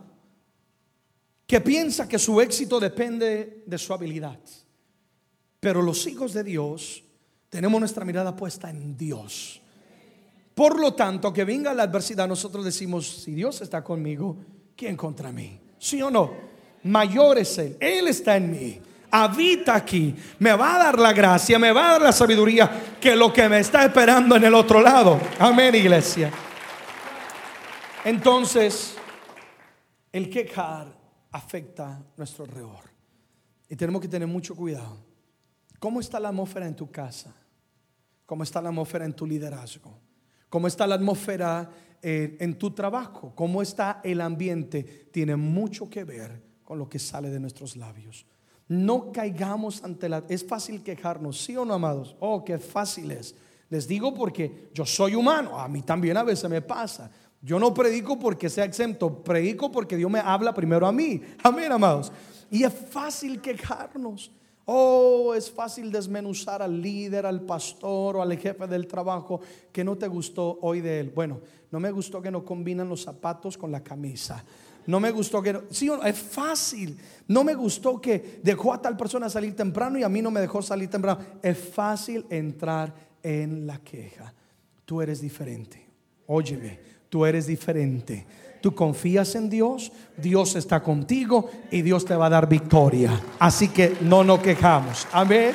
que 1.46 1.58
piensa 1.58 2.06
que 2.06 2.18
su 2.18 2.38
éxito 2.38 2.78
depende 2.78 3.62
de 3.64 3.78
su 3.78 3.94
habilidad. 3.94 4.38
Pero 5.58 5.80
los 5.80 6.06
hijos 6.06 6.34
de 6.34 6.44
Dios 6.44 7.04
tenemos 7.52 7.78
nuestra 7.78 8.06
mirada 8.06 8.34
puesta 8.34 8.70
en 8.70 8.96
Dios. 8.96 9.60
Por 10.54 10.80
lo 10.80 10.94
tanto, 10.94 11.34
que 11.34 11.44
venga 11.44 11.74
la 11.74 11.82
adversidad, 11.82 12.26
nosotros 12.26 12.64
decimos, 12.64 13.06
si 13.06 13.34
Dios 13.34 13.60
está 13.60 13.84
conmigo, 13.84 14.38
¿quién 14.74 14.96
contra 14.96 15.30
mí? 15.32 15.60
¿Sí 15.78 16.00
o 16.00 16.10
no? 16.10 16.32
Mayor 16.84 17.36
es 17.36 17.58
Él, 17.58 17.76
Él 17.78 18.08
está 18.08 18.38
en 18.38 18.50
mí, 18.50 18.80
habita 19.10 19.74
aquí, 19.74 20.16
me 20.38 20.54
va 20.54 20.76
a 20.76 20.78
dar 20.78 20.98
la 20.98 21.12
gracia, 21.12 21.58
me 21.58 21.72
va 21.72 21.88
a 21.88 21.92
dar 21.92 22.00
la 22.00 22.12
sabiduría 22.12 22.96
que 22.98 23.14
lo 23.14 23.30
que 23.30 23.46
me 23.50 23.58
está 23.58 23.84
esperando 23.84 24.34
en 24.36 24.44
el 24.44 24.54
otro 24.54 24.80
lado. 24.80 25.20
Amén, 25.38 25.74
iglesia. 25.74 26.32
Entonces, 28.02 28.94
el 30.10 30.30
quejar 30.30 30.86
afecta 31.30 32.00
nuestro 32.16 32.46
alrededor. 32.46 32.90
Y 33.68 33.76
tenemos 33.76 34.00
que 34.00 34.08
tener 34.08 34.26
mucho 34.26 34.56
cuidado. 34.56 34.96
¿Cómo 35.78 36.00
está 36.00 36.18
la 36.18 36.30
atmósfera 36.30 36.66
en 36.66 36.76
tu 36.76 36.90
casa? 36.90 37.34
¿Cómo 38.26 38.42
está 38.42 38.60
la 38.62 38.68
atmósfera 38.70 39.04
en 39.04 39.14
tu 39.14 39.26
liderazgo? 39.26 39.98
¿Cómo 40.48 40.66
está 40.66 40.86
la 40.86 40.96
atmósfera 40.96 41.70
eh, 42.00 42.36
en 42.40 42.58
tu 42.58 42.70
trabajo? 42.72 43.32
¿Cómo 43.34 43.62
está 43.62 44.00
el 44.04 44.20
ambiente? 44.20 45.08
Tiene 45.10 45.36
mucho 45.36 45.88
que 45.88 46.04
ver 46.04 46.42
con 46.62 46.78
lo 46.78 46.88
que 46.88 46.98
sale 46.98 47.30
de 47.30 47.40
nuestros 47.40 47.76
labios. 47.76 48.26
No 48.68 49.12
caigamos 49.12 49.82
ante 49.82 50.08
la... 50.08 50.24
Es 50.28 50.46
fácil 50.46 50.82
quejarnos, 50.82 51.42
¿sí 51.42 51.56
o 51.56 51.64
no, 51.64 51.74
amados? 51.74 52.16
Oh, 52.20 52.44
qué 52.44 52.58
fácil 52.58 53.10
es. 53.10 53.34
Les 53.68 53.88
digo 53.88 54.14
porque 54.14 54.68
yo 54.74 54.84
soy 54.84 55.14
humano, 55.14 55.58
a 55.58 55.66
mí 55.68 55.82
también 55.82 56.16
a 56.16 56.22
veces 56.22 56.48
me 56.48 56.60
pasa. 56.60 57.10
Yo 57.40 57.58
no 57.58 57.74
predico 57.74 58.18
porque 58.18 58.48
sea 58.48 58.64
exento, 58.64 59.22
predico 59.24 59.72
porque 59.72 59.96
Dios 59.96 60.10
me 60.10 60.20
habla 60.20 60.54
primero 60.54 60.86
a 60.86 60.92
mí. 60.92 61.20
Amén, 61.42 61.72
amados. 61.72 62.12
Y 62.50 62.62
es 62.64 62.72
fácil 62.72 63.40
quejarnos. 63.40 64.30
Oh, 64.64 65.34
es 65.34 65.50
fácil 65.50 65.90
desmenuzar 65.90 66.62
al 66.62 66.80
líder, 66.80 67.26
al 67.26 67.40
pastor 67.40 68.16
o 68.16 68.22
al 68.22 68.36
jefe 68.38 68.66
del 68.66 68.86
trabajo 68.86 69.40
que 69.72 69.82
no 69.82 69.96
te 69.96 70.06
gustó 70.06 70.58
hoy 70.62 70.80
de 70.80 71.00
él. 71.00 71.12
Bueno, 71.14 71.40
no 71.70 71.80
me 71.80 71.90
gustó 71.90 72.22
que 72.22 72.30
no 72.30 72.44
combinan 72.44 72.88
los 72.88 73.02
zapatos 73.02 73.58
con 73.58 73.72
la 73.72 73.82
camisa. 73.82 74.44
No 74.86 75.00
me 75.00 75.10
gustó 75.10 75.42
que 75.42 75.52
no, 75.52 75.62
sí, 75.70 75.90
es 76.04 76.18
fácil. 76.18 76.96
No 77.28 77.44
me 77.44 77.54
gustó 77.54 78.00
que 78.00 78.40
dejó 78.42 78.72
a 78.72 78.82
tal 78.82 78.96
persona 78.96 79.28
salir 79.28 79.54
temprano 79.54 79.98
y 79.98 80.02
a 80.02 80.08
mí 80.08 80.22
no 80.22 80.30
me 80.30 80.40
dejó 80.40 80.62
salir 80.62 80.90
temprano. 80.90 81.20
Es 81.42 81.58
fácil 81.58 82.26
entrar 82.30 82.94
en 83.22 83.66
la 83.66 83.78
queja. 83.78 84.32
Tú 84.84 85.00
eres 85.00 85.20
diferente. 85.20 85.88
Óyeme, 86.26 86.78
tú 87.08 87.24
eres 87.24 87.46
diferente. 87.46 88.26
Tú 88.62 88.76
confías 88.76 89.34
en 89.34 89.50
Dios, 89.50 89.90
Dios 90.16 90.54
está 90.54 90.80
contigo 90.80 91.50
y 91.72 91.82
Dios 91.82 92.04
te 92.04 92.14
va 92.14 92.26
a 92.26 92.30
dar 92.30 92.48
victoria. 92.48 93.20
Así 93.40 93.68
que 93.68 93.96
no 94.02 94.22
nos 94.22 94.38
quejamos. 94.38 95.08
Amén. 95.10 95.52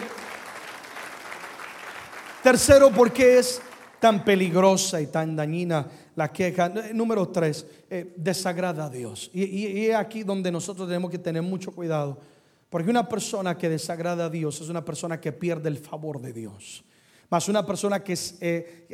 Tercero, 2.43 2.91
¿por 2.91 3.13
qué 3.13 3.39
es 3.39 3.61
tan 4.01 4.25
peligrosa 4.25 4.99
y 4.99 5.07
tan 5.07 5.37
dañina 5.37 5.87
la 6.15 6.31
queja? 6.31 6.69
Número 6.93 7.29
tres, 7.29 7.65
eh, 7.89 8.13
desagrada 8.17 8.85
a 8.85 8.89
Dios. 8.89 9.31
Y, 9.33 9.85
es 9.87 9.95
aquí 9.95 10.23
donde 10.23 10.51
nosotros 10.51 10.85
tenemos 10.85 11.09
que 11.09 11.17
tener 11.17 11.41
mucho 11.41 11.71
cuidado. 11.71 12.19
Porque 12.69 12.89
una 12.89 13.07
persona 13.07 13.57
que 13.57 13.69
desagrada 13.69 14.25
a 14.25 14.29
Dios 14.29 14.59
es 14.59 14.67
una 14.67 14.83
persona 14.83 15.21
que 15.21 15.31
pierde 15.31 15.69
el 15.69 15.77
favor 15.77 16.19
de 16.19 16.33
Dios. 16.33 16.83
Mas 17.29 17.49
una 17.49 17.65
persona 17.65 18.01
que 18.01 18.13
es 18.13 18.37
eh, 18.39 18.87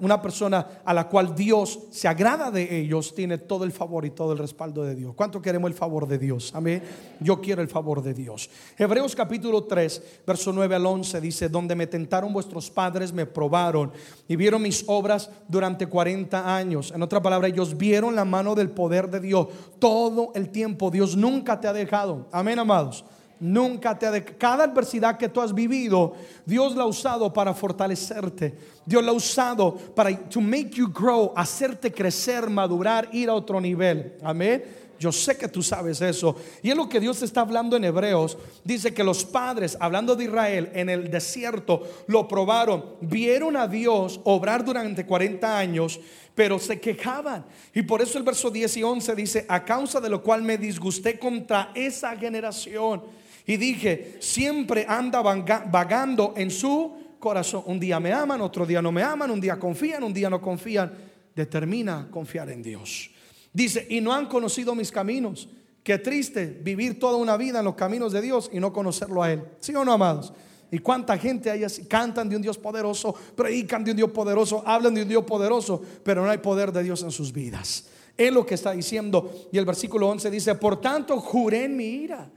una 0.00 0.20
persona 0.20 0.80
a 0.84 0.92
la 0.92 1.08
cual 1.08 1.36
Dios 1.36 1.78
se 1.92 2.08
agrada 2.08 2.50
de 2.50 2.80
ellos 2.80 3.14
tiene 3.14 3.38
todo 3.38 3.62
el 3.62 3.70
favor 3.70 4.04
y 4.04 4.10
todo 4.10 4.32
el 4.32 4.38
respaldo 4.38 4.82
de 4.82 4.96
Dios. 4.96 5.14
¿Cuánto 5.14 5.40
queremos 5.40 5.70
el 5.70 5.76
favor 5.76 6.08
de 6.08 6.18
Dios? 6.18 6.52
Amén. 6.54 6.82
Yo 7.20 7.40
quiero 7.40 7.62
el 7.62 7.68
favor 7.68 8.02
de 8.02 8.12
Dios. 8.12 8.50
Hebreos 8.76 9.14
capítulo 9.14 9.64
3, 9.64 10.22
verso 10.26 10.52
9 10.52 10.74
al 10.74 10.86
11 10.86 11.20
dice, 11.20 11.48
donde 11.48 11.76
me 11.76 11.86
tentaron 11.86 12.32
vuestros 12.32 12.70
padres, 12.70 13.12
me 13.12 13.26
probaron 13.26 13.92
y 14.26 14.34
vieron 14.34 14.62
mis 14.62 14.82
obras 14.88 15.30
durante 15.46 15.86
40 15.86 16.56
años. 16.56 16.92
En 16.92 17.02
otra 17.02 17.22
palabra, 17.22 17.46
ellos 17.46 17.76
vieron 17.76 18.16
la 18.16 18.24
mano 18.24 18.56
del 18.56 18.70
poder 18.70 19.08
de 19.10 19.20
Dios 19.20 19.46
todo 19.78 20.32
el 20.34 20.50
tiempo. 20.50 20.90
Dios 20.90 21.16
nunca 21.16 21.60
te 21.60 21.68
ha 21.68 21.72
dejado. 21.72 22.26
Amén, 22.32 22.58
amados. 22.58 23.04
Nunca 23.40 23.98
te 23.98 24.06
ha 24.06 24.10
de... 24.10 24.24
Cada 24.24 24.64
adversidad 24.64 25.16
que 25.16 25.28
tú 25.28 25.40
has 25.40 25.54
vivido, 25.54 26.14
Dios 26.44 26.74
la 26.74 26.84
ha 26.84 26.86
usado 26.86 27.32
para 27.32 27.54
fortalecerte. 27.54 28.56
Dios 28.84 29.04
la 29.04 29.10
ha 29.10 29.14
usado 29.14 29.76
para 29.94 30.16
to 30.28 30.40
make 30.40 30.70
you 30.70 30.88
grow, 30.88 31.32
hacerte 31.36 31.92
crecer, 31.92 32.48
madurar, 32.48 33.08
ir 33.12 33.28
a 33.28 33.34
otro 33.34 33.60
nivel. 33.60 34.14
Amén. 34.22 34.64
Yo 34.98 35.12
sé 35.12 35.36
que 35.36 35.46
tú 35.46 35.62
sabes 35.62 36.00
eso. 36.00 36.34
Y 36.62 36.70
es 36.70 36.76
lo 36.76 36.88
que 36.88 36.98
Dios 36.98 37.22
está 37.22 37.42
hablando 37.42 37.76
en 37.76 37.84
Hebreos. 37.84 38.36
Dice 38.64 38.92
que 38.92 39.04
los 39.04 39.24
padres, 39.24 39.76
hablando 39.78 40.16
de 40.16 40.24
Israel, 40.24 40.70
en 40.74 40.88
el 40.88 41.10
desierto, 41.10 41.82
lo 42.08 42.26
probaron. 42.26 42.84
Vieron 43.00 43.56
a 43.56 43.68
Dios 43.68 44.20
obrar 44.24 44.64
durante 44.64 45.06
40 45.06 45.56
años, 45.56 46.00
pero 46.34 46.58
se 46.58 46.80
quejaban. 46.80 47.44
Y 47.72 47.82
por 47.82 48.02
eso 48.02 48.18
el 48.18 48.24
verso 48.24 48.50
10 48.50 48.76
y 48.78 48.82
11 48.82 49.14
dice, 49.14 49.46
a 49.48 49.64
causa 49.64 50.00
de 50.00 50.10
lo 50.10 50.22
cual 50.22 50.42
me 50.42 50.58
disgusté 50.58 51.18
contra 51.18 51.70
esa 51.74 52.16
generación 52.16 53.02
y 53.48 53.56
dije, 53.56 54.18
siempre 54.20 54.84
anda 54.86 55.22
vagando 55.22 56.34
en 56.36 56.50
su 56.50 56.92
corazón. 57.18 57.62
Un 57.64 57.80
día 57.80 57.98
me 57.98 58.12
aman, 58.12 58.42
otro 58.42 58.66
día 58.66 58.82
no 58.82 58.92
me 58.92 59.02
aman, 59.02 59.30
un 59.30 59.40
día 59.40 59.58
confían, 59.58 60.04
un 60.04 60.12
día 60.12 60.28
no 60.28 60.38
confían. 60.38 60.92
Determina 61.34 62.08
confiar 62.10 62.50
en 62.50 62.62
Dios. 62.62 63.10
Dice, 63.50 63.86
y 63.88 64.02
no 64.02 64.12
han 64.12 64.26
conocido 64.26 64.74
mis 64.74 64.92
caminos. 64.92 65.48
Qué 65.82 65.96
triste 65.96 66.60
vivir 66.62 66.98
toda 66.98 67.16
una 67.16 67.38
vida 67.38 67.60
en 67.60 67.64
los 67.64 67.74
caminos 67.74 68.12
de 68.12 68.20
Dios 68.20 68.50
y 68.52 68.60
no 68.60 68.70
conocerlo 68.70 69.22
a 69.22 69.32
Él. 69.32 69.42
¿Sí 69.60 69.74
o 69.74 69.82
no, 69.82 69.94
amados? 69.94 70.34
Y 70.70 70.80
cuánta 70.80 71.16
gente 71.16 71.50
hay 71.50 71.64
así, 71.64 71.86
cantan 71.86 72.28
de 72.28 72.36
un 72.36 72.42
Dios 72.42 72.58
poderoso, 72.58 73.14
predican 73.34 73.82
de 73.82 73.92
un 73.92 73.96
Dios 73.96 74.10
poderoso, 74.10 74.62
hablan 74.66 74.92
de 74.92 75.04
un 75.04 75.08
Dios 75.08 75.24
poderoso, 75.24 75.80
pero 76.02 76.22
no 76.22 76.28
hay 76.28 76.36
poder 76.36 76.70
de 76.70 76.82
Dios 76.82 77.02
en 77.02 77.10
sus 77.10 77.32
vidas. 77.32 77.88
Es 78.14 78.30
lo 78.30 78.44
que 78.44 78.56
está 78.56 78.72
diciendo. 78.72 79.48
Y 79.50 79.56
el 79.56 79.64
versículo 79.64 80.06
11 80.10 80.30
dice, 80.30 80.54
por 80.56 80.82
tanto 80.82 81.18
juré 81.18 81.64
en 81.64 81.78
mi 81.78 81.86
ira 81.86 82.30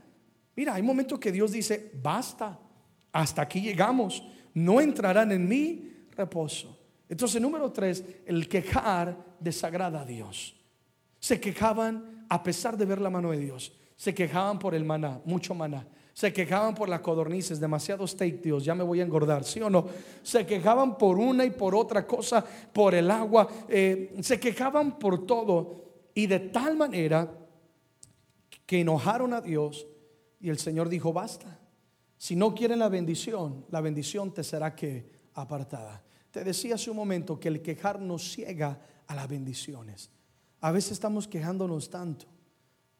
Mira, 0.54 0.74
hay 0.74 0.82
momentos 0.82 1.18
que 1.18 1.32
Dios 1.32 1.52
dice, 1.52 1.90
basta, 2.02 2.58
hasta 3.12 3.42
aquí 3.42 3.60
llegamos, 3.60 4.22
no 4.54 4.80
entrarán 4.80 5.32
en 5.32 5.48
mi 5.48 5.92
reposo. 6.16 6.78
Entonces, 7.08 7.40
número 7.40 7.70
tres, 7.70 8.04
el 8.26 8.48
quejar 8.48 9.16
desagrada 9.40 10.02
a 10.02 10.04
Dios. 10.04 10.56
Se 11.18 11.40
quejaban 11.40 12.26
a 12.28 12.42
pesar 12.42 12.76
de 12.76 12.86
ver 12.86 13.00
la 13.00 13.10
mano 13.10 13.30
de 13.30 13.38
Dios. 13.38 13.72
Se 13.96 14.14
quejaban 14.14 14.58
por 14.58 14.74
el 14.74 14.84
maná, 14.84 15.20
mucho 15.24 15.54
maná. 15.54 15.86
Se 16.14 16.32
quejaban 16.32 16.74
por 16.74 16.88
las 16.88 17.00
codornices, 17.00 17.58
demasiado 17.58 18.06
steak, 18.06 18.42
Dios, 18.42 18.64
ya 18.64 18.74
me 18.74 18.84
voy 18.84 19.00
a 19.00 19.04
engordar, 19.04 19.44
¿sí 19.44 19.60
o 19.62 19.70
no? 19.70 19.86
Se 20.22 20.44
quejaban 20.44 20.98
por 20.98 21.18
una 21.18 21.44
y 21.44 21.50
por 21.50 21.74
otra 21.74 22.06
cosa, 22.06 22.44
por 22.44 22.94
el 22.94 23.10
agua, 23.10 23.48
eh, 23.68 24.14
se 24.20 24.38
quejaban 24.38 24.98
por 24.98 25.24
todo. 25.24 25.84
Y 26.14 26.26
de 26.26 26.38
tal 26.38 26.76
manera 26.76 27.32
que 28.66 28.80
enojaron 28.80 29.32
a 29.32 29.40
Dios 29.40 29.86
y 30.42 30.50
el 30.50 30.58
Señor 30.58 30.88
dijo, 30.88 31.12
basta. 31.12 31.58
Si 32.18 32.36
no 32.36 32.54
quieren 32.54 32.80
la 32.80 32.88
bendición, 32.88 33.64
la 33.70 33.80
bendición 33.80 34.34
te 34.34 34.44
será 34.44 34.74
que 34.74 35.08
apartada. 35.34 36.02
Te 36.30 36.44
decía 36.44 36.74
hace 36.74 36.90
un 36.90 36.96
momento 36.96 37.38
que 37.38 37.48
el 37.48 37.62
quejar 37.62 38.00
nos 38.00 38.32
ciega 38.32 38.80
a 39.06 39.14
las 39.14 39.28
bendiciones. 39.28 40.10
A 40.60 40.72
veces 40.72 40.92
estamos 40.92 41.28
quejándonos 41.28 41.90
tanto. 41.90 42.26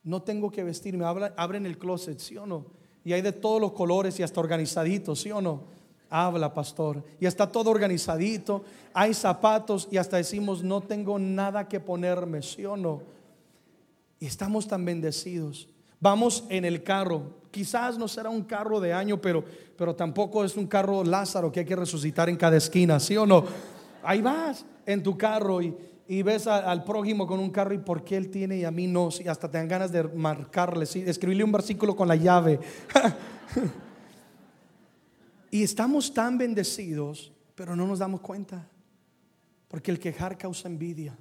No 0.04 0.22
tengo 0.22 0.50
que 0.50 0.62
vestirme. 0.62 1.04
Abren 1.04 1.66
el 1.66 1.78
closet, 1.78 2.18
¿sí 2.18 2.36
o 2.36 2.46
no? 2.46 2.66
Y 3.04 3.12
hay 3.12 3.22
de 3.22 3.32
todos 3.32 3.60
los 3.60 3.72
colores 3.72 4.18
y 4.20 4.22
hasta 4.22 4.40
organizaditos, 4.40 5.20
¿sí 5.20 5.30
o 5.30 5.40
no? 5.40 5.64
Habla, 6.10 6.52
pastor. 6.52 7.04
Y 7.18 7.26
está 7.26 7.50
todo 7.50 7.70
organizadito. 7.70 8.64
Hay 8.92 9.14
zapatos 9.14 9.88
y 9.90 9.96
hasta 9.96 10.16
decimos, 10.16 10.62
no 10.62 10.80
tengo 10.80 11.18
nada 11.18 11.68
que 11.68 11.80
ponerme, 11.80 12.42
¿sí 12.42 12.64
o 12.64 12.76
no? 12.76 13.02
Y 14.20 14.26
estamos 14.26 14.68
tan 14.68 14.84
bendecidos. 14.84 15.71
Vamos 16.02 16.44
en 16.48 16.64
el 16.64 16.82
carro. 16.82 17.38
Quizás 17.52 17.96
no 17.96 18.08
será 18.08 18.28
un 18.28 18.42
carro 18.42 18.80
de 18.80 18.92
año, 18.92 19.20
pero, 19.20 19.44
pero 19.76 19.94
tampoco 19.94 20.44
es 20.44 20.56
un 20.56 20.66
carro 20.66 21.04
Lázaro 21.04 21.52
que 21.52 21.60
hay 21.60 21.66
que 21.66 21.76
resucitar 21.76 22.28
en 22.28 22.36
cada 22.36 22.56
esquina, 22.56 22.98
¿sí 22.98 23.16
o 23.16 23.24
no? 23.24 23.44
Ahí 24.02 24.20
vas 24.20 24.66
en 24.84 25.00
tu 25.00 25.16
carro 25.16 25.62
y, 25.62 25.76
ves 26.24 26.48
al 26.48 26.82
prójimo 26.82 27.24
con 27.24 27.38
un 27.38 27.50
carro 27.50 27.72
y 27.72 27.78
por 27.78 28.02
qué 28.02 28.16
él 28.16 28.30
tiene 28.30 28.56
y 28.56 28.64
a 28.64 28.72
mí 28.72 28.88
no. 28.88 29.10
Y 29.24 29.28
hasta 29.28 29.48
te 29.48 29.58
dan 29.58 29.68
ganas 29.68 29.92
de 29.92 30.02
marcarle, 30.02 30.86
¿sí? 30.86 31.04
escribirle 31.06 31.44
un 31.44 31.52
versículo 31.52 31.94
con 31.94 32.08
la 32.08 32.16
llave. 32.16 32.58
Y 35.54 35.62
estamos 35.62 36.14
tan 36.14 36.38
bendecidos, 36.38 37.30
pero 37.54 37.76
no 37.76 37.86
nos 37.86 37.98
damos 37.98 38.22
cuenta. 38.22 38.66
Porque 39.68 39.90
el 39.90 40.00
quejar 40.00 40.38
causa 40.38 40.66
envidia. 40.66 41.14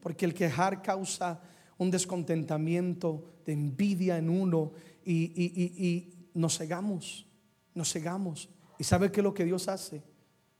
Porque 0.00 0.24
el 0.24 0.32
quejar 0.32 0.80
causa 0.82 1.40
un 1.78 1.90
descontentamiento 1.90 3.34
de 3.44 3.52
envidia 3.52 4.18
en 4.18 4.30
uno 4.30 4.72
y, 5.04 6.10
nos 6.34 6.58
cegamos, 6.58 7.26
nos 7.74 7.92
cegamos. 7.92 8.48
¿Y 8.78 8.84
sabe 8.84 9.12
qué 9.12 9.20
es 9.20 9.24
lo 9.24 9.34
que 9.34 9.44
Dios 9.44 9.68
hace? 9.68 10.02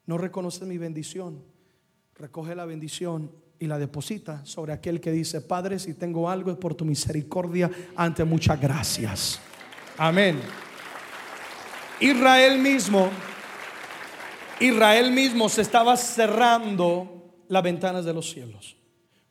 No 0.06 0.18
reconoce 0.18 0.64
mi 0.64 0.78
bendición, 0.78 1.42
recoge 2.14 2.54
la 2.54 2.64
bendición 2.64 3.32
y 3.58 3.66
la 3.66 3.78
deposita 3.78 4.44
sobre 4.44 4.72
aquel 4.72 5.00
que 5.00 5.10
dice, 5.10 5.40
Padre, 5.40 5.78
si 5.78 5.94
tengo 5.94 6.28
algo 6.28 6.50
es 6.50 6.58
por 6.58 6.74
tu 6.74 6.84
misericordia, 6.84 7.70
ante 7.96 8.24
muchas 8.24 8.60
gracias. 8.60 9.40
Amén. 9.96 10.40
Israel 12.00 12.58
mismo, 12.60 13.08
Israel 14.60 15.10
mismo 15.12 15.48
se 15.48 15.62
estaba 15.62 15.96
cerrando 15.96 17.14
las 17.48 17.62
ventanas 17.62 18.04
de 18.04 18.12
los 18.12 18.30
cielos. 18.30 18.76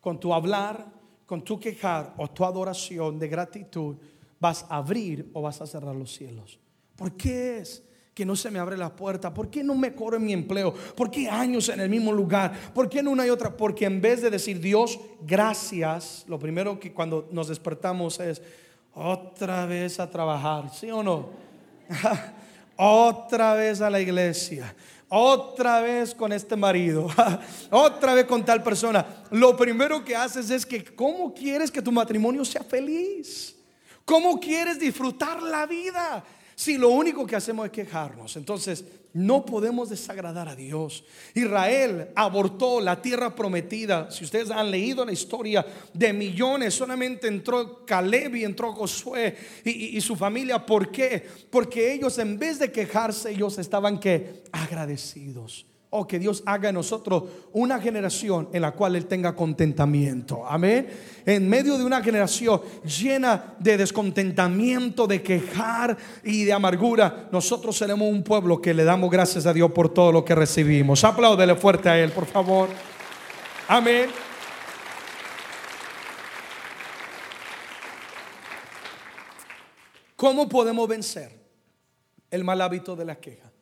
Con 0.01 0.19
tu 0.19 0.33
hablar, 0.33 0.91
con 1.25 1.43
tu 1.43 1.59
quejar 1.59 2.13
o 2.17 2.29
tu 2.29 2.45
adoración 2.45 3.17
de 3.19 3.27
gratitud, 3.27 3.95
vas 4.39 4.65
a 4.69 4.77
abrir 4.77 5.29
o 5.33 5.41
vas 5.41 5.61
a 5.61 5.67
cerrar 5.67 5.95
los 5.95 6.13
cielos. 6.13 6.59
¿Por 6.95 7.15
qué 7.15 7.59
es? 7.59 7.83
que 8.13 8.25
no 8.25 8.35
se 8.35 8.51
me 8.51 8.59
abre 8.59 8.77
la 8.77 8.95
puerta? 8.95 9.33
¿Por 9.33 9.49
qué 9.49 9.63
no 9.63 9.75
me 9.75 9.93
corre 9.95 10.19
mi 10.19 10.33
empleo? 10.33 10.73
¿Por 10.73 11.09
qué 11.09 11.29
años 11.29 11.69
en 11.69 11.79
el 11.79 11.89
mismo 11.89 12.11
lugar? 12.11 12.53
¿Por 12.73 12.89
qué 12.89 12.99
en 12.99 13.07
una 13.07 13.25
y 13.25 13.29
otra? 13.29 13.55
Porque 13.55 13.85
en 13.85 14.01
vez 14.01 14.21
de 14.21 14.29
decir 14.29 14.59
Dios, 14.59 14.99
gracias, 15.21 16.23
lo 16.27 16.37
primero 16.37 16.79
que 16.79 16.93
cuando 16.93 17.27
nos 17.31 17.47
despertamos 17.47 18.19
es 18.19 18.41
otra 18.93 19.65
vez 19.65 19.99
a 19.99 20.09
trabajar, 20.09 20.69
¿sí 20.71 20.91
o 20.91 21.01
no? 21.01 21.29
otra 22.77 23.55
vez 23.55 23.81
a 23.81 23.89
la 23.89 23.99
iglesia, 23.99 24.75
otra 25.15 25.79
vez 25.79 26.15
con 26.15 26.33
este 26.33 26.55
marido, 26.55 27.07
otra 27.69 28.15
vez 28.15 28.25
con 28.25 28.43
tal 28.43 28.63
persona. 28.63 29.05
Lo 29.29 29.55
primero 29.55 30.03
que 30.03 30.15
haces 30.15 30.49
es 30.49 30.65
que, 30.65 30.83
¿cómo 30.83 31.35
quieres 31.35 31.69
que 31.69 31.83
tu 31.83 31.91
matrimonio 31.91 32.43
sea 32.43 32.63
feliz? 32.63 33.55
¿Cómo 34.05 34.39
quieres 34.39 34.79
disfrutar 34.79 35.39
la 35.43 35.67
vida? 35.67 36.23
Si 36.55 36.77
lo 36.77 36.89
único 36.89 37.25
que 37.25 37.35
hacemos 37.35 37.65
es 37.65 37.71
quejarnos, 37.71 38.35
entonces 38.35 38.85
no 39.13 39.45
podemos 39.45 39.89
desagradar 39.89 40.49
a 40.49 40.55
Dios. 40.55 41.03
Israel 41.35 42.09
abortó 42.15 42.81
la 42.81 43.01
tierra 43.01 43.35
prometida. 43.35 44.09
Si 44.09 44.23
ustedes 44.23 44.49
han 44.49 44.71
leído 44.71 45.05
la 45.05 45.11
historia 45.11 45.65
de 45.93 46.13
millones, 46.13 46.73
solamente 46.73 47.27
entró 47.27 47.85
Caleb 47.85 48.35
y 48.35 48.43
entró 48.43 48.73
Josué 48.73 49.37
y, 49.63 50.01
su 50.01 50.15
familia. 50.15 50.65
¿Por 50.65 50.91
qué? 50.91 51.27
Porque 51.49 51.93
ellos 51.93 52.17
en 52.17 52.39
vez 52.39 52.59
de 52.59 52.71
quejarse, 52.71 53.31
ellos 53.31 53.57
estaban 53.59 53.99
que 53.99 54.43
agradecidos. 54.51 55.65
Oh, 55.95 56.07
que 56.07 56.17
Dios 56.17 56.41
haga 56.47 56.69
en 56.69 56.75
nosotros 56.75 57.25
una 57.51 57.79
generación 57.79 58.49
en 58.51 58.63
la 58.63 58.71
cual 58.71 58.95
Él 58.95 59.05
tenga 59.05 59.35
contentamiento. 59.35 60.43
Amén. 60.43 60.89
En 61.23 61.47
medio 61.47 61.77
de 61.77 61.85
una 61.85 62.01
generación 62.01 62.59
llena 62.83 63.53
de 63.59 63.77
descontentamiento, 63.77 65.05
de 65.05 65.21
quejar 65.21 65.95
y 66.23 66.45
de 66.45 66.51
amargura, 66.51 67.29
nosotros 67.31 67.77
seremos 67.77 68.09
un 68.09 68.23
pueblo 68.23 68.59
que 68.59 68.73
le 68.73 68.85
damos 68.85 69.11
gracias 69.11 69.45
a 69.45 69.53
Dios 69.53 69.71
por 69.71 69.87
todo 69.93 70.11
lo 70.11 70.25
que 70.25 70.33
recibimos. 70.33 71.03
Apláudele 71.03 71.53
fuerte 71.53 71.89
a 71.89 71.99
Él, 71.99 72.11
por 72.11 72.25
favor. 72.25 72.69
Amén. 73.67 74.09
¿Cómo 80.15 80.49
podemos 80.49 80.87
vencer 80.87 81.39
el 82.31 82.43
mal 82.43 82.61
hábito 82.61 82.95
de 82.95 83.05
la 83.05 83.19
queja? 83.19 83.52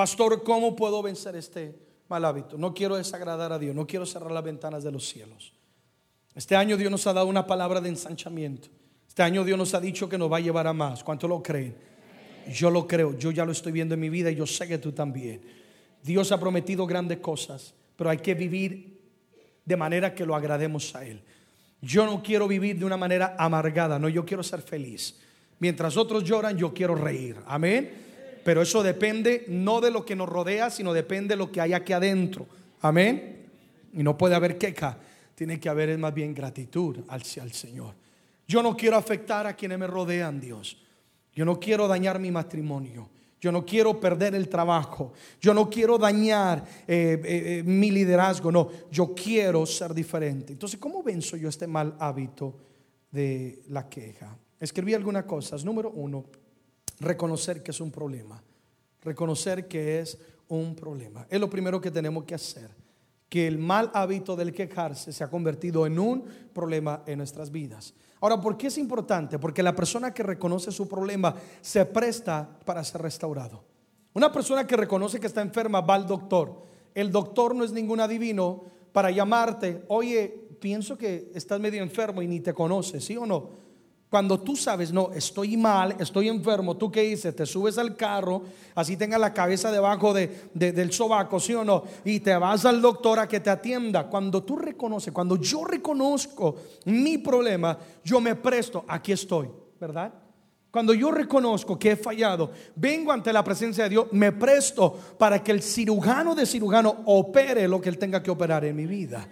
Pastor, 0.00 0.42
¿cómo 0.42 0.74
puedo 0.74 1.02
vencer 1.02 1.36
este 1.36 1.78
mal 2.08 2.24
hábito? 2.24 2.56
No 2.56 2.72
quiero 2.72 2.96
desagradar 2.96 3.52
a 3.52 3.58
Dios, 3.58 3.76
no 3.76 3.86
quiero 3.86 4.06
cerrar 4.06 4.32
las 4.32 4.42
ventanas 4.42 4.82
de 4.82 4.90
los 4.90 5.06
cielos. 5.06 5.52
Este 6.34 6.56
año 6.56 6.78
Dios 6.78 6.90
nos 6.90 7.06
ha 7.06 7.12
dado 7.12 7.26
una 7.26 7.46
palabra 7.46 7.82
de 7.82 7.90
ensanchamiento. 7.90 8.68
Este 9.06 9.22
año 9.22 9.44
Dios 9.44 9.58
nos 9.58 9.74
ha 9.74 9.80
dicho 9.80 10.08
que 10.08 10.16
nos 10.16 10.32
va 10.32 10.38
a 10.38 10.40
llevar 10.40 10.66
a 10.66 10.72
más. 10.72 11.04
¿Cuánto 11.04 11.28
lo 11.28 11.42
creen? 11.42 11.76
Yo 12.50 12.70
lo 12.70 12.86
creo, 12.86 13.18
yo 13.18 13.30
ya 13.30 13.44
lo 13.44 13.52
estoy 13.52 13.72
viendo 13.72 13.92
en 13.92 14.00
mi 14.00 14.08
vida 14.08 14.30
y 14.30 14.36
yo 14.36 14.46
sé 14.46 14.66
que 14.66 14.78
tú 14.78 14.92
también. 14.92 15.42
Dios 16.02 16.32
ha 16.32 16.40
prometido 16.40 16.86
grandes 16.86 17.18
cosas, 17.18 17.74
pero 17.94 18.08
hay 18.08 18.20
que 18.20 18.32
vivir 18.32 19.02
de 19.66 19.76
manera 19.76 20.14
que 20.14 20.24
lo 20.24 20.34
agrademos 20.34 20.94
a 20.94 21.04
Él. 21.04 21.20
Yo 21.82 22.06
no 22.06 22.22
quiero 22.22 22.48
vivir 22.48 22.78
de 22.78 22.86
una 22.86 22.96
manera 22.96 23.36
amargada, 23.38 23.98
no, 23.98 24.08
yo 24.08 24.24
quiero 24.24 24.42
ser 24.42 24.62
feliz. 24.62 25.20
Mientras 25.58 25.98
otros 25.98 26.24
lloran, 26.24 26.56
yo 26.56 26.72
quiero 26.72 26.94
reír. 26.94 27.36
Amén. 27.44 28.08
Pero 28.44 28.62
eso 28.62 28.82
depende 28.82 29.44
no 29.48 29.80
de 29.80 29.90
lo 29.90 30.04
que 30.04 30.16
nos 30.16 30.28
rodea, 30.28 30.70
sino 30.70 30.92
depende 30.92 31.34
de 31.34 31.38
lo 31.38 31.50
que 31.50 31.60
hay 31.60 31.72
aquí 31.72 31.92
adentro. 31.92 32.46
Amén. 32.80 33.46
Y 33.92 34.02
no 34.02 34.16
puede 34.16 34.34
haber 34.34 34.56
queja, 34.56 34.98
tiene 35.34 35.58
que 35.58 35.68
haber 35.68 35.96
más 35.98 36.14
bien 36.14 36.34
gratitud 36.34 36.98
hacia 37.08 37.42
el 37.42 37.52
Señor. 37.52 37.94
Yo 38.46 38.62
no 38.62 38.76
quiero 38.76 38.96
afectar 38.96 39.46
a 39.46 39.54
quienes 39.54 39.78
me 39.78 39.86
rodean, 39.86 40.40
Dios. 40.40 40.76
Yo 41.32 41.44
no 41.44 41.58
quiero 41.60 41.86
dañar 41.86 42.18
mi 42.18 42.30
matrimonio. 42.30 43.08
Yo 43.40 43.50
no 43.50 43.64
quiero 43.64 43.98
perder 43.98 44.34
el 44.34 44.48
trabajo. 44.48 45.12
Yo 45.40 45.54
no 45.54 45.70
quiero 45.70 45.96
dañar 45.96 46.64
eh, 46.86 47.20
eh, 47.24 47.58
eh, 47.58 47.62
mi 47.64 47.90
liderazgo. 47.90 48.52
No, 48.52 48.68
yo 48.90 49.14
quiero 49.14 49.64
ser 49.64 49.94
diferente. 49.94 50.52
Entonces, 50.52 50.78
¿cómo 50.78 51.02
venzo 51.02 51.36
yo 51.36 51.48
este 51.48 51.66
mal 51.66 51.96
hábito 51.98 52.54
de 53.10 53.62
la 53.68 53.88
queja? 53.88 54.36
Escribí 54.58 54.92
algunas 54.92 55.24
cosas. 55.24 55.64
Número 55.64 55.90
uno, 55.90 56.26
reconocer 57.00 57.62
que 57.62 57.72
es 57.72 57.80
un 57.80 57.90
problema. 57.90 58.42
Reconocer 59.02 59.66
que 59.66 60.00
es 60.00 60.18
un 60.48 60.76
problema. 60.76 61.26
Es 61.28 61.40
lo 61.40 61.48
primero 61.50 61.80
que 61.80 61.90
tenemos 61.90 62.24
que 62.24 62.34
hacer. 62.34 62.70
Que 63.28 63.46
el 63.46 63.58
mal 63.58 63.90
hábito 63.94 64.36
del 64.36 64.52
quejarse 64.52 65.12
se 65.12 65.24
ha 65.24 65.30
convertido 65.30 65.86
en 65.86 65.98
un 65.98 66.24
problema 66.52 67.02
en 67.06 67.18
nuestras 67.18 67.50
vidas. 67.50 67.94
Ahora, 68.20 68.40
¿por 68.40 68.56
qué 68.56 68.66
es 68.66 68.76
importante? 68.76 69.38
Porque 69.38 69.62
la 69.62 69.74
persona 69.74 70.12
que 70.12 70.22
reconoce 70.22 70.70
su 70.70 70.86
problema 70.86 71.34
se 71.60 71.84
presta 71.86 72.58
para 72.64 72.84
ser 72.84 73.00
restaurado. 73.00 73.64
Una 74.12 74.30
persona 74.30 74.66
que 74.66 74.76
reconoce 74.76 75.20
que 75.20 75.26
está 75.26 75.40
enferma 75.40 75.80
va 75.80 75.94
al 75.94 76.06
doctor. 76.06 76.62
El 76.94 77.10
doctor 77.10 77.54
no 77.54 77.64
es 77.64 77.72
ningún 77.72 78.00
adivino 78.00 78.64
para 78.92 79.10
llamarte, 79.10 79.84
oye, 79.88 80.48
pienso 80.60 80.98
que 80.98 81.30
estás 81.34 81.60
medio 81.60 81.82
enfermo 81.82 82.20
y 82.20 82.26
ni 82.26 82.40
te 82.40 82.52
conoce, 82.52 83.00
¿sí 83.00 83.16
o 83.16 83.24
no? 83.24 83.50
Cuando 84.10 84.40
tú 84.40 84.56
sabes, 84.56 84.92
no, 84.92 85.12
estoy 85.14 85.56
mal, 85.56 85.94
estoy 86.00 86.28
enfermo, 86.28 86.76
¿tú 86.76 86.90
qué 86.90 87.02
dices? 87.02 87.34
Te 87.36 87.46
subes 87.46 87.78
al 87.78 87.94
carro, 87.94 88.42
así 88.74 88.96
tengas 88.96 89.20
la 89.20 89.32
cabeza 89.32 89.70
debajo 89.70 90.12
de, 90.12 90.50
del 90.52 90.92
sobaco, 90.92 91.38
¿sí 91.38 91.54
o 91.54 91.64
no? 91.64 91.84
Y 92.04 92.18
te 92.18 92.36
vas 92.36 92.64
al 92.64 92.82
doctor 92.82 93.20
a 93.20 93.28
que 93.28 93.38
te 93.38 93.50
atienda. 93.50 94.08
Cuando 94.08 94.42
tú 94.42 94.56
reconoces, 94.56 95.12
cuando 95.12 95.36
yo 95.36 95.64
reconozco 95.64 96.56
mi 96.86 97.18
problema, 97.18 97.78
yo 98.02 98.20
me 98.20 98.34
presto, 98.34 98.84
aquí 98.88 99.12
estoy, 99.12 99.48
¿verdad? 99.80 100.12
Cuando 100.72 100.92
yo 100.92 101.12
reconozco 101.12 101.78
que 101.78 101.92
he 101.92 101.96
fallado, 101.96 102.50
vengo 102.74 103.12
ante 103.12 103.32
la 103.32 103.44
presencia 103.44 103.84
de 103.84 103.90
Dios, 103.90 104.06
me 104.10 104.32
presto 104.32 104.98
para 105.18 105.40
que 105.40 105.52
el 105.52 105.62
cirujano 105.62 106.34
de 106.34 106.46
cirujano 106.46 107.02
opere 107.06 107.68
lo 107.68 107.80
que 107.80 107.88
él 107.88 107.98
tenga 107.98 108.20
que 108.20 108.30
operar 108.32 108.64
en 108.64 108.74
mi 108.74 108.86
vida. 108.86 109.28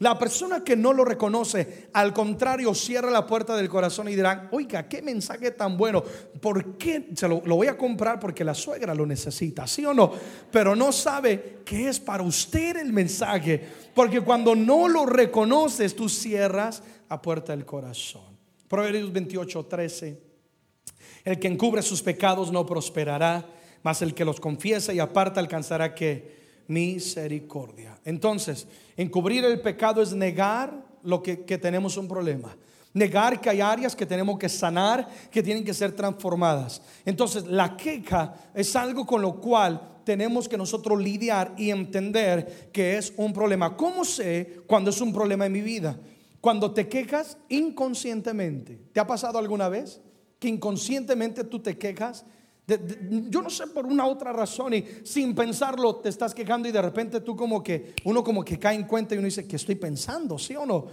La 0.00 0.18
persona 0.18 0.64
que 0.64 0.76
no 0.76 0.92
lo 0.92 1.04
reconoce, 1.04 1.88
al 1.92 2.12
contrario, 2.12 2.74
cierra 2.74 3.10
la 3.10 3.26
puerta 3.26 3.56
del 3.56 3.68
corazón 3.68 4.08
y 4.08 4.16
dirán, 4.16 4.48
oiga, 4.50 4.88
qué 4.88 5.00
mensaje 5.02 5.52
tan 5.52 5.76
bueno. 5.76 6.02
¿Por 6.40 6.76
qué? 6.76 7.10
Se 7.14 7.28
lo, 7.28 7.40
voy 7.40 7.68
a 7.68 7.78
comprar 7.78 8.18
porque 8.18 8.44
la 8.44 8.54
suegra 8.54 8.94
lo 8.94 9.06
necesita, 9.06 9.66
¿sí 9.66 9.86
o 9.86 9.94
no? 9.94 10.12
Pero 10.50 10.74
no 10.74 10.90
sabe 10.90 11.60
que 11.64 11.88
es 11.88 12.00
para 12.00 12.22
usted 12.24 12.76
el 12.76 12.92
mensaje. 12.92 13.64
Porque 13.94 14.20
cuando 14.20 14.56
no 14.56 14.88
lo 14.88 15.06
reconoces, 15.06 15.94
tú 15.94 16.08
cierras 16.08 16.82
la 17.08 17.22
puerta 17.22 17.54
del 17.54 17.64
corazón. 17.64 18.36
Proverbios 18.68 19.12
28, 19.12 19.66
13. 19.66 20.20
El 21.24 21.38
que 21.38 21.48
encubre 21.48 21.82
sus 21.82 22.02
pecados 22.02 22.50
no 22.50 22.66
prosperará, 22.66 23.46
mas 23.82 24.02
el 24.02 24.14
que 24.14 24.24
los 24.24 24.40
confiesa 24.40 24.92
y 24.92 24.98
aparta 24.98 25.40
alcanzará 25.40 25.94
que 25.94 26.43
misericordia. 26.68 27.98
Entonces, 28.04 28.66
encubrir 28.96 29.44
el 29.44 29.60
pecado 29.60 30.02
es 30.02 30.12
negar 30.12 30.84
lo 31.02 31.22
que, 31.22 31.44
que 31.44 31.58
tenemos 31.58 31.96
un 31.96 32.08
problema. 32.08 32.56
Negar 32.92 33.40
que 33.40 33.50
hay 33.50 33.60
áreas 33.60 33.96
que 33.96 34.06
tenemos 34.06 34.38
que 34.38 34.48
sanar, 34.48 35.08
que 35.30 35.42
tienen 35.42 35.64
que 35.64 35.74
ser 35.74 35.92
transformadas. 35.92 36.80
Entonces, 37.04 37.44
la 37.46 37.76
queja 37.76 38.34
es 38.54 38.76
algo 38.76 39.04
con 39.04 39.20
lo 39.20 39.40
cual 39.40 39.94
tenemos 40.04 40.48
que 40.48 40.56
nosotros 40.56 41.02
lidiar 41.02 41.54
y 41.56 41.70
entender 41.70 42.70
que 42.72 42.96
es 42.96 43.12
un 43.16 43.32
problema. 43.32 43.76
¿Cómo 43.76 44.04
sé 44.04 44.60
cuando 44.66 44.90
es 44.90 45.00
un 45.00 45.12
problema 45.12 45.46
en 45.46 45.52
mi 45.52 45.60
vida? 45.60 45.98
Cuando 46.40 46.72
te 46.72 46.88
quejas 46.88 47.38
inconscientemente. 47.48 48.78
¿Te 48.92 49.00
ha 49.00 49.06
pasado 49.06 49.38
alguna 49.38 49.68
vez 49.68 50.00
que 50.38 50.48
inconscientemente 50.48 51.42
tú 51.42 51.58
te 51.58 51.76
quejas? 51.76 52.24
Yo 52.66 53.42
no 53.42 53.50
sé 53.50 53.66
por 53.66 53.84
una 53.84 54.06
otra 54.06 54.32
razón 54.32 54.72
y 54.72 54.84
sin 55.04 55.34
pensarlo 55.34 55.96
te 55.96 56.08
estás 56.08 56.34
quejando 56.34 56.68
y 56.68 56.72
de 56.72 56.80
repente 56.80 57.20
tú 57.20 57.36
como 57.36 57.62
que, 57.62 57.94
uno 58.04 58.24
como 58.24 58.42
que 58.42 58.58
cae 58.58 58.74
en 58.74 58.84
cuenta 58.84 59.14
y 59.14 59.18
uno 59.18 59.26
dice, 59.26 59.46
¿qué 59.46 59.56
estoy 59.56 59.74
pensando? 59.74 60.38
¿Sí 60.38 60.56
o 60.56 60.64
no? 60.64 60.86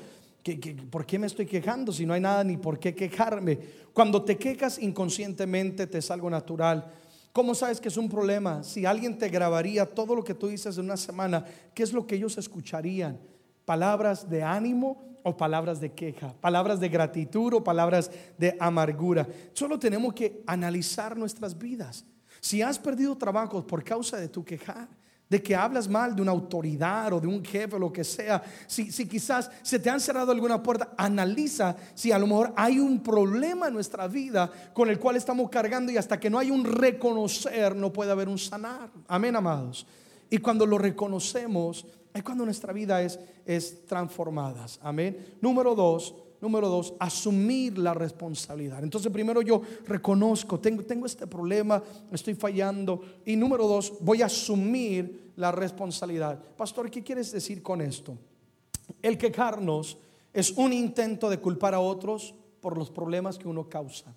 por 0.89 1.05
qué 1.05 1.19
me 1.19 1.27
estoy 1.27 1.45
quejando 1.45 1.91
si 1.91 2.03
no 2.03 2.13
hay 2.13 2.21
nada 2.21 2.43
ni 2.43 2.57
por 2.57 2.79
qué 2.79 2.95
quejarme? 2.95 3.59
Cuando 3.93 4.23
te 4.23 4.37
quejas 4.37 4.79
inconscientemente 4.79 5.87
te 5.87 5.99
es 5.99 6.09
algo 6.09 6.29
natural. 6.29 6.91
¿Cómo 7.31 7.55
sabes 7.55 7.79
que 7.79 7.89
es 7.89 7.97
un 7.97 8.09
problema? 8.09 8.63
Si 8.63 8.85
alguien 8.85 9.17
te 9.17 9.29
grabaría 9.29 9.85
todo 9.85 10.15
lo 10.15 10.23
que 10.23 10.33
tú 10.33 10.47
dices 10.47 10.77
en 10.77 10.85
una 10.85 10.97
semana, 10.97 11.45
¿qué 11.73 11.83
es 11.83 11.93
lo 11.93 12.05
que 12.05 12.15
ellos 12.15 12.37
escucharían? 12.37 13.19
¿Palabras 13.63 14.29
de 14.29 14.43
ánimo 14.43 15.10
o 15.23 15.35
palabras 15.35 15.79
de 15.79 15.91
queja? 15.93 16.33
¿Palabras 16.41 16.79
de 16.79 16.89
gratitud 16.89 17.53
o 17.53 17.63
palabras 17.63 18.11
de 18.37 18.55
amargura? 18.59 19.27
Solo 19.53 19.79
tenemos 19.79 20.13
que 20.13 20.43
analizar 20.45 21.17
nuestras 21.17 21.57
vidas. 21.57 22.05
Si 22.39 22.61
has 22.61 22.79
perdido 22.79 23.17
trabajo 23.17 23.65
por 23.65 23.83
causa 23.83 24.17
de 24.17 24.27
tu 24.27 24.43
quejar, 24.43 24.87
de 25.31 25.41
que 25.41 25.55
hablas 25.55 25.87
mal 25.87 26.13
de 26.13 26.21
una 26.21 26.31
autoridad 26.31 27.13
o 27.13 27.21
de 27.21 27.27
un 27.27 27.45
jefe 27.45 27.77
o 27.77 27.79
lo 27.79 27.93
que 27.93 28.03
sea, 28.03 28.43
si, 28.67 28.91
si 28.91 29.07
quizás 29.07 29.49
se 29.61 29.79
te 29.79 29.89
han 29.89 30.01
cerrado 30.01 30.33
alguna 30.33 30.61
puerta, 30.61 30.93
analiza 30.97 31.73
si 31.93 32.11
a 32.11 32.19
lo 32.19 32.27
mejor 32.27 32.53
hay 32.57 32.79
un 32.79 33.01
problema 33.01 33.67
en 33.67 33.73
nuestra 33.73 34.09
vida 34.09 34.51
con 34.73 34.89
el 34.89 34.99
cual 34.99 35.15
estamos 35.15 35.49
cargando 35.49 35.89
y 35.89 35.95
hasta 35.95 36.19
que 36.19 36.29
no 36.29 36.37
hay 36.37 36.51
un 36.51 36.65
reconocer 36.65 37.75
no 37.77 37.93
puede 37.93 38.11
haber 38.11 38.27
un 38.27 38.37
sanar. 38.37 38.89
Amén, 39.07 39.35
amados. 39.37 39.87
Y 40.29 40.39
cuando 40.39 40.65
lo 40.65 40.77
reconocemos, 40.77 41.85
es 42.13 42.23
cuando 42.23 42.45
nuestra 42.45 42.73
vida 42.73 43.01
es, 43.01 43.19
es 43.45 43.85
transformada. 43.85 44.65
Amén. 44.81 45.35
Número 45.41 45.75
dos, 45.75 46.15
Número 46.41 46.69
dos, 46.69 46.95
asumir 46.97 47.77
la 47.77 47.93
responsabilidad. 47.93 48.83
Entonces, 48.83 49.11
primero 49.11 49.43
yo 49.43 49.61
reconozco, 49.85 50.59
tengo, 50.59 50.81
tengo 50.81 51.05
este 51.05 51.27
problema, 51.27 51.83
estoy 52.11 52.33
fallando. 52.33 52.99
Y 53.23 53.35
número 53.35 53.67
dos, 53.67 53.93
voy 54.01 54.23
a 54.23 54.25
asumir 54.25 55.33
la 55.35 55.51
responsabilidad. 55.51 56.43
Pastor, 56.57 56.89
¿qué 56.89 57.03
quieres 57.03 57.31
decir 57.31 57.61
con 57.61 57.79
esto? 57.79 58.17
El 59.03 59.19
quejarnos 59.19 59.99
es 60.33 60.49
un 60.57 60.73
intento 60.73 61.29
de 61.29 61.39
culpar 61.39 61.75
a 61.75 61.79
otros 61.79 62.33
por 62.59 62.75
los 62.75 62.89
problemas 62.89 63.37
que 63.37 63.47
uno 63.47 63.69
causa. 63.69 64.11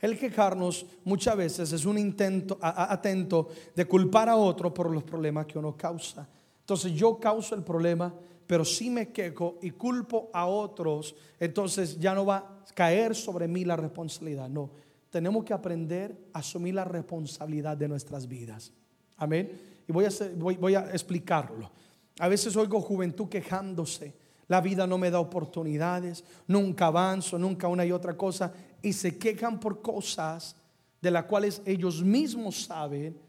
El 0.00 0.18
quejarnos 0.18 0.86
muchas 1.04 1.36
veces 1.36 1.70
es 1.70 1.84
un 1.84 1.98
intento 1.98 2.58
atento 2.62 3.48
de 3.74 3.84
culpar 3.84 4.30
a 4.30 4.36
otro 4.36 4.72
por 4.72 4.90
los 4.90 5.04
problemas 5.04 5.46
que 5.46 5.58
uno 5.58 5.76
causa. 5.76 6.26
Entonces 6.66 6.94
yo 6.94 7.20
causo 7.20 7.54
el 7.54 7.62
problema, 7.62 8.12
pero 8.44 8.64
si 8.64 8.90
me 8.90 9.12
quejo 9.12 9.56
y 9.62 9.70
culpo 9.70 10.30
a 10.32 10.46
otros, 10.46 11.14
entonces 11.38 11.96
ya 12.00 12.12
no 12.12 12.26
va 12.26 12.38
a 12.38 12.64
caer 12.74 13.14
sobre 13.14 13.46
mí 13.46 13.64
la 13.64 13.76
responsabilidad. 13.76 14.48
No, 14.48 14.72
tenemos 15.08 15.44
que 15.44 15.54
aprender 15.54 16.18
a 16.32 16.40
asumir 16.40 16.74
la 16.74 16.82
responsabilidad 16.82 17.76
de 17.76 17.86
nuestras 17.86 18.26
vidas. 18.26 18.72
Amén. 19.16 19.52
Y 19.86 19.92
voy 19.92 20.74
a, 20.74 20.90
explicarlo. 20.90 21.70
A 22.18 22.26
veces 22.26 22.56
oigo 22.56 22.80
juventud 22.80 23.28
quejándose. 23.28 24.12
La 24.48 24.60
vida 24.60 24.88
no 24.88 24.98
me 24.98 25.12
da 25.12 25.20
oportunidades, 25.20 26.24
nunca 26.48 26.86
avanzo, 26.86 27.38
nunca 27.38 27.68
una 27.68 27.86
y 27.86 27.92
otra 27.92 28.16
cosa. 28.16 28.52
Y 28.82 28.92
se 28.92 29.16
quejan 29.16 29.60
por 29.60 29.80
cosas 29.80 30.56
de 31.00 31.12
las 31.12 31.26
cuales 31.26 31.62
ellos 31.64 32.02
mismos 32.02 32.64
saben 32.64 33.24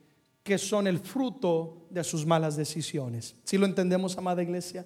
que 0.48 0.58
son 0.58 0.88
el 0.88 1.00
fruto 1.00 1.88
de 1.90 2.06
sus 2.06 2.26
malas 2.26 2.56
decisiones. 2.56 3.36
Si 3.44 3.58
lo 3.58 3.66
entendemos, 3.66 4.18
amada 4.18 4.42
iglesia? 4.42 4.86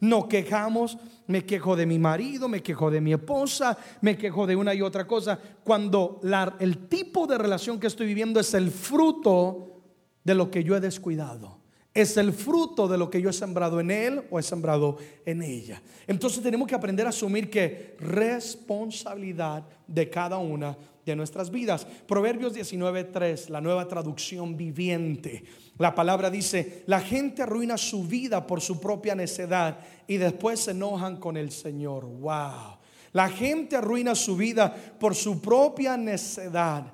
Nos 0.00 0.28
quejamos, 0.28 0.96
me 1.26 1.44
quejo 1.44 1.76
de 1.76 1.84
mi 1.84 1.98
marido, 1.98 2.48
me 2.48 2.62
quejo 2.62 2.90
de 2.90 3.02
mi 3.02 3.12
esposa, 3.12 3.76
me 4.00 4.16
quejo 4.16 4.46
de 4.46 4.56
una 4.56 4.72
y 4.72 4.80
otra 4.80 5.06
cosa, 5.06 5.38
cuando 5.62 6.22
el 6.58 6.88
tipo 6.88 7.26
de 7.26 7.36
relación 7.36 7.78
que 7.78 7.86
estoy 7.86 8.06
viviendo 8.06 8.40
es 8.40 8.54
el 8.54 8.70
fruto 8.70 9.82
de 10.24 10.34
lo 10.34 10.50
que 10.50 10.64
yo 10.64 10.74
he 10.74 10.80
descuidado. 10.80 11.58
Es 11.92 12.16
el 12.16 12.32
fruto 12.32 12.88
de 12.88 12.96
lo 12.96 13.10
que 13.10 13.20
yo 13.20 13.28
he 13.28 13.34
sembrado 13.34 13.80
en 13.80 13.90
él 13.90 14.22
o 14.30 14.38
he 14.38 14.42
sembrado 14.42 14.96
en 15.26 15.42
ella. 15.42 15.82
Entonces 16.06 16.42
tenemos 16.42 16.66
que 16.66 16.74
aprender 16.74 17.04
a 17.04 17.10
asumir 17.10 17.50
que 17.50 17.94
responsabilidad 18.00 19.64
de 19.86 20.08
cada 20.08 20.38
una 20.38 20.74
de 21.04 21.16
nuestras 21.16 21.50
vidas. 21.50 21.86
Proverbios 22.06 22.54
19.3, 22.54 23.48
la 23.48 23.60
nueva 23.60 23.86
traducción 23.88 24.56
viviente. 24.56 25.44
La 25.78 25.94
palabra 25.94 26.30
dice, 26.30 26.84
la 26.86 27.00
gente 27.00 27.42
arruina 27.42 27.76
su 27.76 28.04
vida 28.04 28.46
por 28.46 28.60
su 28.60 28.80
propia 28.80 29.14
necedad 29.14 29.78
y 30.06 30.16
después 30.16 30.60
se 30.60 30.70
enojan 30.70 31.16
con 31.16 31.36
el 31.36 31.50
Señor. 31.50 32.04
Wow. 32.04 32.78
La 33.12 33.28
gente 33.28 33.76
arruina 33.76 34.14
su 34.14 34.36
vida 34.36 34.74
por 34.98 35.14
su 35.14 35.40
propia 35.40 35.96
necedad 35.96 36.92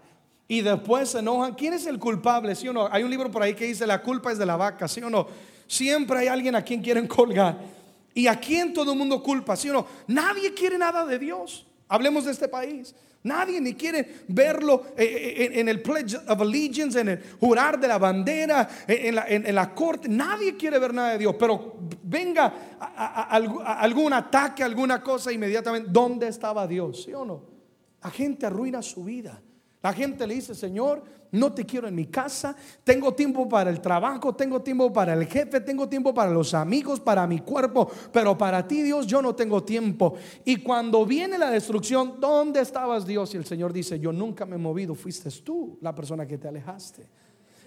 y 0.48 0.62
después 0.62 1.10
se 1.10 1.20
enojan. 1.20 1.54
¿Quién 1.54 1.74
es 1.74 1.86
el 1.86 1.98
culpable? 1.98 2.54
¿Sí 2.54 2.68
o 2.68 2.72
no? 2.72 2.88
Hay 2.90 3.02
un 3.02 3.10
libro 3.10 3.30
por 3.30 3.42
ahí 3.42 3.54
que 3.54 3.66
dice, 3.66 3.86
la 3.86 4.02
culpa 4.02 4.32
es 4.32 4.38
de 4.38 4.46
la 4.46 4.56
vaca, 4.56 4.88
¿sí 4.88 5.00
o 5.02 5.08
no? 5.08 5.26
Siempre 5.66 6.18
hay 6.18 6.26
alguien 6.26 6.56
a 6.56 6.62
quien 6.62 6.82
quieren 6.82 7.06
colgar. 7.06 7.58
¿Y 8.12 8.26
a 8.26 8.38
quien 8.40 8.72
todo 8.72 8.92
el 8.92 8.98
mundo 8.98 9.22
culpa? 9.22 9.56
¿Sí 9.56 9.70
o 9.70 9.72
no? 9.72 9.86
Nadie 10.08 10.52
quiere 10.52 10.76
nada 10.76 11.06
de 11.06 11.18
Dios. 11.18 11.66
Hablemos 11.90 12.24
de 12.24 12.30
este 12.30 12.46
país. 12.48 12.94
Nadie 13.24 13.60
ni 13.60 13.74
quiere 13.74 14.22
verlo 14.28 14.86
eh, 14.96 15.04
eh, 15.04 15.60
en 15.60 15.68
el 15.68 15.82
Pledge 15.82 16.16
of 16.16 16.40
Allegiance, 16.40 16.98
en 16.98 17.08
el 17.08 17.22
jurar 17.38 17.78
de 17.78 17.88
la 17.88 17.98
bandera, 17.98 18.66
en 18.86 19.54
la, 19.54 19.74
corte. 19.74 20.08
Nadie 20.08 20.56
quiere 20.56 20.78
ver 20.78 20.94
nada 20.94 21.12
de 21.12 21.18
Dios. 21.18 21.34
Pero 21.38 21.74
venga 22.04 22.78
algún 23.80 24.12
ataque, 24.12 24.62
alguna 24.62 25.02
cosa, 25.02 25.32
inmediatamente, 25.32 25.90
¿dónde 25.92 26.28
estaba 26.28 26.66
Dios? 26.66 27.02
¿Sí 27.02 27.12
o 27.12 27.24
no? 27.24 27.42
La 28.02 28.10
gente 28.10 28.46
arruina 28.46 28.80
su 28.80 29.04
vida. 29.04 29.42
La 29.82 29.92
gente 29.92 30.26
le 30.26 30.34
dice, 30.34 30.54
Señor, 30.54 31.02
no 31.32 31.52
te 31.52 31.64
quiero 31.64 31.88
en 31.88 31.94
mi 31.94 32.06
casa, 32.06 32.56
tengo 32.84 33.14
tiempo 33.14 33.48
para 33.48 33.70
el 33.70 33.80
trabajo, 33.80 34.34
tengo 34.34 34.62
tiempo 34.62 34.92
para 34.92 35.14
el 35.14 35.26
jefe, 35.26 35.60
tengo 35.60 35.88
tiempo 35.88 36.12
para 36.12 36.30
los 36.30 36.54
amigos, 36.54 37.00
para 37.00 37.26
mi 37.26 37.40
cuerpo, 37.40 37.90
pero 38.12 38.36
para 38.36 38.66
ti 38.66 38.82
Dios 38.82 39.06
yo 39.06 39.22
no 39.22 39.34
tengo 39.34 39.62
tiempo. 39.62 40.14
Y 40.44 40.56
cuando 40.56 41.06
viene 41.06 41.38
la 41.38 41.50
destrucción, 41.50 42.20
¿dónde 42.20 42.60
estabas 42.60 43.06
Dios? 43.06 43.34
Y 43.34 43.36
el 43.36 43.44
Señor 43.44 43.72
dice, 43.72 43.98
yo 44.00 44.12
nunca 44.12 44.44
me 44.44 44.56
he 44.56 44.58
movido, 44.58 44.94
fuiste 44.94 45.30
tú 45.42 45.78
la 45.80 45.94
persona 45.94 46.26
que 46.26 46.38
te 46.38 46.48
alejaste. 46.48 47.06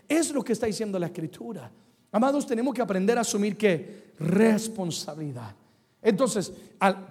Es 0.07 0.31
lo 0.31 0.43
que 0.43 0.53
está 0.53 0.65
diciendo 0.65 0.99
la 0.99 1.07
escritura. 1.07 1.71
Amados, 2.11 2.45
tenemos 2.45 2.73
que 2.73 2.81
aprender 2.81 3.17
a 3.17 3.21
asumir 3.21 3.57
que 3.57 4.13
responsabilidad. 4.19 5.55
Entonces, 6.01 6.51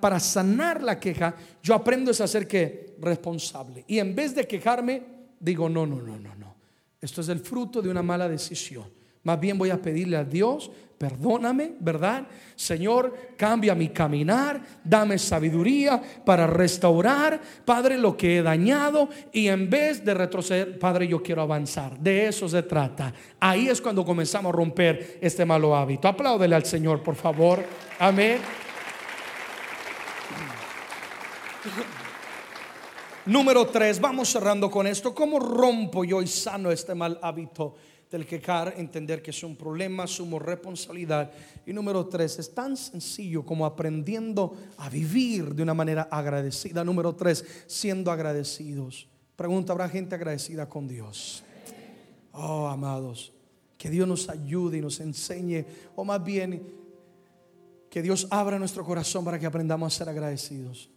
para 0.01 0.21
sanar 0.21 0.83
la 0.83 1.01
queja, 1.01 1.35
yo 1.62 1.75
aprendo 1.75 2.11
a 2.11 2.15
ser 2.15 2.47
que 2.47 2.95
responsable. 3.01 3.85
Y 3.88 3.99
en 3.99 4.15
vez 4.15 4.35
de 4.35 4.47
quejarme, 4.47 5.22
digo, 5.43 5.69
no, 5.69 5.85
no, 5.85 5.97
no, 5.97 6.19
no, 6.19 6.35
no. 6.37 6.55
Esto 7.01 7.21
es 7.21 7.29
el 7.29 7.41
fruto 7.41 7.83
de 7.83 7.91
una 7.91 8.03
mala 8.03 8.29
decisión. 8.29 8.85
Más 9.25 9.39
bien 9.39 9.59
voy 9.59 9.71
a 9.71 9.81
pedirle 9.81 10.17
a 10.17 10.25
Dios, 10.25 10.71
perdóname, 10.99 11.75
¿verdad? 11.81 12.27
Señor, 12.55 13.35
cambia 13.37 13.75
mi 13.75 13.89
caminar, 13.89 14.63
dame 14.85 15.19
sabiduría 15.19 16.01
para 16.25 16.47
restaurar, 16.47 17.41
Padre, 17.65 17.99
lo 17.99 18.17
que 18.17 18.39
he 18.39 18.43
dañado 18.43 19.09
y 19.33 19.49
en 19.49 19.69
vez 19.69 20.05
de 20.05 20.15
retroceder, 20.15 20.79
Padre, 20.79 21.09
yo 21.09 21.23
quiero 21.23 21.43
avanzar. 21.43 21.99
De 21.99 22.29
eso 22.29 22.49
se 22.49 22.63
trata. 22.63 23.13
Ahí 23.41 23.69
es 23.69 23.81
cuando 23.81 24.05
comenzamos 24.05 24.51
a 24.53 24.57
romper 24.57 25.19
este 25.21 25.45
malo 25.45 25.75
hábito. 25.75 26.09
Apláudele 26.09 26.55
al 26.55 26.65
Señor, 26.65 27.03
por 27.03 27.17
favor. 27.17 27.65
Amén. 27.99 28.39
Número 33.27 33.65
tres, 33.69 34.01
vamos 34.01 34.31
cerrando 34.31 34.69
con 34.69 34.85
esto. 34.85 35.15
¿Cómo 35.15 35.39
rompo 35.39 36.03
yo 36.03 36.21
y 36.23 36.27
sano 36.27 36.73
este 36.73 36.93
mal 36.93 37.21
hábito 37.23 37.77
del 38.11 38.27
quejar? 38.27 38.75
Entender 38.77 39.23
que 39.23 39.31
es 39.31 39.45
un 39.45 39.55
problema, 39.55 40.03
asumo 40.03 40.41
responsabilidad. 40.41 41.31
Y 41.65 41.73
número 41.73 42.05
tres, 42.07 42.41
es 42.41 42.53
tan 42.53 42.77
sencillo 42.77 43.47
como 43.47 43.65
aprendiendo 43.65 44.57
a 44.77 44.91
vivir 44.91 45.55
de 45.55 45.63
una 45.63 45.73
manera 45.73 46.09
agradecida. 46.11 46.83
Número 46.83 47.15
tres, 47.15 47.44
siendo 47.69 48.11
agradecidos. 48.11 49.07
Pregunta, 49.37 49.73
¿habrá 49.73 49.88
gente 49.88 50.17
agradecida 50.17 50.69
con 50.69 50.88
Dios? 50.88 51.44
Oh, 52.33 52.67
amados, 52.67 53.33
que 53.79 53.88
Dios 53.88 54.09
nos 54.09 54.29
ayude 54.29 54.79
y 54.79 54.81
nos 54.81 54.99
enseñe, 54.99 55.65
o 55.94 56.05
más 56.05 56.25
bien, 56.25 56.61
que 57.88 58.03
Dios 58.03 58.27
abra 58.31 58.59
nuestro 58.59 58.85
corazón 58.85 59.25
para 59.25 59.38
que 59.38 59.46
aprendamos 59.46 59.94
a 59.94 59.96
ser 59.96 60.09
agradecidos. 60.09 60.90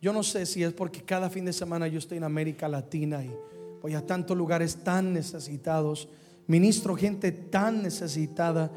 Yo 0.00 0.14
no 0.14 0.22
sé 0.22 0.46
si 0.46 0.62
es 0.62 0.72
porque 0.72 1.02
cada 1.02 1.28
fin 1.28 1.44
de 1.44 1.52
semana 1.52 1.86
yo 1.86 1.98
estoy 1.98 2.16
en 2.16 2.24
América 2.24 2.66
Latina 2.68 3.22
y 3.22 3.30
voy 3.82 3.92
a 3.92 4.06
tantos 4.06 4.34
lugares 4.34 4.76
tan 4.82 5.12
necesitados, 5.12 6.08
ministro 6.46 6.96
gente 6.96 7.32
tan 7.32 7.82
necesitada. 7.82 8.70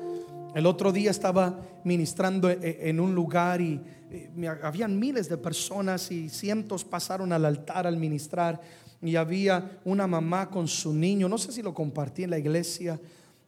El 0.54 0.66
otro 0.66 0.92
día 0.92 1.12
estaba 1.12 1.62
ministrando 1.86 2.50
e, 2.50 2.60
e, 2.62 2.90
en 2.90 3.00
un 3.00 3.16
lugar 3.16 3.62
y 3.62 3.80
eh, 4.12 4.30
habían 4.64 5.00
miles 5.00 5.30
de 5.30 5.38
personas 5.38 6.12
y 6.12 6.28
cientos 6.28 6.84
pasaron 6.84 7.32
al 7.32 7.46
altar 7.46 7.88
al 7.88 7.96
ministrar. 7.96 8.60
Y 9.02 9.16
había 9.16 9.80
una 9.86 10.08
mamá 10.08 10.50
con 10.50 10.68
su 10.68 10.94
niño, 10.94 11.30
no 11.30 11.38
sé 11.38 11.54
si 11.54 11.62
lo 11.62 11.74
compartí 11.74 12.24
en 12.24 12.32
la 12.32 12.38
iglesia. 12.38 13.00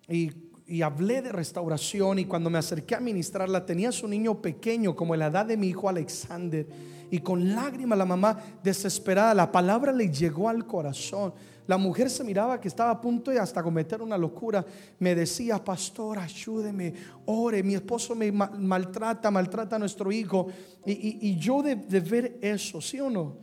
Y, 0.08 0.32
y 0.68 0.82
hablé 0.82 1.22
de 1.22 1.32
restauración 1.32 2.20
y 2.20 2.26
cuando 2.26 2.50
me 2.50 2.58
acerqué 2.58 2.96
a 2.96 3.00
ministrarla 3.00 3.66
tenía 3.66 3.92
su 3.92 4.08
niño 4.08 4.42
pequeño 4.42 4.96
como 4.96 5.16
la 5.16 5.28
edad 5.28 5.46
de 5.46 5.58
mi 5.58 5.68
hijo 5.68 5.88
Alexander 5.88 6.66
y 7.12 7.20
con 7.20 7.54
lágrimas 7.54 7.98
la 7.98 8.06
mamá 8.06 8.38
desesperada, 8.64 9.34
la 9.34 9.52
palabra 9.52 9.92
le 9.92 10.10
llegó 10.10 10.50
al 10.50 10.66
corazón. 10.66 11.34
La 11.68 11.78
mujer 11.78 12.10
se 12.10 12.24
miraba 12.24 12.60
que 12.60 12.68
estaba 12.68 12.92
a 12.92 13.02
punto 13.02 13.32
de 13.32 13.40
hasta 13.40 13.64
cometer 13.64 14.02
una 14.02 14.18
locura. 14.18 14.66
Me 15.00 15.16
decía, 15.16 15.64
pastor, 15.64 16.20
ayúdeme, 16.20 16.94
ore, 17.26 17.64
mi 17.64 17.74
esposo 17.74 18.16
me 18.16 18.32
maltrata, 18.32 19.32
maltrata 19.32 19.76
a 19.76 19.80
nuestro 19.80 20.12
hijo. 20.12 20.48
Y, 20.86 21.38
yo 21.38 21.64
de, 21.64 21.76
ver 21.76 22.38
eso, 22.42 22.82
¿sí 22.82 23.00
o 23.00 23.10
no? 23.10 23.38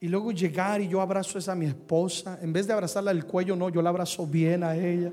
Y 0.00 0.08
luego 0.08 0.32
llegar 0.32 0.80
y 0.80 0.88
yo 0.88 1.00
abrazo 1.00 1.38
a 1.38 1.40
esa 1.40 1.54
mi 1.54 1.66
esposa. 1.66 2.38
En 2.42 2.52
vez 2.52 2.66
de 2.66 2.72
abrazarla 2.72 3.10
al 3.10 3.24
cuello, 3.24 3.56
no, 3.56 3.70
yo 3.70 3.80
la 3.80 3.90
abrazo 3.90 4.26
bien 4.26 4.64
a 4.64 4.76
ella. 4.76 5.12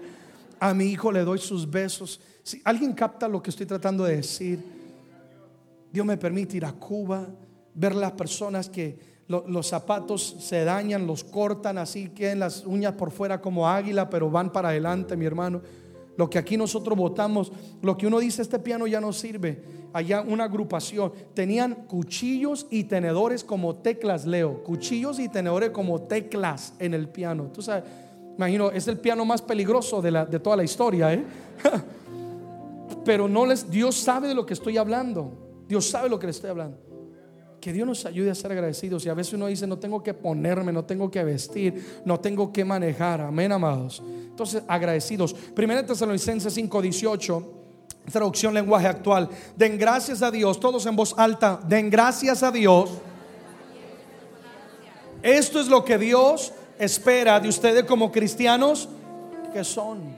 A 0.59 0.73
mi 0.73 0.85
hijo 0.85 1.11
le 1.11 1.23
doy 1.23 1.39
sus 1.39 1.69
besos. 1.69 2.19
Si 2.43 2.61
alguien 2.65 2.93
capta 2.93 3.27
lo 3.27 3.41
que 3.41 3.49
estoy 3.49 3.65
tratando 3.65 4.03
de 4.03 4.17
decir, 4.17 4.59
Dios 5.91 6.05
me 6.05 6.17
permite 6.17 6.57
ir 6.57 6.65
a 6.65 6.73
Cuba, 6.73 7.27
ver 7.73 7.95
las 7.95 8.11
personas 8.11 8.69
que 8.69 8.99
los 9.27 9.67
zapatos 9.67 10.37
se 10.39 10.63
dañan, 10.63 11.05
los 11.05 11.23
cortan, 11.23 11.77
así 11.77 12.09
quedan 12.09 12.39
las 12.39 12.65
uñas 12.65 12.93
por 12.93 13.11
fuera 13.11 13.39
como 13.39 13.67
águila, 13.67 14.09
pero 14.09 14.29
van 14.31 14.51
para 14.51 14.69
adelante, 14.69 15.15
mi 15.15 15.25
hermano. 15.25 15.61
Lo 16.17 16.29
que 16.29 16.37
aquí 16.37 16.57
nosotros 16.57 16.97
votamos, 16.97 17.51
lo 17.81 17.95
que 17.95 18.07
uno 18.07 18.19
dice, 18.19 18.41
este 18.41 18.59
piano 18.59 18.87
ya 18.87 18.99
no 18.99 19.13
sirve. 19.13 19.63
Allá 19.93 20.21
una 20.21 20.43
agrupación, 20.45 21.13
tenían 21.33 21.85
cuchillos 21.87 22.67
y 22.69 22.83
tenedores 22.83 23.43
como 23.43 23.75
teclas, 23.75 24.25
Leo. 24.25 24.63
Cuchillos 24.63 25.19
y 25.19 25.29
tenedores 25.29 25.69
como 25.69 26.01
teclas 26.01 26.73
en 26.79 26.93
el 26.93 27.07
piano. 27.07 27.49
Tú 27.53 27.61
sabes, 27.61 27.83
imagino, 28.39 28.71
es 28.71 28.87
el 28.87 28.97
piano 28.97 29.25
más 29.25 29.41
peligroso 29.41 30.01
de, 30.01 30.11
la, 30.11 30.25
de 30.25 30.39
toda 30.39 30.55
la 30.55 30.63
historia, 30.63 31.13
¿eh? 31.13 31.25
Pero 33.03 33.27
no 33.27 33.45
les, 33.45 33.69
Dios 33.69 33.95
sabe 33.97 34.29
de 34.29 34.33
lo 34.33 34.45
que 34.45 34.53
estoy 34.53 34.77
hablando. 34.77 35.63
Dios 35.67 35.89
sabe 35.89 36.07
lo 36.07 36.17
que 36.17 36.27
le 36.27 36.31
estoy 36.31 36.49
hablando. 36.49 36.77
Que 37.59 37.73
Dios 37.73 37.85
nos 37.85 38.05
ayude 38.05 38.31
a 38.31 38.35
ser 38.35 38.53
agradecidos. 38.53 39.05
Y 39.05 39.09
a 39.09 39.13
veces 39.13 39.33
uno 39.33 39.47
dice, 39.47 39.67
no 39.67 39.77
tengo 39.77 40.01
que 40.01 40.13
ponerme, 40.13 40.71
no 40.71 40.85
tengo 40.85 41.11
que 41.11 41.21
vestir, 41.23 42.01
no 42.05 42.19
tengo 42.19 42.53
que 42.53 42.63
manejar. 42.63 43.19
Amén, 43.19 43.51
amados. 43.51 44.01
Entonces, 44.05 44.63
agradecidos. 44.67 45.33
Primera 45.33 45.85
Tesalonicenses 45.85 46.55
5:18, 46.55 47.45
traducción 48.09 48.53
lenguaje 48.53 48.87
actual. 48.87 49.29
Den 49.57 49.77
gracias 49.77 50.21
a 50.21 50.31
Dios, 50.31 50.61
todos 50.61 50.85
en 50.85 50.95
voz 50.95 51.13
alta. 51.17 51.59
Den 51.67 51.89
gracias 51.89 52.41
a 52.41 52.51
Dios. 52.51 52.89
Esto 55.21 55.59
es 55.59 55.67
lo 55.67 55.83
que 55.83 55.97
Dios 55.97 56.53
espera 56.79 57.39
de 57.39 57.49
ustedes 57.49 57.83
como 57.83 58.11
cristianos 58.11 58.87
que 59.53 59.63
son. 59.63 60.15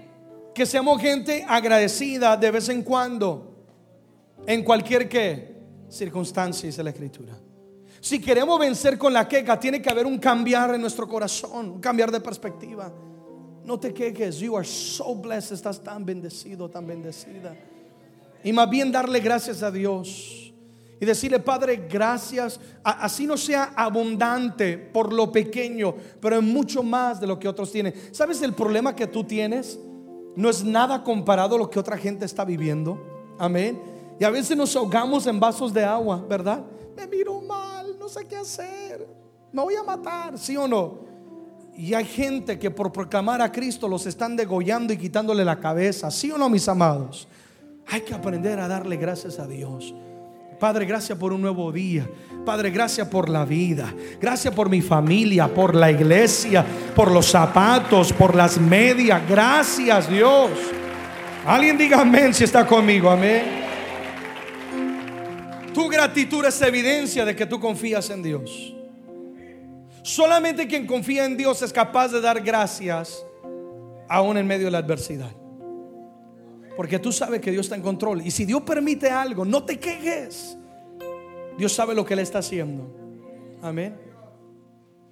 Que 0.54 0.66
seamos 0.66 1.02
gente 1.02 1.44
agradecida 1.48 2.38
de 2.38 2.52
vez 2.52 2.70
en 2.70 2.84
cuando. 2.84 3.48
En 4.46 4.64
cualquier 4.64 5.10
que 5.10 5.56
circunstancia, 5.90 6.68
dice 6.68 6.84
la 6.84 6.92
escritura. 6.92 7.38
Si 8.00 8.20
queremos 8.20 8.60
vencer 8.60 8.98
con 8.98 9.14
la 9.14 9.28
queja, 9.28 9.60
tiene 9.60 9.82
que 9.82 9.90
haber 9.90 10.06
un 10.06 10.18
cambiar 10.18 10.74
en 10.74 10.82
nuestro 10.82 11.08
corazón, 11.08 11.70
un 11.70 11.82
cambiar 11.82 12.12
de 12.12 12.20
perspectiva. 12.20 12.92
No 13.64 13.80
te 13.80 13.94
quejes, 13.94 14.40
you 14.40 14.56
are 14.58 14.66
so 14.66 15.16
blessed, 15.16 15.54
estás 15.54 15.84
tan 15.84 16.04
bendecido, 16.04 16.70
tan 16.70 16.88
bendecida. 16.88 17.56
Y 18.44 18.52
más 18.54 18.70
bien 18.70 18.92
darle 18.92 19.20
gracias 19.20 19.62
a 19.62 19.70
Dios 19.70 20.51
y 21.02 21.06
decirle, 21.06 21.40
Padre, 21.40 21.88
gracias. 21.90 22.60
Así 22.84 23.26
no 23.26 23.36
sea 23.36 23.74
abundante 23.76 24.78
por 24.78 25.12
lo 25.12 25.32
pequeño, 25.32 25.96
pero 26.22 26.38
es 26.38 26.44
mucho 26.44 26.84
más 26.84 27.20
de 27.20 27.26
lo 27.26 27.40
que 27.40 27.48
otros 27.48 27.72
tienen. 27.72 27.96
¿Sabes 28.12 28.40
el 28.44 28.54
problema 28.54 28.96
que 28.96 29.08
tú 29.08 29.24
tienes? 29.24 29.80
No 30.36 30.48
es 30.48 30.64
nada 30.64 31.04
comparado 31.04 31.56
a 31.56 31.58
lo 31.58 31.72
que 31.72 31.80
otra 31.80 31.98
gente 31.98 32.24
está 32.26 32.46
viviendo. 32.46 33.34
Amén. 33.40 33.82
Y 34.20 34.24
a 34.24 34.30
veces 34.30 34.56
nos 34.56 34.76
ahogamos 34.76 35.26
en 35.26 35.40
vasos 35.40 35.74
de 35.74 35.84
agua, 35.84 36.24
¿verdad? 36.30 36.64
Me 36.96 37.08
miro 37.08 37.42
mal, 37.42 37.98
no 37.98 38.08
sé 38.08 38.26
qué 38.26 38.36
hacer. 38.36 39.08
Me 39.52 39.64
voy 39.64 39.74
a 39.74 39.82
matar, 39.82 40.38
¿sí 40.38 40.56
o 40.56 40.68
no? 40.68 41.00
Y 41.76 41.96
hay 41.96 42.06
gente 42.06 42.60
que 42.60 42.70
por 42.70 42.92
proclamar 42.92 43.42
a 43.42 43.52
Cristo 43.52 43.88
los 43.88 44.06
están 44.06 44.36
degollando 44.36 44.94
y 44.94 44.98
quitándole 44.98 45.44
la 45.44 45.60
cabeza, 45.60 46.12
¿sí 46.12 46.30
o 46.30 46.38
no, 46.38 46.48
mis 46.48 46.68
amados? 46.68 47.28
Hay 47.88 48.02
que 48.02 48.14
aprender 48.14 48.60
a 48.60 48.68
darle 48.68 48.98
gracias 48.98 49.40
a 49.40 49.48
Dios. 49.48 49.96
Padre, 50.62 50.86
gracias 50.86 51.18
por 51.18 51.34
un 51.34 51.42
nuevo 51.42 51.72
día. 51.72 52.08
Padre, 52.46 52.70
gracias 52.70 53.08
por 53.08 53.30
la 53.30 53.46
vida. 53.46 53.92
Gracias 54.20 54.54
por 54.54 54.70
mi 54.70 54.80
familia, 54.80 55.48
por 55.48 55.74
la 55.74 55.90
iglesia, 55.90 56.64
por 56.96 57.10
los 57.10 57.26
zapatos, 57.26 58.14
por 58.14 58.36
las 58.36 58.60
medias. 58.60 59.28
Gracias, 59.28 60.08
Dios. 60.08 60.52
Alguien 61.48 61.80
diga 61.80 62.02
amén 62.02 62.32
si 62.32 62.44
está 62.44 62.64
conmigo. 62.68 63.10
Amén. 63.10 63.42
Tu 65.74 65.90
gratitud 65.90 66.46
es 66.46 66.62
evidencia 66.62 67.26
de 67.26 67.36
que 67.36 67.48
tú 67.48 67.60
confías 67.60 68.12
en 68.12 68.22
Dios. 68.22 68.76
Solamente 70.04 70.68
quien 70.68 70.86
confía 70.86 71.26
en 71.26 71.38
Dios 71.38 71.64
es 71.64 71.74
capaz 71.74 72.10
de 72.10 72.22
dar 72.22 72.40
gracias 72.40 73.26
aún 74.08 74.38
en 74.38 74.46
medio 74.46 74.66
de 74.66 74.72
la 74.72 74.78
adversidad. 74.78 75.41
Porque 76.76 77.00
tú 77.00 77.12
sabes 77.12 77.42
que 77.42 77.52
Dios 77.52 77.66
está 77.66 77.76
en 77.76 77.82
control. 77.82 78.22
Y 78.26 78.32
si 78.32 78.46
Dios 78.46 78.62
permite 78.62 79.10
algo, 79.10 79.46
no 79.46 79.64
te 79.64 79.80
quejes. 79.80 80.58
Dios 81.58 81.74
sabe 81.74 81.94
lo 81.94 82.06
que 82.06 82.14
Él 82.14 82.20
está 82.20 82.40
haciendo. 82.40 82.88
Amén. 83.62 83.96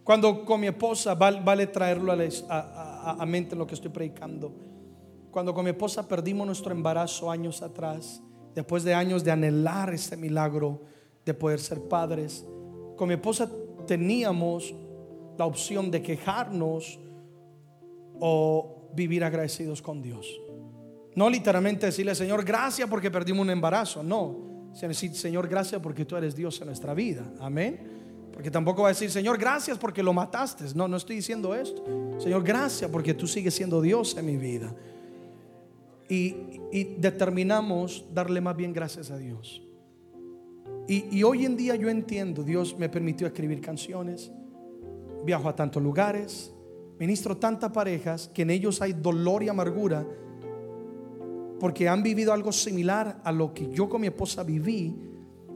Cuando 0.03 0.43
con 0.43 0.59
mi 0.59 0.67
esposa, 0.67 1.13
vale, 1.13 1.67
traerlo 1.67 2.11
a, 2.11 3.15
a 3.19 3.25
mente 3.25 3.55
lo 3.55 3.67
que 3.67 3.75
estoy 3.75 3.91
predicando. 3.91 4.51
Cuando 5.29 5.53
con 5.53 5.63
mi 5.63 5.71
esposa 5.71 6.07
perdimos 6.07 6.47
nuestro 6.47 6.71
embarazo 6.71 7.29
años 7.29 7.61
atrás 7.61 8.21
después 8.55 8.83
de 8.83 8.95
años 8.95 9.23
de 9.23 9.31
anhelar 9.31 9.93
ese 9.93 10.17
milagro 10.17 10.81
de 11.23 11.33
poder 11.35 11.59
ser 11.59 11.81
padres, 11.87 12.43
con 12.97 13.07
mi 13.07 13.13
esposa 13.13 13.49
teníamos 13.85 14.73
la 15.37 15.45
opción 15.45 15.91
de 15.91 16.01
quejarnos 16.01 16.99
o 18.19 18.89
vivir 18.93 19.23
agradecidos 19.23 19.81
con 19.81 20.01
Dios. 20.01 20.27
No 21.19 21.29
literalmente 21.29 21.87
decirle, 21.87 22.15
Señor, 22.15 22.45
gracias 22.45 22.87
porque 22.87 23.11
perdimos 23.11 23.41
un 23.41 23.49
embarazo. 23.49 24.01
No, 24.01 24.71
decir, 24.79 25.13
Señor, 25.13 25.49
gracias 25.49 25.81
porque 25.81 26.05
tú 26.05 26.15
eres 26.15 26.33
Dios 26.33 26.61
en 26.61 26.67
nuestra 26.67 26.93
vida. 26.93 27.29
Amén. 27.41 27.77
Porque 28.31 28.49
tampoco 28.49 28.83
va 28.83 28.87
a 28.87 28.91
decir, 28.91 29.11
Señor, 29.11 29.37
gracias 29.37 29.77
porque 29.77 30.01
lo 30.01 30.13
mataste. 30.13 30.63
No, 30.75 30.87
no 30.87 30.95
estoy 30.95 31.17
diciendo 31.17 31.53
esto. 31.53 31.83
Señor, 32.19 32.41
gracias 32.41 32.89
porque 32.89 33.13
tú 33.13 33.27
sigues 33.27 33.53
siendo 33.53 33.81
Dios 33.81 34.15
en 34.15 34.27
mi 34.27 34.37
vida 34.37 34.73
y, 36.07 36.37
determinamos 36.99 38.05
darle 38.13 38.39
más 38.39 38.55
bien 38.55 38.71
gracias 38.71 39.11
a 39.11 39.17
Dios. 39.17 39.61
Y, 40.87 41.21
hoy 41.23 41.43
en 41.43 41.57
día 41.57 41.75
yo 41.75 41.89
entiendo, 41.89 42.43
Dios 42.43 42.77
me 42.77 42.87
permitió 42.87 43.27
escribir 43.27 43.59
canciones, 43.59 44.31
viajo 45.25 45.49
a 45.49 45.55
tantos 45.57 45.83
lugares, 45.83 46.53
ministro 46.97 47.35
tantas 47.35 47.73
parejas 47.73 48.31
que 48.33 48.43
en 48.43 48.51
ellos 48.51 48.81
hay 48.81 48.93
dolor 48.93 49.43
y 49.43 49.49
amargura 49.49 50.07
porque 51.59 51.89
han 51.89 52.03
vivido 52.03 52.33
algo 52.33 52.51
similar 52.51 53.19
a 53.23 53.31
lo 53.31 53.53
que 53.53 53.69
yo 53.69 53.89
con 53.89 54.01
mi 54.01 54.07
esposa 54.07 54.43
viví 54.43 54.95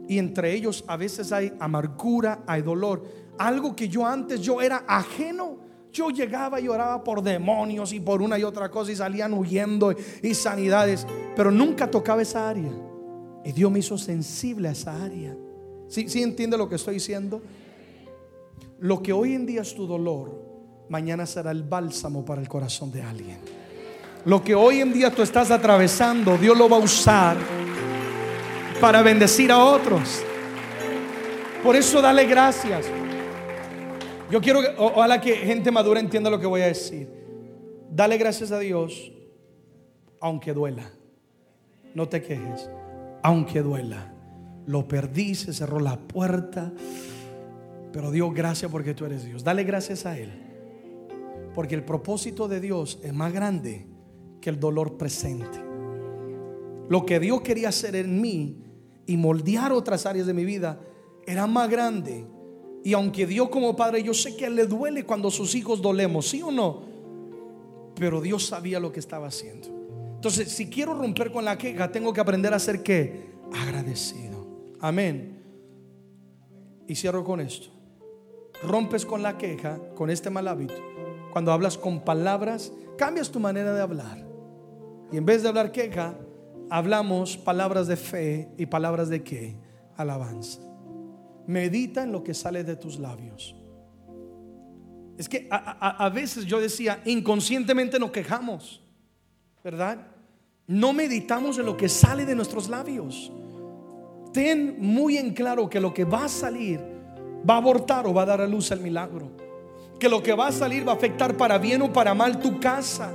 y 0.08 0.18
entre 0.18 0.54
ellos 0.54 0.84
a 0.88 0.97
veces 0.97 1.32
hay 1.32 1.54
amargura, 1.60 2.43
hay 2.45 2.62
dolor, 2.62 3.04
algo 3.38 3.76
que 3.76 3.88
yo 3.88 4.06
antes 4.06 4.41
yo 4.41 4.62
era 4.62 4.84
ajeno 4.88 5.64
yo 5.93 6.10
llegaba 6.10 6.60
y 6.60 6.68
oraba 6.68 7.04
por 7.04 7.22
demonios 7.22 7.93
y 7.93 7.99
por 7.99 8.22
una 8.22 8.38
y 8.39 8.43
otra 8.43 8.70
cosa 8.70 8.91
y 8.91 8.95
salían 8.95 9.32
huyendo 9.34 9.93
y 10.24 10.34
sanidades, 10.34 11.06
pero 11.36 11.51
nunca 11.51 11.89
tocaba 11.89 12.24
esa 12.24 12.49
área. 12.49 12.72
Y 13.45 13.51
Dios 13.51 13.72
me 13.72 13.80
hizo 13.80 13.97
sensible 13.97 14.70
a 14.70 14.72
esa 14.72 15.04
área. 15.04 15.38
¿Sí, 15.88 16.10
¿Sí 16.10 16.24
entiende 16.24 16.58
lo 16.58 16.68
que 16.68 16.76
estoy 16.76 16.95
diciendo? 16.95 17.41
Lo 18.80 19.04
que 19.04 19.14
hoy 19.14 19.36
en 19.36 19.45
día 19.45 19.62
es 19.62 19.76
tu 19.76 19.86
dolor, 19.86 20.41
mañana 20.89 21.28
será 21.28 21.51
el 21.51 21.62
bálsamo 21.62 22.26
para 22.26 22.41
el 22.41 22.49
corazón 22.49 22.91
de 22.91 23.04
alguien. 23.04 23.38
Lo 24.26 24.41
que 24.41 24.55
hoy 24.55 24.80
en 24.80 24.93
día 24.93 25.11
tú 25.11 25.21
estás 25.21 25.51
atravesando, 25.51 26.38
Dios 26.38 26.57
lo 26.57 26.69
va 26.69 26.78
a 26.78 26.80
usar 26.80 27.36
para 28.80 29.01
bendecir 29.01 29.51
a 29.51 29.63
otros. 29.63 30.24
Por 31.61 31.76
eso 31.76 32.01
dale 32.01 32.26
gracias. 32.26 32.86
Yo 34.32 34.39
quiero 34.39 34.61
ojalá 34.78 35.19
que 35.19 35.36
gente 35.36 35.71
madura 35.71 35.99
entienda 35.99 36.30
lo 36.30 36.39
que 36.39 36.47
voy 36.47 36.61
a 36.61 36.67
decir. 36.67 37.09
Dale 37.89 38.17
gracias 38.17 38.51
a 38.51 38.59
Dios, 38.59 39.11
aunque 40.21 40.53
duela. 40.53 40.89
No 41.93 42.07
te 42.07 42.21
quejes, 42.21 42.69
aunque 43.21 43.61
duela. 43.61 44.13
Lo 44.65 44.88
perdí, 44.88 45.36
se 45.36 45.53
cerró 45.53 45.82
la 45.82 45.97
puerta. 45.97 46.71
Pero 47.91 48.09
Dios, 48.09 48.34
gracias 48.34 48.71
porque 48.71 48.93
tú 48.93 49.05
eres 49.05 49.26
Dios. 49.26 49.43
Dale 49.43 49.65
gracias 49.65 50.05
a 50.05 50.17
Él. 50.17 50.32
Porque 51.53 51.76
el 51.76 51.84
propósito 51.84 52.47
de 52.47 52.61
Dios 52.61 52.99
es 53.03 53.13
más 53.13 53.32
grande 53.32 53.93
que 54.44 54.50
el 54.50 54.60
dolor 54.60 54.98
presente. 54.98 55.58
Lo 56.89 57.06
que 57.06 57.18
Dios 57.18 57.39
quería 57.39 57.70
hacer 57.70 57.96
en 57.96 58.20
mí 58.20 58.58
y 59.06 59.16
moldear 59.16 59.72
otras 59.72 60.06
áreas 60.06 60.28
de 60.28 60.34
mi 60.34 60.44
vida 60.44 60.82
era 61.26 61.48
más 61.48 61.70
grande. 61.70 62.28
Y 62.84 62.91
aunque 62.91 63.26
Dios 63.26 63.48
como 63.48 63.74
padre, 63.78 64.04
yo 64.04 64.14
sé 64.14 64.36
que 64.36 64.50
le 64.50 64.66
duele 64.66 65.06
cuando 65.06 65.32
sus 65.32 65.56
hijos 65.56 65.82
dolemos, 65.82 66.28
¿sí 66.28 66.41
o 66.41 66.52
no? 66.52 66.82
Pero 67.96 68.20
Dios 68.20 68.46
sabía 68.46 68.82
lo 68.82 68.91
que 68.91 69.00
estaba 69.00 69.28
haciendo. 69.28 69.70
Entonces, 70.16 70.52
si 70.52 70.70
quiero 70.70 70.94
romper 70.94 71.32
con 71.32 71.46
la 71.46 71.58
queja, 71.58 71.89
tengo 71.89 72.12
que 72.12 72.20
aprender 72.20 72.54
a 72.54 72.60
ser 72.60 72.84
qué? 72.84 73.32
Agradecido. 73.54 74.46
Amén. 74.82 75.41
Y 76.86 76.96
cierro 76.96 77.24
con 77.24 77.39
esto. 77.39 77.70
Rompes 78.62 79.06
con 79.06 79.24
la 79.24 79.38
queja, 79.38 79.80
con 79.96 80.10
este 80.10 80.30
mal 80.30 80.50
hábito. 80.50 80.76
Cuando 81.32 81.54
hablas 81.54 81.78
con 81.78 82.02
palabras, 82.02 82.74
cambias 82.98 83.32
tu 83.32 83.39
manera 83.39 83.74
de 83.74 83.82
hablar. 83.82 84.33
Y 85.14 85.18
en 85.18 85.28
vez 85.28 85.43
de 85.43 85.49
hablar 85.49 85.72
queja, 85.72 86.16
hablamos 86.72 87.38
palabras 87.38 87.86
de 87.86 87.97
fe 87.97 88.49
y 88.57 88.66
palabras 88.66 89.09
de 89.09 89.24
qué? 89.24 89.55
Alabanza. 89.95 90.59
Medita 91.45 92.01
en 92.01 92.11
lo 92.11 92.24
que 92.24 92.34
sale 92.34 92.64
de 92.64 92.76
tus 92.76 92.97
labios. 92.97 93.55
Es 95.16 95.30
que 95.30 95.47
a, 95.51 96.09
veces 96.09 96.47
yo 96.47 96.59
decía, 96.59 96.99
inconscientemente 97.05 97.99
nos 97.99 98.09
quejamos, 98.09 98.82
¿verdad? 99.64 99.99
No 100.66 100.93
meditamos 100.93 101.59
en 101.59 101.68
lo 101.68 101.78
que 101.78 101.89
sale 101.89 102.26
de 102.26 102.34
nuestros 102.34 102.68
labios. 102.68 103.32
Ten 104.34 104.78
muy 104.80 105.18
en 105.18 105.36
claro 105.36 105.70
que 105.70 105.80
lo 105.80 105.93
que 105.93 106.05
va 106.05 106.26
a 106.26 106.30
salir 106.30 106.80
va 107.47 107.53
a 107.53 107.57
abortar 107.57 108.07
o 108.07 108.16
va 108.16 108.24
a 108.24 108.26
dar 108.26 108.41
a 108.41 108.47
luz 108.47 108.72
el 108.72 108.80
milagro. 108.80 109.30
Que 109.99 110.09
lo 110.09 110.24
que 110.24 110.34
va 110.34 110.47
a 110.47 110.51
salir 110.51 110.88
va 110.88 110.93
a 110.93 110.95
afectar 110.95 111.38
para 111.38 111.59
bien 111.59 111.84
o 111.84 111.93
para 111.93 112.16
mal 112.16 112.39
tu 112.39 112.59
casa. 112.59 113.14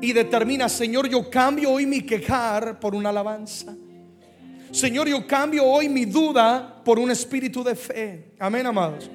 Y 0.00 0.12
determina, 0.12 0.68
Señor, 0.68 1.08
yo 1.08 1.28
cambio 1.28 1.72
hoy 1.72 1.86
mi 1.86 2.02
quejar 2.02 2.78
por 2.78 2.94
una 2.94 3.08
alabanza. 3.08 3.74
Señor, 4.70 5.08
yo 5.08 5.26
cambio 5.26 5.64
hoy 5.64 5.88
mi 5.88 6.04
duda 6.04 6.82
por 6.84 6.98
un 6.98 7.10
espíritu 7.10 7.64
de 7.64 7.74
fe. 7.74 8.32
Amén, 8.38 8.66
amados. 8.66 9.10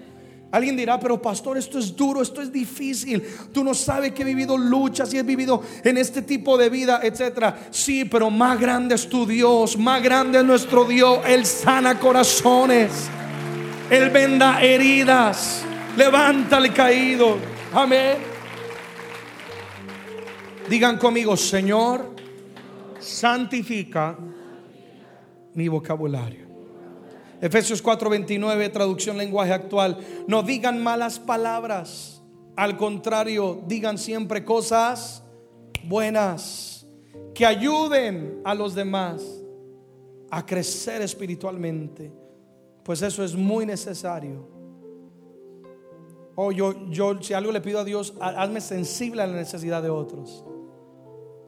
Alguien 0.51 0.77
dirá, 0.77 0.99
pero 0.99 1.19
pastor, 1.19 1.57
esto 1.57 1.79
es 1.79 1.95
duro, 1.95 2.21
esto 2.21 2.39
es 2.39 2.51
difícil. 2.51 3.23
Tú 3.51 3.63
no 3.63 3.73
sabes 3.73 4.11
que 4.11 4.21
he 4.21 4.25
vivido 4.25 4.55
luchas 4.55 5.11
y 5.11 5.17
he 5.17 5.23
vivido 5.23 5.63
en 5.83 5.97
este 5.97 6.21
tipo 6.21 6.57
de 6.57 6.69
vida, 6.69 6.99
etcétera. 7.01 7.67
Sí, 7.71 8.05
pero 8.05 8.29
más 8.29 8.59
grande 8.59 8.93
es 8.93 9.09
tu 9.09 9.25
Dios, 9.25 9.77
más 9.77 10.03
grande 10.03 10.39
es 10.39 10.45
nuestro 10.45 10.85
Dios. 10.85 11.19
Él 11.25 11.45
sana 11.45 11.99
corazones, 11.99 12.91
Él 13.89 14.11
venda 14.11 14.61
heridas, 14.61 15.63
levanta 15.97 16.57
al 16.57 16.71
caído. 16.71 17.37
Amén. 17.73 18.32
Digan 20.69 20.97
conmigo, 20.97 21.35
Señor, 21.35 22.15
santifica 22.99 24.17
mi 25.53 25.67
vocabulario. 25.67 26.47
Efesios 27.41 27.81
4:29, 27.81 28.71
traducción 28.71 29.17
lenguaje 29.17 29.51
actual. 29.51 29.97
No 30.27 30.43
digan 30.43 30.81
malas 30.81 31.19
palabras. 31.19 32.21
Al 32.55 32.77
contrario, 32.77 33.61
digan 33.67 33.97
siempre 33.97 34.45
cosas 34.45 35.23
buenas 35.83 36.87
que 37.33 37.45
ayuden 37.45 38.39
a 38.45 38.55
los 38.55 38.75
demás 38.75 39.21
a 40.29 40.45
crecer 40.45 41.01
espiritualmente. 41.01 42.11
Pues 42.83 43.01
eso 43.01 43.23
es 43.23 43.35
muy 43.35 43.65
necesario. 43.65 44.52
Oh, 46.35 46.51
yo, 46.51 46.89
yo, 46.89 47.21
si 47.21 47.33
algo 47.33 47.51
le 47.51 47.61
pido 47.61 47.79
a 47.79 47.83
Dios, 47.83 48.13
hazme 48.19 48.59
sensible 48.59 49.21
a 49.21 49.27
la 49.27 49.35
necesidad 49.35 49.83
de 49.83 49.89
otros. 49.89 50.43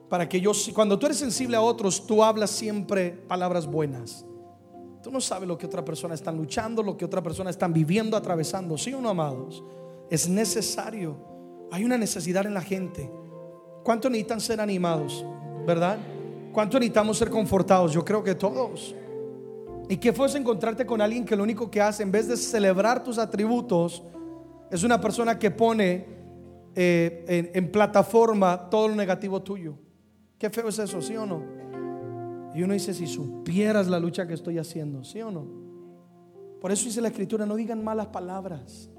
Para 0.09 0.29
que 0.29 0.39
yo, 0.39 0.51
cuando 0.73 0.99
tú 0.99 1.07
eres 1.07 1.17
sensible 1.17 1.57
a 1.57 1.61
otros, 1.61 2.05
tú 2.05 2.23
hablas 2.23 2.51
siempre 2.51 3.11
palabras 3.11 3.65
buenas. 3.65 4.25
Tú 5.01 5.11
no 5.11 5.19
sabes 5.19 5.47
lo 5.47 5.57
que 5.57 5.65
otra 5.65 5.83
persona 5.83 6.13
está 6.13 6.31
luchando, 6.31 6.83
lo 6.83 6.95
que 6.95 7.05
otra 7.05 7.21
persona 7.21 7.49
está 7.49 7.67
viviendo, 7.67 8.15
atravesando. 8.15 8.77
¿Sí 8.77 8.93
o 8.93 9.01
no, 9.01 9.09
amados? 9.09 9.63
Es 10.09 10.29
necesario. 10.29 11.15
Hay 11.71 11.83
una 11.83 11.97
necesidad 11.97 12.45
en 12.45 12.53
la 12.53 12.61
gente. 12.61 13.11
¿Cuánto 13.83 14.09
necesitan 14.09 14.41
ser 14.41 14.61
animados? 14.61 15.25
¿Verdad? 15.65 15.97
¿Cuánto 16.53 16.79
necesitamos 16.79 17.17
ser 17.17 17.29
confortados? 17.29 17.91
Yo 17.91 18.05
creo 18.05 18.23
que 18.23 18.35
todos. 18.35 18.95
¿Y 19.89 19.97
qué 19.97 20.13
fuese 20.13 20.37
encontrarte 20.37 20.85
con 20.85 21.01
alguien 21.01 21.25
que 21.25 21.35
lo 21.35 21.43
único 21.43 21.69
que 21.69 21.81
hace, 21.81 22.01
en 22.01 22.11
vez 22.11 22.27
de 22.27 22.37
celebrar 22.37 23.03
tus 23.03 23.17
atributos, 23.17 24.03
es 24.75 24.83
una 24.83 24.99
persona 24.99 25.39
que 25.39 25.51
pone 25.51 26.05
eh, 26.75 27.51
en 27.53 27.71
plataforma 27.71 28.69
todo 28.69 28.89
lo 28.89 28.95
negativo 28.95 29.41
tuyo? 29.41 29.77
Qué 30.37 30.49
feo 30.49 30.67
es 30.67 30.79
eso, 30.79 31.01
¿sí 31.01 31.15
o 31.15 31.25
no? 31.25 31.43
Y 32.53 32.63
uno 32.63 32.73
dice, 32.73 32.93
si 32.93 33.07
supieras 33.07 33.87
la 33.87 33.99
lucha 33.99 34.27
que 34.27 34.33
estoy 34.33 34.57
haciendo, 34.57 35.03
¿sí 35.03 35.21
o 35.21 35.31
no? 35.31 35.45
Por 36.61 36.71
eso 36.71 36.85
dice 36.85 37.01
la 37.01 37.09
escritura, 37.09 37.45
no 37.45 37.55
digan 37.55 37.83
malas 37.83 38.07
palabras. 38.07 38.89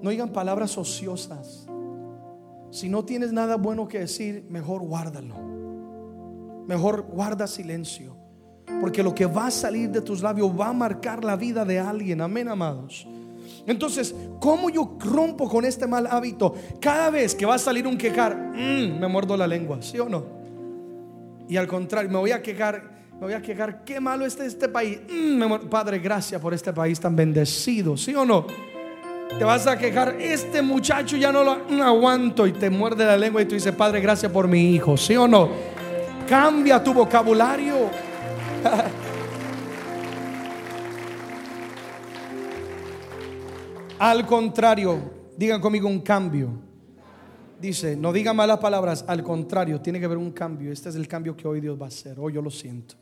No 0.00 0.10
digan 0.10 0.30
palabras 0.30 0.76
ociosas. 0.76 1.66
Si 2.70 2.88
no 2.88 3.04
tienes 3.04 3.32
nada 3.32 3.56
bueno 3.56 3.88
que 3.88 4.00
decir, 4.00 4.46
mejor 4.48 4.82
guárdalo. 4.82 5.36
Mejor 6.66 7.02
guarda 7.02 7.46
silencio. 7.46 8.16
Porque 8.80 9.02
lo 9.02 9.14
que 9.14 9.26
va 9.26 9.46
a 9.46 9.50
salir 9.50 9.90
de 9.90 10.00
tus 10.00 10.22
labios 10.22 10.50
va 10.58 10.68
a 10.68 10.72
marcar 10.72 11.24
la 11.24 11.36
vida 11.36 11.64
de 11.64 11.78
alguien. 11.78 12.20
Amén, 12.20 12.48
amados. 12.48 13.06
Entonces, 13.66 14.14
¿cómo 14.40 14.70
yo 14.70 14.96
rompo 14.98 15.48
con 15.48 15.64
este 15.64 15.86
mal 15.86 16.06
hábito? 16.10 16.54
Cada 16.80 17.10
vez 17.10 17.34
que 17.34 17.46
va 17.46 17.54
a 17.54 17.58
salir 17.58 17.86
un 17.86 17.96
quejar, 17.96 18.36
mm, 18.36 18.98
me 18.98 19.06
muerdo 19.06 19.36
la 19.36 19.46
lengua, 19.46 19.80
¿sí 19.80 19.98
o 19.98 20.08
no? 20.08 20.24
Y 21.48 21.56
al 21.56 21.66
contrario, 21.68 22.10
me 22.10 22.18
voy 22.18 22.32
a 22.32 22.42
quejar, 22.42 22.82
me 23.14 23.20
voy 23.20 23.34
a 23.34 23.42
quejar, 23.42 23.84
qué 23.84 24.00
malo 24.00 24.26
está 24.26 24.44
este 24.44 24.68
país. 24.68 24.98
Mm, 25.08 25.68
Padre, 25.68 25.98
gracias 26.00 26.40
por 26.40 26.52
este 26.54 26.72
país 26.72 26.98
tan 26.98 27.14
bendecido, 27.14 27.96
¿sí 27.96 28.14
o 28.14 28.24
no? 28.24 28.46
Te 29.38 29.44
vas 29.44 29.66
a 29.66 29.78
quejar, 29.78 30.16
este 30.20 30.60
muchacho 30.60 31.16
ya 31.16 31.32
no 31.32 31.42
lo 31.42 31.82
aguanto 31.82 32.46
y 32.46 32.52
te 32.52 32.68
muerde 32.68 33.04
la 33.04 33.16
lengua 33.16 33.40
y 33.42 33.46
tú 33.46 33.54
dices, 33.54 33.74
Padre, 33.74 34.00
gracias 34.00 34.30
por 34.30 34.46
mi 34.48 34.74
hijo, 34.74 34.96
¿sí 34.96 35.16
o 35.16 35.26
no? 35.26 35.48
Cambia 36.28 36.82
tu 36.82 36.92
vocabulario. 36.92 37.90
Al 44.02 44.26
contrario, 44.26 44.98
digan 45.36 45.60
conmigo 45.60 45.86
un 45.86 46.00
cambio. 46.00 46.48
Dice, 47.60 47.94
no 47.94 48.12
digan 48.12 48.34
malas 48.34 48.58
palabras, 48.58 49.04
al 49.06 49.22
contrario, 49.22 49.80
tiene 49.80 50.00
que 50.00 50.06
haber 50.06 50.18
un 50.18 50.32
cambio. 50.32 50.72
Este 50.72 50.88
es 50.88 50.96
el 50.96 51.06
cambio 51.06 51.36
que 51.36 51.46
hoy 51.46 51.60
Dios 51.60 51.80
va 51.80 51.84
a 51.84 51.88
hacer. 51.88 52.18
Hoy 52.18 52.32
yo 52.32 52.42
lo 52.42 52.50
siento. 52.50 52.96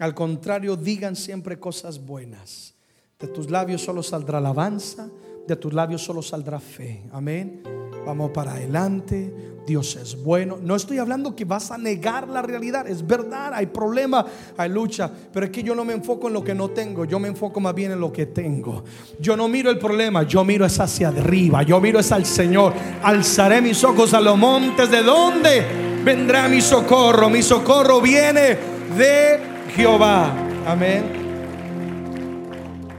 Al 0.00 0.12
contrario, 0.12 0.74
digan 0.74 1.14
siempre 1.14 1.60
cosas 1.60 2.04
buenas. 2.04 2.74
De 3.16 3.28
tus 3.28 3.48
labios 3.48 3.82
solo 3.82 4.02
saldrá 4.02 4.38
alabanza, 4.38 5.08
de 5.46 5.54
tus 5.54 5.72
labios 5.72 6.02
solo 6.02 6.20
saldrá 6.20 6.58
fe. 6.58 7.04
Amén. 7.12 7.83
Vamos 8.04 8.30
para 8.32 8.52
adelante. 8.52 9.32
Dios 9.66 9.96
es 9.96 10.22
bueno. 10.22 10.58
No 10.60 10.76
estoy 10.76 10.98
hablando 10.98 11.34
que 11.34 11.44
vas 11.44 11.70
a 11.70 11.78
negar 11.78 12.28
la 12.28 12.42
realidad. 12.42 12.86
Es 12.86 13.06
verdad, 13.06 13.52
hay 13.54 13.66
problema, 13.66 14.24
hay 14.56 14.68
lucha. 14.68 15.10
Pero 15.32 15.46
es 15.46 15.52
que 15.52 15.62
yo 15.62 15.74
no 15.74 15.84
me 15.84 15.94
enfoco 15.94 16.28
en 16.28 16.34
lo 16.34 16.44
que 16.44 16.54
no 16.54 16.70
tengo. 16.70 17.04
Yo 17.04 17.18
me 17.18 17.28
enfoco 17.28 17.60
más 17.60 17.74
bien 17.74 17.92
en 17.92 18.00
lo 18.00 18.12
que 18.12 18.26
tengo. 18.26 18.84
Yo 19.18 19.36
no 19.36 19.48
miro 19.48 19.70
el 19.70 19.78
problema. 19.78 20.22
Yo 20.24 20.44
miro 20.44 20.66
es 20.66 20.78
hacia 20.78 21.08
arriba. 21.08 21.62
Yo 21.62 21.80
miro 21.80 21.98
es 21.98 22.12
al 22.12 22.26
Señor. 22.26 22.74
Alzaré 23.02 23.62
mis 23.62 23.82
ojos 23.84 24.12
a 24.12 24.20
los 24.20 24.36
montes. 24.36 24.90
¿De 24.90 25.02
dónde 25.02 25.62
vendrá 26.04 26.48
mi 26.48 26.60
socorro? 26.60 27.30
Mi 27.30 27.42
socorro 27.42 28.00
viene 28.00 28.58
de 28.98 29.40
Jehová. 29.74 30.30
Amén. 30.66 31.04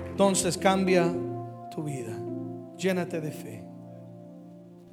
Entonces 0.09 0.57
cambia 0.57 1.13
tu 1.73 1.83
vida. 1.83 2.17
Llénate 2.77 3.21
de 3.21 3.31
fe. 3.31 3.54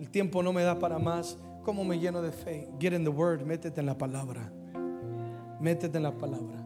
El 0.03 0.11
tiempo 0.11 0.43
no 0.43 0.53
me 0.53 0.65
da 0.65 0.81
para 0.81 0.99
más. 0.99 1.39
¿Cómo 1.63 1.85
me 1.85 1.97
lleno 1.97 2.21
de 2.23 2.33
fe? 2.33 2.69
Get 2.81 2.93
in 2.93 3.05
the 3.05 3.09
word, 3.09 3.43
métete 3.43 3.79
en 3.79 3.87
la 3.87 3.97
palabra. 3.97 4.53
Métete 5.61 5.97
en 5.97 6.03
la 6.03 6.19
palabra. 6.19 6.59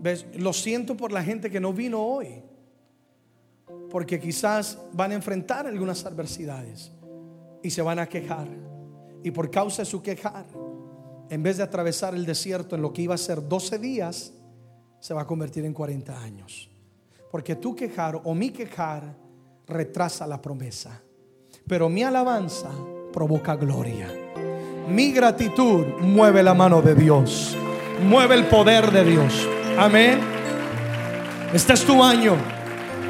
¿Ves? 0.00 0.24
Lo 0.38 0.54
siento 0.54 0.96
por 0.96 1.12
la 1.12 1.22
gente 1.22 1.50
que 1.50 1.60
no 1.60 1.74
vino 1.74 2.00
hoy. 2.00 2.42
Porque 3.90 4.18
quizás 4.18 4.78
van 4.94 5.10
a 5.10 5.14
enfrentar 5.16 5.66
algunas 5.66 6.06
adversidades 6.06 6.90
y 7.62 7.68
se 7.68 7.82
van 7.82 7.98
a 7.98 8.06
quejar. 8.06 8.48
Y 9.22 9.30
por 9.30 9.50
causa 9.50 9.82
de 9.82 9.86
su 9.86 10.00
quejar, 10.00 10.46
en 11.28 11.42
vez 11.42 11.58
de 11.58 11.64
atravesar 11.64 12.14
el 12.14 12.24
desierto 12.24 12.74
en 12.74 12.80
lo 12.80 12.90
que 12.90 13.02
iba 13.02 13.14
a 13.14 13.18
ser 13.18 13.46
12 13.46 13.78
días, 13.78 14.32
se 14.98 15.12
va 15.12 15.20
a 15.20 15.26
convertir 15.26 15.66
en 15.66 15.74
40 15.74 16.18
años. 16.18 16.70
Porque 17.30 17.54
tu 17.56 17.76
quejar 17.76 18.18
o 18.24 18.34
mi 18.34 18.48
quejar 18.48 19.14
retrasa 19.66 20.26
la 20.26 20.40
promesa. 20.40 21.03
Pero 21.66 21.88
mi 21.88 22.02
alabanza 22.02 22.70
provoca 23.12 23.56
gloria. 23.56 24.08
Mi 24.88 25.12
gratitud 25.12 25.86
mueve 26.00 26.42
la 26.42 26.52
mano 26.52 26.82
de 26.82 26.94
Dios. 26.94 27.56
Mueve 28.02 28.34
el 28.34 28.44
poder 28.46 28.90
de 28.90 29.04
Dios. 29.04 29.48
Amén. 29.78 30.18
Este 31.54 31.72
es 31.72 31.84
tu 31.84 32.02
año. 32.02 32.36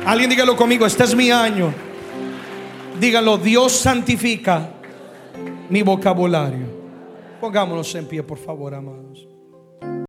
Alguien 0.07 0.31
dígalo 0.31 0.55
conmigo, 0.55 0.87
este 0.87 1.03
es 1.05 1.17
mi 1.17 1.31
año. 1.31 1.73
Dígalo, 3.01 3.39
Dios 3.39 3.73
santifica 3.73 4.71
mi 5.69 5.83
vocabulario. 5.83 6.67
Pongámonos 7.41 7.93
en 7.95 8.07
pie, 8.07 8.23
por 8.23 8.39
favor, 8.39 8.75
amados. 8.75 9.34